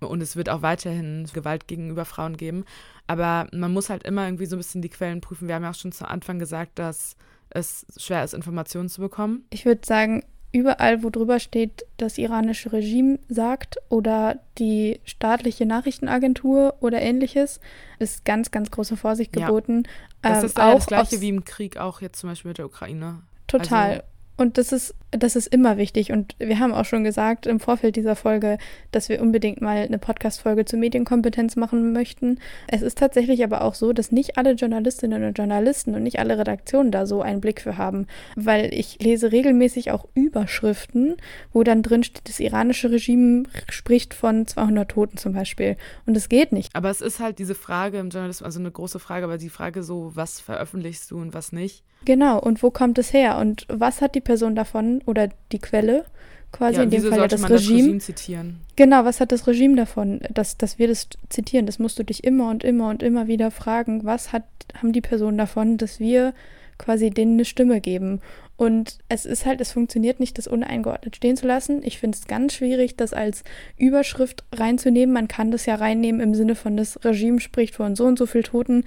Und 0.00 0.22
es 0.22 0.36
wird 0.36 0.48
auch 0.48 0.62
weiterhin 0.62 1.26
Gewalt 1.32 1.68
gegenüber 1.68 2.04
Frauen 2.04 2.36
geben. 2.36 2.64
Aber 3.06 3.46
man 3.52 3.72
muss 3.72 3.90
halt 3.90 4.04
immer 4.04 4.26
irgendwie 4.26 4.46
so 4.46 4.56
ein 4.56 4.60
bisschen 4.60 4.82
die 4.82 4.88
Quellen 4.88 5.20
prüfen. 5.20 5.48
Wir 5.48 5.56
haben 5.56 5.64
ja 5.64 5.70
auch 5.70 5.74
schon 5.74 5.92
zu 5.92 6.08
Anfang 6.08 6.38
gesagt, 6.38 6.78
dass 6.78 7.16
es 7.50 7.86
schwer 7.96 8.24
ist, 8.24 8.34
Informationen 8.34 8.88
zu 8.88 9.00
bekommen. 9.00 9.44
Ich 9.50 9.64
würde 9.64 9.80
sagen, 9.84 10.24
überall, 10.52 11.02
wo 11.02 11.10
drüber 11.10 11.38
steht, 11.38 11.86
das 11.96 12.18
iranische 12.18 12.72
Regime 12.72 13.18
sagt 13.28 13.76
oder 13.88 14.40
die 14.58 15.00
staatliche 15.04 15.66
Nachrichtenagentur 15.66 16.74
oder 16.80 17.00
ähnliches, 17.00 17.60
ist 17.98 18.24
ganz, 18.24 18.50
ganz 18.50 18.70
große 18.70 18.96
Vorsicht 18.96 19.32
geboten. 19.32 19.84
Ja. 20.24 20.30
Das 20.32 20.38
ähm, 20.38 20.46
ist 20.46 20.60
auch 20.60 20.74
das 20.74 20.86
Gleiche 20.86 21.20
wie 21.20 21.28
im 21.28 21.44
Krieg, 21.44 21.76
auch 21.76 22.00
jetzt 22.00 22.20
zum 22.20 22.30
Beispiel 22.30 22.50
mit 22.50 22.58
der 22.58 22.66
Ukraine. 22.66 23.22
Total. 23.46 23.90
Also, 23.90 24.02
und 24.40 24.56
das 24.56 24.72
ist, 24.72 24.94
das 25.10 25.36
ist 25.36 25.48
immer 25.48 25.76
wichtig. 25.76 26.12
Und 26.12 26.34
wir 26.38 26.58
haben 26.58 26.72
auch 26.72 26.86
schon 26.86 27.04
gesagt 27.04 27.46
im 27.46 27.60
Vorfeld 27.60 27.96
dieser 27.96 28.16
Folge, 28.16 28.56
dass 28.90 29.10
wir 29.10 29.20
unbedingt 29.20 29.60
mal 29.60 29.76
eine 29.76 29.98
Podcast-Folge 29.98 30.64
zur 30.64 30.78
Medienkompetenz 30.78 31.56
machen 31.56 31.92
möchten. 31.92 32.38
Es 32.66 32.80
ist 32.80 32.96
tatsächlich 32.96 33.44
aber 33.44 33.60
auch 33.60 33.74
so, 33.74 33.92
dass 33.92 34.12
nicht 34.12 34.38
alle 34.38 34.52
Journalistinnen 34.52 35.24
und 35.24 35.36
Journalisten 35.36 35.94
und 35.94 36.04
nicht 36.04 36.20
alle 36.20 36.38
Redaktionen 36.38 36.90
da 36.90 37.04
so 37.04 37.20
einen 37.20 37.42
Blick 37.42 37.60
für 37.60 37.76
haben. 37.76 38.06
Weil 38.34 38.72
ich 38.72 38.98
lese 39.02 39.30
regelmäßig 39.30 39.90
auch 39.90 40.06
Überschriften, 40.14 41.16
wo 41.52 41.62
dann 41.62 41.82
drin 41.82 42.02
steht, 42.02 42.26
das 42.26 42.40
iranische 42.40 42.90
Regime 42.90 43.42
spricht 43.68 44.14
von 44.14 44.46
200 44.46 44.90
Toten 44.90 45.18
zum 45.18 45.34
Beispiel. 45.34 45.76
Und 46.06 46.16
es 46.16 46.30
geht 46.30 46.52
nicht. 46.52 46.74
Aber 46.74 46.88
es 46.88 47.02
ist 47.02 47.20
halt 47.20 47.38
diese 47.38 47.54
Frage 47.54 47.98
im 47.98 48.08
Journalismus, 48.08 48.46
also 48.46 48.58
eine 48.58 48.70
große 48.70 49.00
Frage, 49.00 49.24
aber 49.24 49.36
die 49.36 49.50
Frage 49.50 49.82
so, 49.82 50.12
was 50.14 50.40
veröffentlichst 50.40 51.10
du 51.10 51.20
und 51.20 51.34
was 51.34 51.52
nicht? 51.52 51.84
Genau, 52.04 52.38
und 52.40 52.62
wo 52.62 52.70
kommt 52.70 52.98
es 52.98 53.12
her? 53.12 53.36
Und 53.38 53.66
was 53.68 54.00
hat 54.00 54.14
die 54.14 54.20
Person 54.30 54.54
davon 54.54 55.02
oder 55.06 55.28
die 55.50 55.58
Quelle? 55.58 56.04
Quasi 56.52 56.76
ja, 56.76 56.84
in 56.84 56.90
dem 56.90 57.02
Fall 57.02 57.18
ja 57.18 57.26
das 57.26 57.50
Regime. 57.50 57.94
das 57.94 58.06
zitieren? 58.06 58.60
Genau, 58.76 59.04
was 59.04 59.20
hat 59.20 59.32
das 59.32 59.48
Regime 59.48 59.74
davon, 59.74 60.20
dass, 60.32 60.56
dass 60.56 60.78
wir 60.78 60.86
das 60.86 61.08
zitieren? 61.28 61.66
Das 61.66 61.80
musst 61.80 61.98
du 61.98 62.04
dich 62.04 62.22
immer 62.22 62.48
und 62.48 62.62
immer 62.62 62.90
und 62.90 63.02
immer 63.02 63.26
wieder 63.26 63.50
fragen, 63.50 64.04
was 64.04 64.32
hat, 64.32 64.44
haben 64.74 64.92
die 64.92 65.00
Personen 65.00 65.36
davon, 65.36 65.78
dass 65.78 65.98
wir 65.98 66.32
quasi 66.78 67.10
denen 67.10 67.34
eine 67.34 67.44
Stimme 67.44 67.80
geben. 67.80 68.20
Und 68.56 68.98
es 69.08 69.26
ist 69.26 69.46
halt, 69.46 69.60
es 69.60 69.72
funktioniert 69.72 70.20
nicht, 70.20 70.38
das 70.38 70.46
uneingeordnet 70.46 71.16
stehen 71.16 71.36
zu 71.36 71.46
lassen. 71.46 71.82
Ich 71.82 71.98
finde 71.98 72.16
es 72.16 72.26
ganz 72.28 72.54
schwierig, 72.54 72.96
das 72.96 73.12
als 73.12 73.42
Überschrift 73.76 74.44
reinzunehmen. 74.52 75.12
Man 75.12 75.28
kann 75.28 75.50
das 75.50 75.66
ja 75.66 75.74
reinnehmen 75.74 76.20
im 76.20 76.34
Sinne 76.34 76.54
von, 76.54 76.76
das 76.76 77.04
Regime 77.04 77.40
spricht 77.40 77.74
von 77.74 77.96
so 77.96 78.04
und 78.04 78.18
so 78.18 78.26
viel 78.26 78.44
Toten. 78.44 78.84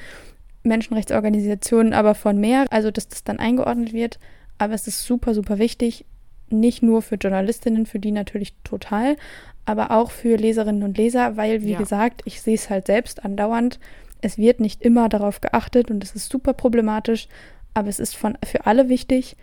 Menschenrechtsorganisationen 0.64 1.94
aber 1.94 2.16
von 2.16 2.38
mehr, 2.38 2.66
also 2.72 2.92
dass 2.92 3.10
das 3.10 3.24
dann 3.24 3.40
eingeordnet 3.40 3.94
wird. 3.94 4.20
Aber 4.58 4.74
es 4.74 4.88
ist 4.88 5.06
super, 5.06 5.34
super 5.34 5.60
wichtig, 5.60 6.06
nicht 6.50 6.84
nur 6.84 7.02
für 7.02 7.16
Journalistinnen, 7.16 7.86
für 7.86 8.00
die 8.00 8.12
natürlich 8.12 8.54
total, 8.64 9.18
aber 9.66 9.92
auch 9.92 10.12
für 10.12 10.36
Leserinnen 10.36 10.84
und 10.84 10.98
Leser, 10.98 11.38
weil, 11.38 11.64
wie 11.64 11.72
ja. 11.72 11.80
gesagt, 11.80 12.22
ich 12.26 12.42
sehe 12.42 12.56
es 12.56 12.70
halt 12.70 12.88
selbst 12.88 13.24
andauernd. 13.24 13.80
Es 14.22 14.38
wird 14.38 14.60
nicht 14.60 14.82
immer 14.82 15.10
darauf 15.10 15.42
geachtet 15.42 15.90
und 15.90 16.04
es 16.04 16.16
ist 16.16 16.30
super 16.30 16.54
problematisch, 16.54 17.28
aber 17.74 17.90
es 17.90 18.00
ist 18.00 18.16
von, 18.16 18.38
für 18.46 18.66
alle 18.66 18.90
wichtig, 18.90 19.36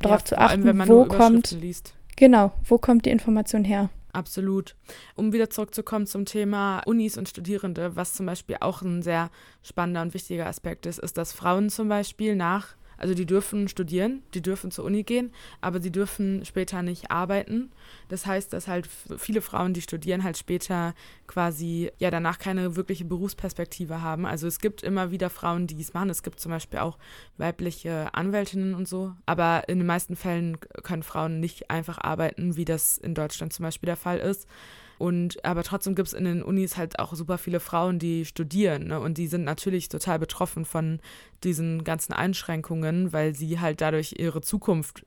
darauf 0.00 0.20
ja, 0.20 0.24
zu 0.24 0.38
achten, 0.38 0.68
allem, 0.68 0.88
wo 0.88 1.04
kommt. 1.04 1.50
Liest. 1.52 1.94
Genau, 2.16 2.52
wo 2.64 2.78
kommt 2.78 3.06
die 3.06 3.10
Information 3.10 3.64
her? 3.64 3.90
Absolut. 4.12 4.76
Um 5.16 5.32
wieder 5.32 5.50
zurückzukommen 5.50 6.06
zum 6.06 6.24
Thema 6.24 6.82
Unis 6.86 7.18
und 7.18 7.28
Studierende, 7.28 7.96
was 7.96 8.12
zum 8.12 8.26
Beispiel 8.26 8.56
auch 8.60 8.80
ein 8.82 9.02
sehr 9.02 9.30
spannender 9.62 10.02
und 10.02 10.14
wichtiger 10.14 10.46
Aspekt 10.46 10.86
ist, 10.86 11.00
ist, 11.00 11.18
dass 11.18 11.32
Frauen 11.32 11.68
zum 11.68 11.88
Beispiel 11.88 12.36
nach 12.36 12.76
Also 12.98 13.14
die 13.14 13.26
dürfen 13.26 13.68
studieren, 13.68 14.22
die 14.34 14.42
dürfen 14.42 14.70
zur 14.70 14.84
Uni 14.84 15.02
gehen, 15.02 15.32
aber 15.60 15.80
sie 15.80 15.90
dürfen 15.92 16.44
später 16.44 16.82
nicht 16.82 17.10
arbeiten. 17.10 17.70
Das 18.08 18.26
heißt, 18.26 18.52
dass 18.52 18.68
halt 18.68 18.88
viele 19.18 19.40
Frauen, 19.40 19.74
die 19.74 19.82
studieren, 19.82 20.24
halt 20.24 20.38
später 20.38 20.94
quasi 21.26 21.90
ja 21.98 22.10
danach 22.10 22.38
keine 22.38 22.76
wirkliche 22.76 23.04
Berufsperspektive 23.04 24.02
haben. 24.02 24.26
Also 24.26 24.46
es 24.46 24.58
gibt 24.58 24.82
immer 24.82 25.10
wieder 25.10 25.30
Frauen, 25.30 25.66
die 25.66 25.80
es 25.80 25.94
machen. 25.94 26.10
Es 26.10 26.22
gibt 26.22 26.40
zum 26.40 26.50
Beispiel 26.50 26.78
auch 26.78 26.98
weibliche 27.38 28.14
Anwältinnen 28.14 28.74
und 28.74 28.88
so. 28.88 29.12
Aber 29.26 29.68
in 29.68 29.78
den 29.78 29.86
meisten 29.86 30.16
Fällen 30.16 30.58
können 30.82 31.02
Frauen 31.02 31.40
nicht 31.40 31.70
einfach 31.70 31.98
arbeiten, 31.98 32.56
wie 32.56 32.64
das 32.64 32.98
in 32.98 33.14
Deutschland 33.14 33.52
zum 33.52 33.64
Beispiel 33.64 33.86
der 33.86 33.96
Fall 33.96 34.18
ist. 34.18 34.48
Und 34.98 35.44
aber 35.44 35.62
trotzdem 35.62 35.94
gibt 35.94 36.08
es 36.08 36.14
in 36.14 36.24
den 36.24 36.42
Unis 36.42 36.76
halt 36.76 36.98
auch 36.98 37.14
super 37.14 37.38
viele 37.38 37.60
Frauen, 37.60 37.98
die 37.98 38.24
studieren. 38.24 38.88
Ne? 38.88 39.00
Und 39.00 39.18
die 39.18 39.26
sind 39.26 39.44
natürlich 39.44 39.88
total 39.88 40.18
betroffen 40.18 40.64
von 40.64 41.00
diesen 41.42 41.84
ganzen 41.84 42.12
Einschränkungen, 42.12 43.12
weil 43.12 43.34
sie 43.34 43.60
halt 43.60 43.80
dadurch 43.80 44.14
ihre 44.18 44.40
Zukunft 44.40 45.04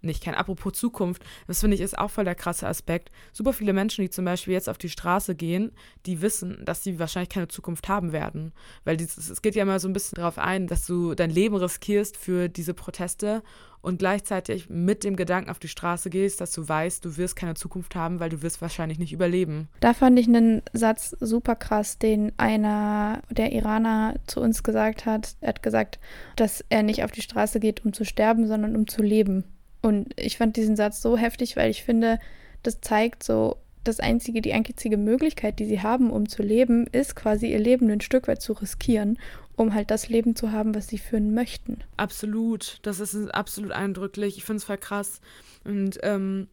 nicht 0.00 0.22
kennen. 0.22 0.36
Apropos 0.36 0.72
Zukunft, 0.74 1.24
das 1.46 1.60
finde 1.60 1.74
ich 1.74 1.80
ist 1.80 1.98
auch 1.98 2.10
voll 2.10 2.24
der 2.24 2.34
krasse 2.34 2.66
Aspekt. 2.66 3.10
Super 3.32 3.52
viele 3.52 3.72
Menschen, 3.72 4.02
die 4.02 4.10
zum 4.10 4.24
Beispiel 4.24 4.54
jetzt 4.54 4.68
auf 4.68 4.78
die 4.78 4.88
Straße 4.88 5.34
gehen, 5.34 5.72
die 6.06 6.22
wissen, 6.22 6.64
dass 6.64 6.84
sie 6.84 6.98
wahrscheinlich 6.98 7.30
keine 7.30 7.48
Zukunft 7.48 7.88
haben 7.88 8.12
werden. 8.12 8.52
Weil 8.84 9.00
es 9.00 9.42
geht 9.42 9.54
ja 9.54 9.62
immer 9.62 9.80
so 9.80 9.88
ein 9.88 9.92
bisschen 9.92 10.16
darauf 10.16 10.38
ein, 10.38 10.66
dass 10.66 10.86
du 10.86 11.14
dein 11.14 11.30
Leben 11.30 11.56
riskierst 11.56 12.16
für 12.16 12.48
diese 12.48 12.74
Proteste 12.74 13.42
und 13.80 13.98
gleichzeitig 13.98 14.68
mit 14.68 15.04
dem 15.04 15.16
Gedanken 15.16 15.50
auf 15.50 15.58
die 15.58 15.68
Straße 15.68 16.10
gehst, 16.10 16.40
dass 16.40 16.52
du 16.52 16.68
weißt, 16.68 17.04
du 17.04 17.16
wirst 17.16 17.36
keine 17.36 17.54
Zukunft 17.54 17.94
haben, 17.94 18.20
weil 18.20 18.30
du 18.30 18.42
wirst 18.42 18.60
wahrscheinlich 18.60 18.98
nicht 18.98 19.12
überleben. 19.12 19.68
Da 19.80 19.94
fand 19.94 20.18
ich 20.18 20.26
einen 20.26 20.62
Satz 20.72 21.16
super 21.20 21.54
krass, 21.54 21.98
den 21.98 22.32
einer 22.38 23.22
der 23.30 23.52
Iraner 23.52 24.16
zu 24.26 24.40
uns 24.40 24.62
gesagt 24.62 25.06
hat. 25.06 25.36
Er 25.40 25.50
hat 25.50 25.62
gesagt, 25.62 26.00
dass 26.36 26.64
er 26.68 26.82
nicht 26.82 27.04
auf 27.04 27.12
die 27.12 27.22
Straße 27.22 27.60
geht, 27.60 27.84
um 27.84 27.92
zu 27.92 28.04
sterben, 28.04 28.46
sondern 28.46 28.74
um 28.76 28.86
zu 28.88 29.02
leben. 29.02 29.44
Und 29.82 30.12
ich 30.16 30.36
fand 30.38 30.56
diesen 30.56 30.76
Satz 30.76 31.00
so 31.00 31.16
heftig, 31.16 31.56
weil 31.56 31.70
ich 31.70 31.82
finde, 31.82 32.18
das 32.62 32.80
zeigt 32.80 33.22
so, 33.22 33.56
das 33.84 34.00
einzige, 34.00 34.42
die 34.42 34.52
einzige 34.52 34.96
Möglichkeit, 34.96 35.58
die 35.58 35.64
sie 35.64 35.80
haben, 35.80 36.10
um 36.10 36.28
zu 36.28 36.42
leben, 36.42 36.86
ist 36.88 37.14
quasi 37.16 37.52
ihr 37.52 37.60
Leben 37.60 37.88
ein 37.90 38.00
Stück 38.00 38.28
weit 38.28 38.42
zu 38.42 38.52
riskieren 38.52 39.18
um 39.58 39.74
halt 39.74 39.90
das 39.90 40.08
Leben 40.08 40.36
zu 40.36 40.52
haben, 40.52 40.74
was 40.74 40.86
sie 40.88 40.98
führen 40.98 41.34
möchten. 41.34 41.82
Absolut, 41.96 42.78
das 42.82 43.00
ist 43.00 43.16
absolut 43.34 43.72
eindrücklich. 43.72 44.36
Ich 44.38 44.44
finde 44.44 44.58
es 44.58 44.64
voll 44.64 44.78
krass. 44.78 45.20
Und 45.64 45.98
ähm, 46.02 46.46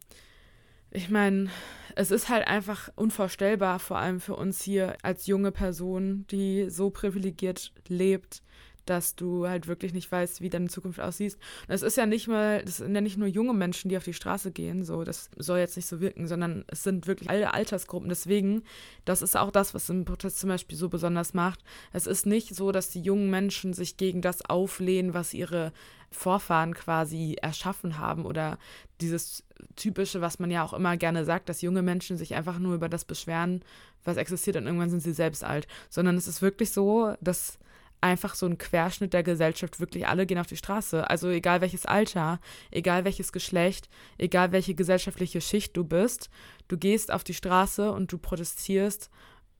ich 0.89 1.09
meine, 1.09 1.49
es 1.95 2.09
ist 2.09 2.29
halt 2.29 2.47
einfach 2.47 2.89
unvorstellbar, 2.95 3.79
vor 3.79 3.99
allem 3.99 4.19
für 4.19 4.35
uns 4.35 4.61
hier 4.61 4.97
als 5.03 5.27
junge 5.27 5.51
Person, 5.51 6.25
die 6.31 6.69
so 6.69 6.89
privilegiert 6.89 7.73
lebt, 7.87 8.41
dass 8.85 9.15
du 9.15 9.47
halt 9.47 9.67
wirklich 9.67 9.93
nicht 9.93 10.11
weißt, 10.11 10.41
wie 10.41 10.49
deine 10.49 10.67
Zukunft 10.67 10.99
aussieht. 10.99 11.37
Und 11.67 11.73
es 11.73 11.81
ist 11.81 11.97
ja 11.97 12.05
nicht 12.05 12.27
mal, 12.27 12.63
das 12.63 12.77
sind 12.77 12.93
ja 12.93 13.01
nicht 13.01 13.17
nur 13.17 13.27
junge 13.27 13.53
Menschen, 13.53 13.89
die 13.89 13.97
auf 13.97 14.03
die 14.03 14.13
Straße 14.13 14.51
gehen, 14.51 14.83
so, 14.83 15.03
das 15.03 15.29
soll 15.37 15.59
jetzt 15.59 15.75
nicht 15.75 15.87
so 15.87 15.99
wirken, 15.99 16.27
sondern 16.27 16.65
es 16.67 16.83
sind 16.83 17.07
wirklich 17.07 17.29
alle 17.29 17.53
Altersgruppen. 17.53 18.09
Deswegen, 18.09 18.63
das 19.05 19.21
ist 19.21 19.35
auch 19.35 19.51
das, 19.51 19.73
was 19.73 19.89
im 19.89 20.05
Protest 20.05 20.39
zum 20.39 20.49
Beispiel 20.49 20.77
so 20.77 20.89
besonders 20.89 21.33
macht. 21.33 21.59
Es 21.93 22.07
ist 22.07 22.25
nicht 22.25 22.55
so, 22.55 22.71
dass 22.71 22.89
die 22.89 23.01
jungen 23.01 23.29
Menschen 23.29 23.73
sich 23.73 23.97
gegen 23.97 24.21
das 24.21 24.43
auflehnen, 24.43 25.13
was 25.13 25.33
ihre 25.33 25.71
Vorfahren 26.11 26.73
quasi 26.73 27.35
erschaffen 27.41 27.99
haben 27.99 28.25
oder 28.25 28.57
dieses 29.01 29.43
typische, 29.75 30.21
was 30.21 30.39
man 30.39 30.51
ja 30.51 30.63
auch 30.63 30.73
immer 30.73 30.97
gerne 30.97 31.25
sagt, 31.25 31.49
dass 31.49 31.61
junge 31.61 31.81
Menschen 31.81 32.17
sich 32.17 32.35
einfach 32.35 32.59
nur 32.59 32.75
über 32.75 32.89
das 32.89 33.05
beschweren, 33.05 33.63
was 34.03 34.17
existiert 34.17 34.55
und 34.55 34.65
irgendwann 34.65 34.89
sind 34.89 35.01
sie 35.01 35.13
selbst 35.13 35.43
alt, 35.43 35.67
sondern 35.89 36.15
es 36.15 36.27
ist 36.27 36.41
wirklich 36.41 36.71
so, 36.71 37.15
dass 37.21 37.57
einfach 38.05 38.35
so 38.35 38.45
ein 38.45 38.59
Querschnitt 38.59 39.13
der 39.13 39.23
Gesellschaft. 39.23 39.79
Wirklich 39.79 40.07
alle 40.07 40.27
gehen 40.27 40.37
auf 40.37 40.47
die 40.47 40.57
Straße. 40.57 41.09
Also 41.09 41.29
egal 41.29 41.61
welches 41.61 41.87
Alter, 41.87 42.39
egal 42.69 43.03
welches 43.03 43.31
Geschlecht, 43.31 43.89
egal 44.19 44.51
welche 44.51 44.75
gesellschaftliche 44.75 45.41
Schicht 45.41 45.75
du 45.75 45.83
bist, 45.83 46.29
du 46.67 46.77
gehst 46.77 47.11
auf 47.11 47.23
die 47.23 47.33
Straße 47.33 47.91
und 47.91 48.11
du 48.11 48.19
protestierst 48.19 49.09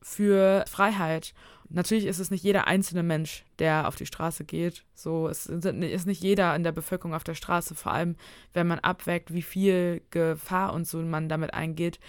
für 0.02 0.64
Freiheit. 0.68 1.34
Natürlich 1.70 2.06
ist 2.06 2.20
es 2.20 2.30
nicht 2.30 2.44
jeder 2.44 2.68
einzelne 2.68 3.02
Mensch, 3.02 3.44
der 3.58 3.88
auf 3.88 3.96
die 3.96 4.06
Straße 4.06 4.46
geht. 4.46 4.84
So, 4.94 5.28
es 5.28 5.48
ist 5.48 6.06
nicht 6.06 6.22
jeder 6.22 6.56
in 6.56 6.62
der 6.62 6.72
Bevölkerung 6.72 7.16
auf 7.16 7.24
der 7.24 7.34
Straße, 7.34 7.74
vor 7.74 7.92
allem 7.92 8.16
wenn 8.54 8.68
man 8.68 8.78
abwägt, 8.78 9.34
wie 9.34 9.42
viel 9.42 10.04
Gefahr 10.12 10.74
und 10.74 10.88
so 10.88 11.00
man 11.00 11.28
damit 11.28 11.56
eingeht 11.56 12.00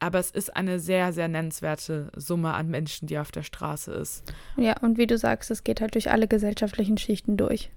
aber 0.00 0.18
es 0.18 0.30
ist 0.30 0.56
eine 0.56 0.78
sehr, 0.78 1.12
sehr 1.12 1.28
nennenswerte 1.28 2.10
Summe 2.16 2.54
an 2.54 2.68
Menschen, 2.68 3.06
die 3.06 3.18
auf 3.18 3.30
der 3.30 3.42
Straße 3.42 3.92
ist. 3.92 4.32
Ja, 4.56 4.78
und 4.80 4.98
wie 4.98 5.06
du 5.06 5.18
sagst, 5.18 5.50
es 5.50 5.64
geht 5.64 5.80
halt 5.80 5.94
durch 5.94 6.10
alle 6.10 6.28
gesellschaftlichen 6.28 6.98
Schichten 6.98 7.36
durch. 7.36 7.70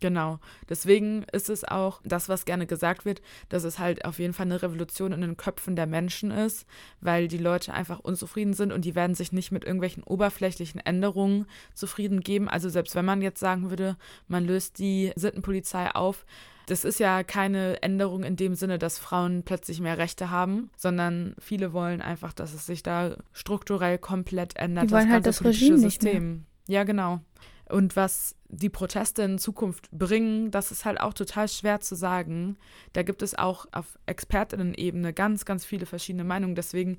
Genau. 0.00 0.38
Deswegen 0.68 1.24
ist 1.32 1.48
es 1.48 1.64
auch 1.64 2.02
das, 2.04 2.28
was 2.28 2.44
gerne 2.44 2.66
gesagt 2.66 3.04
wird, 3.04 3.22
dass 3.48 3.64
es 3.64 3.78
halt 3.78 4.04
auf 4.04 4.18
jeden 4.18 4.34
Fall 4.34 4.46
eine 4.46 4.60
Revolution 4.60 5.12
in 5.12 5.22
den 5.22 5.36
Köpfen 5.36 5.76
der 5.76 5.86
Menschen 5.86 6.30
ist, 6.30 6.66
weil 7.00 7.28
die 7.28 7.38
Leute 7.38 7.72
einfach 7.72 8.00
unzufrieden 8.00 8.52
sind 8.54 8.72
und 8.72 8.84
die 8.84 8.94
werden 8.94 9.14
sich 9.14 9.32
nicht 9.32 9.50
mit 9.50 9.64
irgendwelchen 9.64 10.02
oberflächlichen 10.02 10.80
Änderungen 10.80 11.46
zufrieden 11.72 12.20
geben. 12.20 12.48
Also 12.48 12.68
selbst 12.68 12.94
wenn 12.96 13.04
man 13.04 13.22
jetzt 13.22 13.40
sagen 13.40 13.70
würde, 13.70 13.96
man 14.28 14.44
löst 14.44 14.78
die 14.78 15.12
Sittenpolizei 15.16 15.90
auf, 15.94 16.26
das 16.66 16.84
ist 16.84 16.98
ja 16.98 17.22
keine 17.22 17.82
Änderung 17.82 18.24
in 18.24 18.36
dem 18.36 18.54
Sinne, 18.54 18.78
dass 18.78 18.98
Frauen 18.98 19.42
plötzlich 19.42 19.80
mehr 19.80 19.98
Rechte 19.98 20.30
haben, 20.30 20.70
sondern 20.76 21.34
viele 21.38 21.72
wollen 21.72 22.00
einfach, 22.00 22.32
dass 22.32 22.54
es 22.54 22.66
sich 22.66 22.82
da 22.82 23.16
strukturell 23.32 23.98
komplett 23.98 24.56
ändert. 24.56 24.84
Die 24.84 24.92
wollen 24.92 25.06
das 25.06 25.12
halt 25.12 25.26
das 25.26 25.44
Regime 25.44 25.78
System. 25.78 26.46
Ja, 26.66 26.84
genau. 26.84 27.20
Und 27.68 27.96
was 27.96 28.36
die 28.48 28.68
Proteste 28.68 29.22
in 29.22 29.38
Zukunft 29.38 29.90
bringen, 29.90 30.50
das 30.50 30.70
ist 30.70 30.84
halt 30.84 31.00
auch 31.00 31.14
total 31.14 31.48
schwer 31.48 31.80
zu 31.80 31.94
sagen. 31.94 32.56
Da 32.92 33.02
gibt 33.02 33.22
es 33.22 33.34
auch 33.36 33.66
auf 33.72 33.98
Expertinnen-Ebene 34.06 35.12
ganz, 35.12 35.44
ganz 35.44 35.64
viele 35.64 35.86
verschiedene 35.86 36.24
Meinungen. 36.24 36.54
Deswegen 36.54 36.98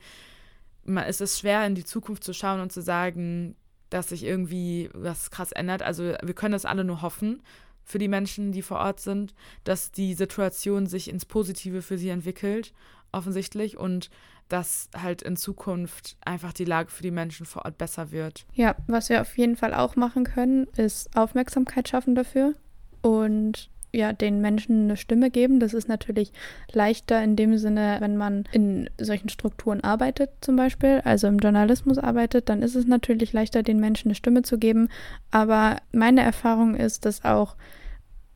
ist 1.08 1.22
es 1.22 1.40
schwer, 1.40 1.66
in 1.66 1.76
die 1.76 1.86
Zukunft 1.86 2.24
zu 2.24 2.34
schauen 2.34 2.60
und 2.60 2.72
zu 2.72 2.82
sagen, 2.82 3.56
dass 3.90 4.10
sich 4.10 4.24
irgendwie 4.24 4.90
was 4.94 5.32
krass 5.32 5.52
ändert. 5.52 5.82
Also 5.82 6.04
wir 6.22 6.34
können 6.34 6.54
das 6.54 6.66
alle 6.66 6.84
nur 6.84 7.02
hoffen 7.02 7.42
für 7.86 8.00
die 8.00 8.08
Menschen, 8.08 8.52
die 8.52 8.62
vor 8.62 8.80
Ort 8.80 9.00
sind, 9.00 9.34
dass 9.64 9.92
die 9.92 10.14
Situation 10.14 10.88
sich 10.88 11.10
ins 11.10 11.26
Positive 11.26 11.82
für 11.82 11.98
sie 11.98 12.10
entwickelt, 12.10 12.74
offensichtlich, 13.12 13.78
und 13.78 14.10
dass 14.50 14.90
halt 14.96 15.22
in 15.22 15.38
Zukunft 15.38 16.18
einfach 16.24 16.54
die 16.54 16.66
Lage 16.66 16.92
für 16.92 17.04
die 17.04 17.12
Menschen 17.12 17.46
vor 17.46 17.66
Ort 17.66 17.78
besser 17.78 18.12
wird. 18.12 18.46
Ja, 18.54 18.76
was 18.88 19.10
wir 19.10 19.22
auf 19.22 19.38
jeden 19.38 19.56
Fall 19.56 19.74
auch 19.74 19.96
machen 19.96 20.24
können, 20.24 20.68
ist 20.76 21.16
Aufmerksamkeit 21.16 21.88
schaffen 21.88 22.16
dafür 22.16 22.54
und 23.02 23.70
ja, 23.96 24.14
den 24.14 24.42
Menschen 24.42 24.84
eine 24.84 24.98
Stimme 24.98 25.32
geben. 25.32 25.60
Das 25.60 25.74
ist 25.74 25.88
natürlich 25.88 26.32
leichter 26.72 27.24
in 27.24 27.36
dem 27.36 27.58
Sinne, 27.58 27.98
wenn 28.00 28.18
man 28.18 28.46
in 28.52 28.90
solchen 29.00 29.30
Strukturen 29.30 29.82
arbeitet, 29.82 30.32
zum 30.42 30.56
Beispiel, 30.56 31.02
also 31.04 31.28
im 31.28 31.40
Journalismus 31.40 31.98
arbeitet, 31.98 32.50
dann 32.50 32.62
ist 32.62 32.76
es 32.76 32.86
natürlich 32.86 33.34
leichter, 33.34 33.64
den 33.64 33.80
Menschen 33.80 34.10
eine 34.10 34.16
Stimme 34.16 34.42
zu 34.42 34.58
geben. 34.58 34.90
Aber 35.32 35.78
meine 35.92 36.22
Erfahrung 36.22 36.76
ist, 36.76 37.06
dass 37.06 37.24
auch 37.26 37.56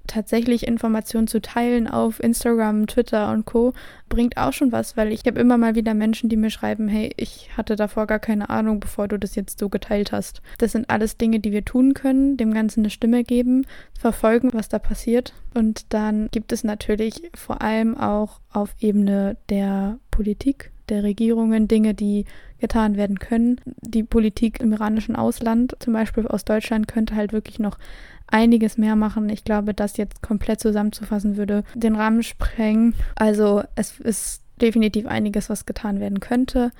tatsächlich 0.10 0.68
Informationen 0.68 1.28
zu 1.28 1.42
teilen 1.42 1.88
auf 1.88 2.22
Instagram, 2.22 2.88
Twitter 2.88 3.32
und 3.32 3.46
Co. 3.46 3.74
bringt 4.10 4.38
auch 4.38 4.52
schon 4.52 4.72
was, 4.72 4.98
weil 4.98 5.12
ich 5.12 5.24
habe 5.26 5.40
immer 5.40 5.58
mal 5.58 5.76
wieder 5.76 5.94
Menschen, 5.94 6.30
die 6.30 6.36
mir 6.36 6.50
schreiben, 6.50 6.88
hey, 6.88 7.14
ich 7.16 7.50
hatte 7.56 7.76
davor 7.76 8.08
gar 8.08 8.20
keine 8.20 8.50
Ahnung, 8.50 8.80
bevor 8.80 9.08
du 9.08 9.18
das 9.18 9.36
jetzt 9.36 9.60
so 9.60 9.70
geteilt 9.70 10.12
hast. 10.12 10.42
Das 10.58 10.74
sind 10.74 10.90
alles 10.90 11.18
Dinge, 11.18 11.40
die 11.40 11.52
wir 11.52 11.64
tun 11.64 11.94
können, 11.94 12.36
dem 12.36 12.54
Ganzen 12.54 12.82
eine 12.82 12.90
Stimme 12.90 13.24
geben, 13.24 13.66
verfolgen, 13.98 14.50
was 14.54 14.68
da 14.68 14.80
passiert. 14.80 15.34
Und 15.54 15.94
dann 15.94 16.30
gibt 16.32 16.52
es 16.52 16.64
natürlich 16.64 17.22
vor 17.36 17.62
allem 17.62 17.98
auch 17.98 18.42
auf 18.52 18.76
Ebene 18.80 19.38
der 19.50 20.00
Politik, 20.12 20.72
der 20.90 21.04
Regierungen 21.04 21.68
Dinge, 21.68 21.94
die 21.94 22.26
getan 22.60 22.98
werden 22.98 23.20
können. 23.20 23.62
Die 23.82 24.04
Politik 24.04 24.60
im 24.60 24.74
iranischen 24.74 25.16
Ausland, 25.16 25.76
zum 25.80 25.94
Beispiel 25.94 26.28
aus 26.28 26.46
Deutschland, 26.46 26.88
könnte 26.88 27.16
halt 27.16 27.32
wirklich 27.32 27.60
noch 27.60 27.78
einiges 28.32 28.78
mehr 28.78 28.96
machen. 28.96 29.30
Ich 29.30 29.44
glaube, 29.44 29.74
das 29.74 29.98
jetzt 29.98 30.22
komplett 30.22 30.60
zusammenzufassen 30.60 31.38
würde 31.38 31.64
den 31.74 31.96
Rahmen 31.96 32.24
sprengen. 32.24 32.96
Also 33.16 33.64
es 33.76 34.00
ist 34.00 34.44
definitiv 34.62 35.08
einiges, 35.08 35.50
was 35.50 35.66
getan 35.66 36.00
werden 36.00 36.20
könnte. 36.20 36.72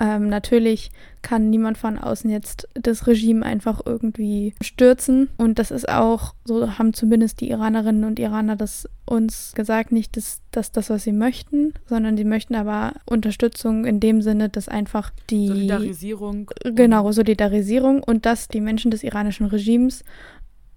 Ähm, 0.00 0.28
natürlich 0.28 0.90
kann 1.20 1.50
niemand 1.50 1.76
von 1.76 1.98
außen 1.98 2.30
jetzt 2.30 2.66
das 2.72 3.06
Regime 3.06 3.44
einfach 3.44 3.82
irgendwie 3.84 4.54
stürzen. 4.62 5.28
Und 5.36 5.58
das 5.58 5.70
ist 5.70 5.90
auch, 5.90 6.34
so 6.46 6.78
haben 6.78 6.94
zumindest 6.94 7.42
die 7.42 7.50
Iranerinnen 7.50 8.04
und 8.04 8.18
Iraner 8.18 8.56
das 8.56 8.88
uns 9.04 9.52
gesagt, 9.54 9.92
nicht 9.92 10.16
dass, 10.16 10.40
dass 10.52 10.72
das, 10.72 10.88
was 10.88 11.04
sie 11.04 11.12
möchten, 11.12 11.74
sondern 11.86 12.16
sie 12.16 12.24
möchten 12.24 12.54
aber 12.54 12.94
Unterstützung 13.04 13.84
in 13.84 14.00
dem 14.00 14.22
Sinne, 14.22 14.48
dass 14.48 14.68
einfach 14.68 15.10
die 15.28 15.48
Solidarisierung. 15.48 16.50
Genau, 16.64 17.12
Solidarisierung 17.12 18.02
und 18.02 18.24
dass 18.24 18.48
die 18.48 18.62
Menschen 18.62 18.90
des 18.90 19.02
iranischen 19.02 19.46
Regimes 19.46 20.02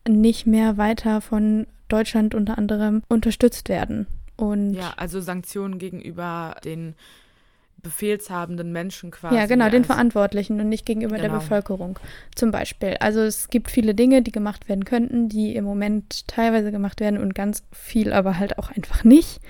nicht 0.08 0.45
mehr 0.45 0.78
weiter 0.78 1.22
von 1.22 1.68
Deutschland 1.88 2.36
unter 2.36 2.58
anderem 2.58 3.04
unterstützt 3.08 3.70
werden. 3.70 4.08
Und 4.36 4.74
ja, 4.74 4.93
also 4.97 5.22
Sanktionen 5.22 5.78
gegenüber 5.78 6.56
den 6.64 6.95
befehlshabenden 7.84 8.72
Menschen 8.72 9.12
quasi. 9.12 9.36
Ja, 9.36 9.45
genau, 9.45 9.70
den 9.70 9.84
Verantwortlichen 9.84 10.60
und 10.60 10.70
nicht 10.70 10.86
gegenüber 10.86 11.18
genau. 11.18 11.34
der 11.34 11.39
Bevölkerung 11.39 11.99
zum 12.34 12.49
Beispiel. 12.49 12.95
Also 12.99 13.20
es 13.20 13.49
gibt 13.49 13.70
viele 13.70 13.93
Dinge, 13.93 14.22
die 14.22 14.32
gemacht 14.32 14.70
werden 14.70 14.86
könnten, 14.86 15.28
die 15.28 15.56
im 15.56 15.66
Moment 15.66 16.28
teilweise 16.28 16.72
gemacht 16.72 17.01
werden 17.01 17.20
und 17.20 17.36
ganz 17.36 17.64
viel 17.72 18.14
aber 18.14 18.39
halt 18.39 18.58
auch 18.58 18.72
einfach 18.72 19.04
nicht. 19.04 19.41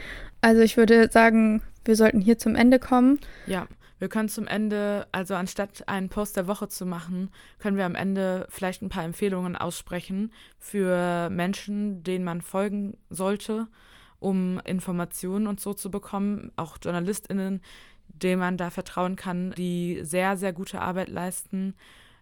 Also 0.42 0.62
ich 0.62 0.78
würde 0.78 1.10
sagen, 1.12 1.62
wir 1.86 1.96
sollten 1.96 2.20
hier 2.20 2.38
zum 2.38 2.56
Ende 2.56 2.80
kommen. 2.80 3.20
Ja, 3.46 3.68
wir 4.00 4.10
können 4.10 4.30
zum 4.30 4.48
Ende, 4.48 5.08
also 5.12 5.36
anstatt 5.36 5.88
einen 5.88 6.10
Post 6.10 6.36
der 6.36 6.48
Woche 6.48 6.68
zu 6.68 6.86
machen, 6.86 7.30
können 7.60 7.78
wir 7.78 7.86
am 7.86 7.96
Ende 7.96 8.48
vielleicht 8.50 8.82
ein 8.82 8.90
paar 8.90 9.04
Empfehlungen 9.04 9.56
aussprechen 9.56 10.32
für 10.60 11.30
Menschen, 11.30 12.04
denen 12.04 12.26
man 12.26 12.42
folgen 12.42 12.98
sollte, 13.10 13.68
um 14.20 14.60
Informationen 14.66 15.48
und 15.48 15.60
so 15.60 15.74
zu 15.74 15.92
bekommen, 15.92 16.52
auch 16.56 16.78
JournalistInnen, 16.84 17.62
denen 18.08 18.40
man 18.40 18.58
da 18.58 18.70
vertrauen 18.70 19.16
kann, 19.16 19.52
die 19.58 20.00
sehr, 20.04 20.38
sehr 20.38 20.54
gute 20.54 20.82
Arbeit 20.82 21.10
leisten 21.10 21.76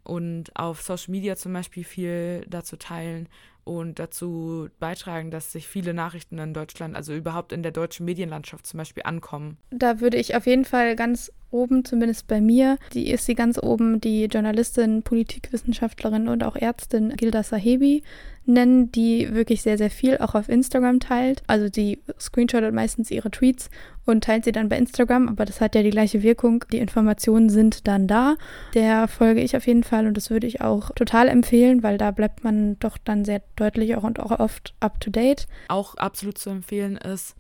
und 0.04 0.56
auf 0.56 0.82
Social 0.82 1.12
Media 1.12 1.36
zum 1.36 1.54
Beispiel 1.54 1.84
viel 1.84 2.46
dazu 2.50 2.76
teilen 2.76 3.30
und 3.64 4.00
dazu 4.00 4.70
beitragen, 4.80 5.30
dass 5.30 5.52
sich 5.52 5.68
viele 5.68 5.94
Nachrichten 5.94 6.40
in 6.40 6.54
Deutschland, 6.54 6.96
also 6.96 7.14
überhaupt 7.14 7.52
in 7.52 7.62
der 7.62 7.72
deutschen 7.72 8.06
Medienlandschaft 8.06 8.66
zum 8.66 8.80
Beispiel 8.80 9.04
ankommen. 9.04 9.58
Da 9.70 10.00
würde 10.00 10.18
ich 10.18 10.36
auf 10.36 10.48
jeden 10.48 10.66
Fall 10.66 10.96
ganz 10.96 11.32
oben, 11.52 11.86
zumindest 11.86 12.28
bei 12.28 12.42
mir, 12.42 12.78
die 12.94 13.10
ist 13.12 13.26
sie 13.26 13.36
ganz 13.36 13.58
oben, 13.62 14.02
die 14.02 14.26
Journalistin, 14.26 15.04
Politikwissenschaftlerin 15.04 16.28
und 16.28 16.44
auch 16.44 16.56
Ärztin 16.56 17.16
Gilda 17.16 17.44
Sahebi 17.44 18.04
nennen, 18.46 18.92
die 18.92 19.34
wirklich 19.34 19.62
sehr, 19.62 19.78
sehr 19.78 19.90
viel 19.90 20.18
auch 20.18 20.36
auf 20.36 20.50
Instagram 20.50 21.00
teilt. 21.00 21.44
Also 21.48 21.70
die 21.70 22.00
screenshottet 22.20 22.74
meistens 22.74 23.12
ihre 23.12 23.30
Tweets 23.30 23.70
und 24.06 24.24
teilt 24.24 24.46
sie 24.46 24.52
dann 24.52 24.70
bei 24.70 24.78
Instagram, 24.78 25.28
aber 25.28 25.46
das 25.46 25.62
hat 25.62 25.76
ja 25.76 25.84
die 25.84 25.92
gleiche 25.92 26.24
Wirkung. 26.24 26.66
Die 26.72 26.80
Informationen 26.80 27.50
sind 27.50 27.88
dann 27.88 28.08
da. 28.08 28.36
Der 28.74 29.08
folge 29.08 29.42
ich 29.42 29.56
auf 29.56 29.68
jeden 29.68 29.84
Fall 29.84 30.08
und 30.08 30.18
das 30.18 30.30
würde 30.30 30.48
ich 30.48 30.62
auch 30.62 30.92
total 30.96 31.28
empfehlen, 31.28 31.84
weil 31.84 31.98
da 31.98 32.12
bleibt 32.12 32.44
man 32.44 32.80
doch 32.80 32.98
dann 32.98 33.26
sehr 33.26 33.42
deutlich 33.56 33.96
auch 33.96 34.04
und 34.04 34.20
auch 34.20 34.40
oft 34.40 34.74
up 34.80 35.00
to 35.00 35.12
date. 35.12 35.48
Auch 35.68 35.96
absolut 35.96 36.38
zu 36.38 36.50
empfehlen 36.50 36.98
ist, 36.98 37.36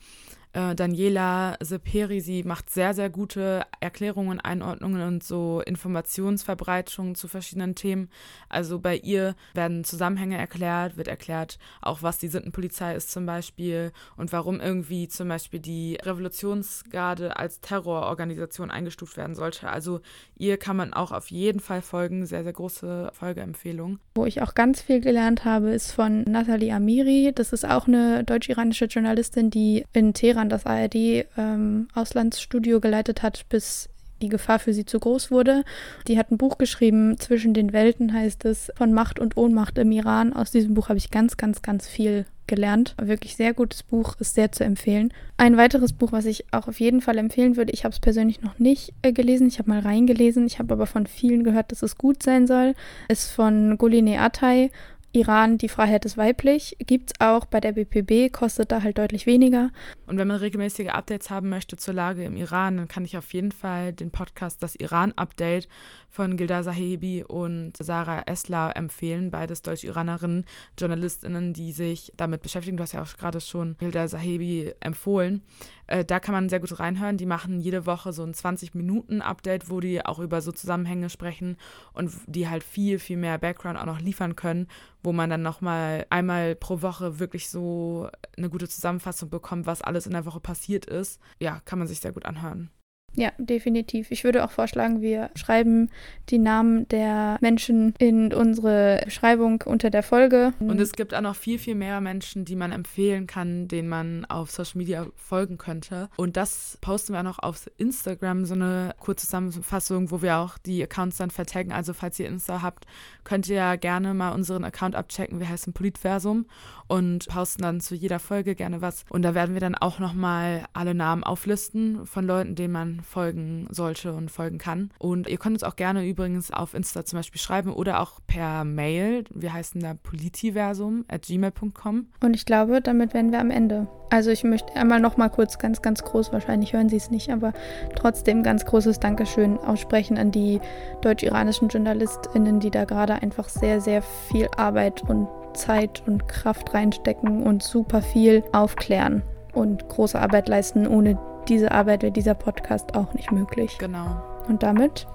äh, 0.53 0.75
Daniela 0.75 1.57
Seperi, 1.61 2.19
sie 2.21 2.43
macht 2.43 2.69
sehr, 2.69 2.93
sehr 2.93 3.09
gute 3.09 3.63
Erklärungen, 3.79 4.39
Einordnungen 4.39 5.01
und 5.01 5.23
so 5.23 5.61
Informationsverbreitungen 5.65 7.15
zu 7.15 7.27
verschiedenen 7.27 7.75
Themen. 7.75 8.09
Also 8.49 8.79
bei 8.79 8.97
ihr 8.97 9.35
werden 9.53 9.83
Zusammenhänge 9.83 10.37
erklärt, 10.37 10.97
wird 10.97 11.07
erklärt, 11.07 11.57
auch 11.81 12.03
was 12.03 12.17
die 12.17 12.27
Sittenpolizei 12.27 12.95
ist 12.95 13.11
zum 13.11 13.25
Beispiel 13.25 13.91
und 14.17 14.33
warum 14.33 14.59
irgendwie 14.59 15.07
zum 15.07 15.29
Beispiel 15.29 15.59
die 15.59 15.97
Revolutionsgarde 16.01 17.37
als 17.37 17.61
Terrororganisation 17.61 18.71
eingestuft 18.71 19.17
werden 19.17 19.35
sollte. 19.35 19.69
Also 19.69 20.01
ihr 20.35 20.57
kann 20.57 20.75
man 20.75 20.93
auch 20.93 21.11
auf 21.11 21.31
jeden 21.31 21.59
Fall 21.59 21.81
folgen. 21.81 22.25
Sehr, 22.25 22.43
sehr 22.43 22.53
große 22.53 23.11
Folgeempfehlung. 23.13 23.99
Wo 24.15 24.25
ich 24.25 24.41
auch 24.41 24.53
ganz 24.53 24.81
viel 24.81 24.99
gelernt 24.99 25.45
habe, 25.45 25.69
ist 25.69 25.91
von 25.91 26.23
Nathalie 26.23 26.73
Amiri. 26.73 27.31
Das 27.33 27.53
ist 27.53 27.65
auch 27.65 27.87
eine 27.87 28.23
deutsch-iranische 28.23 28.85
Journalistin, 28.85 29.49
die 29.49 29.85
in 29.93 30.13
Teheran 30.13 30.40
Iran 30.41 30.49
das 30.49 30.65
ARD-Auslandsstudio 30.65 32.77
ähm, 32.77 32.81
geleitet 32.81 33.21
hat, 33.21 33.45
bis 33.49 33.89
die 34.21 34.29
Gefahr 34.29 34.59
für 34.59 34.73
sie 34.73 34.85
zu 34.85 34.99
groß 34.99 35.31
wurde. 35.31 35.63
Die 36.07 36.19
hat 36.19 36.31
ein 36.31 36.37
Buch 36.37 36.59
geschrieben, 36.59 37.17
Zwischen 37.17 37.55
den 37.55 37.73
Welten 37.73 38.13
heißt 38.13 38.45
es, 38.45 38.71
von 38.75 38.93
Macht 38.93 39.19
und 39.19 39.35
Ohnmacht 39.35 39.79
im 39.79 39.91
Iran. 39.91 40.33
Aus 40.33 40.51
diesem 40.51 40.75
Buch 40.75 40.89
habe 40.89 40.99
ich 40.99 41.09
ganz, 41.09 41.37
ganz, 41.37 41.63
ganz 41.63 41.87
viel 41.87 42.25
gelernt. 42.45 42.93
Wirklich 43.01 43.35
sehr 43.35 43.53
gutes 43.53 43.81
Buch, 43.81 44.15
ist 44.19 44.35
sehr 44.35 44.51
zu 44.51 44.63
empfehlen. 44.63 45.11
Ein 45.37 45.57
weiteres 45.57 45.93
Buch, 45.93 46.11
was 46.11 46.25
ich 46.25 46.53
auch 46.53 46.67
auf 46.67 46.79
jeden 46.79 47.01
Fall 47.01 47.17
empfehlen 47.17 47.55
würde, 47.55 47.71
ich 47.71 47.83
habe 47.83 47.93
es 47.93 47.99
persönlich 47.99 48.41
noch 48.41 48.59
nicht 48.59 48.93
äh, 49.01 49.11
gelesen, 49.11 49.47
ich 49.47 49.57
habe 49.57 49.69
mal 49.69 49.79
reingelesen, 49.79 50.45
ich 50.45 50.59
habe 50.59 50.73
aber 50.73 50.85
von 50.85 51.07
vielen 51.07 51.43
gehört, 51.43 51.71
dass 51.71 51.81
es 51.81 51.97
gut 51.97 52.21
sein 52.21 52.45
soll, 52.45 52.75
ist 53.07 53.31
von 53.31 53.77
Goline 53.77 54.19
Atay 54.19 54.69
Iran, 55.13 55.57
die 55.57 55.67
Freiheit 55.67 56.05
ist 56.05 56.17
weiblich. 56.17 56.77
Gibt 56.79 57.11
es 57.11 57.19
auch 57.19 57.45
bei 57.45 57.59
der 57.59 57.73
BPB, 57.73 58.31
kostet 58.31 58.71
da 58.71 58.81
halt 58.81 58.97
deutlich 58.97 59.25
weniger. 59.25 59.71
Und 60.07 60.17
wenn 60.17 60.27
man 60.27 60.37
regelmäßige 60.37 60.87
Updates 60.87 61.29
haben 61.29 61.49
möchte 61.49 61.75
zur 61.75 61.93
Lage 61.93 62.23
im 62.23 62.37
Iran, 62.37 62.77
dann 62.77 62.87
kann 62.87 63.03
ich 63.03 63.17
auf 63.17 63.33
jeden 63.33 63.51
Fall 63.51 63.91
den 63.91 64.11
Podcast 64.11 64.63
Das 64.63 64.75
Iran-Update 64.75 65.67
von 66.11 66.35
Gilda 66.35 66.61
Sahebi 66.61 67.23
und 67.23 67.77
Sarah 67.77 68.23
Esler 68.27 68.75
empfehlen. 68.75 69.31
Beides 69.31 69.61
Deutsch-Iranerinnen, 69.61 70.45
JournalistInnen, 70.77 71.53
die 71.53 71.71
sich 71.71 72.11
damit 72.17 72.41
beschäftigen. 72.41 72.77
Du 72.77 72.83
hast 72.83 72.91
ja 72.91 73.01
auch 73.01 73.17
gerade 73.17 73.39
schon 73.39 73.77
Gilda 73.79 74.07
Sahebi 74.07 74.73
empfohlen. 74.81 75.41
Äh, 75.87 76.03
da 76.03 76.19
kann 76.19 76.33
man 76.33 76.49
sehr 76.49 76.59
gut 76.59 76.79
reinhören. 76.79 77.17
Die 77.17 77.25
machen 77.25 77.61
jede 77.61 77.85
Woche 77.85 78.11
so 78.11 78.23
ein 78.23 78.33
20-Minuten-Update, 78.33 79.69
wo 79.69 79.79
die 79.79 80.05
auch 80.05 80.19
über 80.19 80.41
so 80.41 80.51
Zusammenhänge 80.51 81.09
sprechen 81.09 81.57
und 81.93 82.13
die 82.27 82.49
halt 82.49 82.63
viel, 82.63 82.99
viel 82.99 83.17
mehr 83.17 83.37
Background 83.37 83.79
auch 83.79 83.85
noch 83.85 84.01
liefern 84.01 84.35
können, 84.35 84.67
wo 85.03 85.13
man 85.13 85.29
dann 85.29 85.41
nochmal 85.41 86.05
einmal 86.09 86.55
pro 86.55 86.81
Woche 86.81 87.19
wirklich 87.19 87.49
so 87.49 88.09
eine 88.37 88.49
gute 88.49 88.67
Zusammenfassung 88.67 89.29
bekommt, 89.29 89.65
was 89.65 89.81
alles 89.81 90.05
in 90.05 90.13
der 90.13 90.25
Woche 90.25 90.41
passiert 90.41 90.85
ist. 90.85 91.21
Ja, 91.39 91.61
kann 91.61 91.79
man 91.79 91.87
sich 91.87 92.01
sehr 92.01 92.11
gut 92.11 92.25
anhören. 92.25 92.69
Ja, 93.15 93.31
definitiv. 93.37 94.09
Ich 94.09 94.23
würde 94.23 94.43
auch 94.43 94.51
vorschlagen, 94.51 95.01
wir 95.01 95.31
schreiben 95.35 95.89
die 96.29 96.37
Namen 96.37 96.87
der 96.87 97.37
Menschen 97.41 97.93
in 97.97 98.33
unsere 98.33 99.01
Beschreibung 99.03 99.61
unter 99.65 99.89
der 99.89 100.01
Folge. 100.01 100.53
Und 100.59 100.79
es 100.79 100.93
gibt 100.93 101.13
auch 101.13 101.21
noch 101.21 101.35
viel, 101.35 101.59
viel 101.59 101.75
mehr 101.75 101.99
Menschen, 101.99 102.45
die 102.45 102.55
man 102.55 102.71
empfehlen 102.71 103.27
kann, 103.27 103.67
denen 103.67 103.89
man 103.89 104.25
auf 104.25 104.49
Social 104.51 104.77
Media 104.77 105.07
folgen 105.15 105.57
könnte. 105.57 106.09
Und 106.15 106.37
das 106.37 106.77
posten 106.79 107.13
wir 107.13 107.19
auch 107.19 107.23
noch 107.23 107.39
auf 107.39 107.69
Instagram, 107.77 108.45
so 108.45 108.53
eine 108.53 108.95
kurze 108.99 109.25
Zusammenfassung, 109.25 110.09
wo 110.09 110.21
wir 110.21 110.37
auch 110.37 110.57
die 110.57 110.81
Accounts 110.81 111.17
dann 111.17 111.31
vertaggen. 111.31 111.73
Also 111.73 111.93
falls 111.93 112.17
ihr 112.17 112.27
Insta 112.27 112.61
habt, 112.61 112.85
könnt 113.25 113.49
ihr 113.49 113.55
ja 113.55 113.75
gerne 113.75 114.13
mal 114.13 114.31
unseren 114.31 114.63
Account 114.63 114.95
abchecken. 114.95 115.39
Wir 115.39 115.49
heißen 115.49 115.73
Politversum 115.73 116.45
und 116.87 117.27
posten 117.27 117.61
dann 117.63 117.81
zu 117.81 117.93
jeder 117.93 118.19
Folge 118.19 118.55
gerne 118.55 118.81
was. 118.81 119.03
Und 119.09 119.23
da 119.23 119.35
werden 119.35 119.53
wir 119.53 119.61
dann 119.61 119.75
auch 119.75 119.99
nochmal 119.99 120.65
alle 120.73 120.93
Namen 120.93 121.23
auflisten 121.23 122.05
von 122.05 122.25
Leuten, 122.25 122.55
denen 122.55 122.73
man 122.73 123.00
folgen 123.03 123.67
sollte 123.69 124.13
und 124.13 124.29
folgen 124.31 124.57
kann. 124.57 124.91
Und 124.99 125.27
ihr 125.27 125.37
könnt 125.37 125.55
uns 125.55 125.63
auch 125.63 125.75
gerne 125.75 126.05
übrigens 126.05 126.51
auf 126.51 126.73
Insta 126.73 127.05
zum 127.05 127.19
Beispiel 127.19 127.41
schreiben 127.41 127.73
oder 127.73 128.01
auch 128.01 128.19
per 128.27 128.63
Mail. 128.63 129.23
Wir 129.33 129.53
heißen 129.53 129.81
da 129.81 129.93
politiversum 129.93 131.05
at 131.07 131.23
gmail.com. 131.23 132.07
Und 132.21 132.35
ich 132.35 132.45
glaube, 132.45 132.81
damit 132.81 133.13
wären 133.13 133.31
wir 133.31 133.39
am 133.39 133.51
Ende. 133.51 133.87
Also 134.09 134.29
ich 134.29 134.43
möchte 134.43 134.75
einmal 134.75 134.99
nochmal 134.99 135.29
kurz 135.29 135.57
ganz, 135.57 135.81
ganz 135.81 136.03
groß, 136.03 136.33
wahrscheinlich 136.33 136.73
hören 136.73 136.89
Sie 136.89 136.97
es 136.97 137.11
nicht, 137.11 137.29
aber 137.29 137.53
trotzdem 137.95 138.43
ganz 138.43 138.65
großes 138.65 138.99
Dankeschön 138.99 139.57
aussprechen 139.57 140.17
an 140.17 140.31
die 140.31 140.59
deutsch-iranischen 141.01 141.69
JournalistInnen, 141.69 142.59
die 142.59 142.71
da 142.71 142.83
gerade 142.83 143.15
einfach 143.15 143.47
sehr, 143.47 143.79
sehr 143.79 144.01
viel 144.01 144.49
Arbeit 144.57 145.01
und 145.09 145.29
Zeit 145.53 146.03
und 146.05 146.27
Kraft 146.27 146.73
reinstecken 146.73 147.43
und 147.43 147.63
super 147.63 148.01
viel 148.01 148.43
aufklären 148.51 149.23
und 149.53 149.87
große 149.87 150.19
Arbeit 150.19 150.49
leisten. 150.49 150.87
Ohne 150.87 151.17
diese 151.51 151.71
Arbeit 151.71 152.01
wäre 152.01 152.13
dieser 152.13 152.33
Podcast 152.33 152.95
auch 152.95 153.13
nicht 153.13 153.31
möglich. 153.31 153.77
Genau. 153.77 154.07
Und 154.47 154.63
damit 154.63 155.05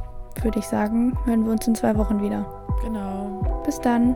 würde 0.43 0.59
ich 0.59 0.67
sagen, 0.67 1.17
hören 1.25 1.47
wir 1.47 1.53
uns 1.53 1.67
in 1.67 1.75
zwei 1.75 1.97
Wochen 1.97 2.23
wieder. 2.23 2.45
Genau. 2.85 3.63
Bis 3.65 3.81
dann. 3.81 4.13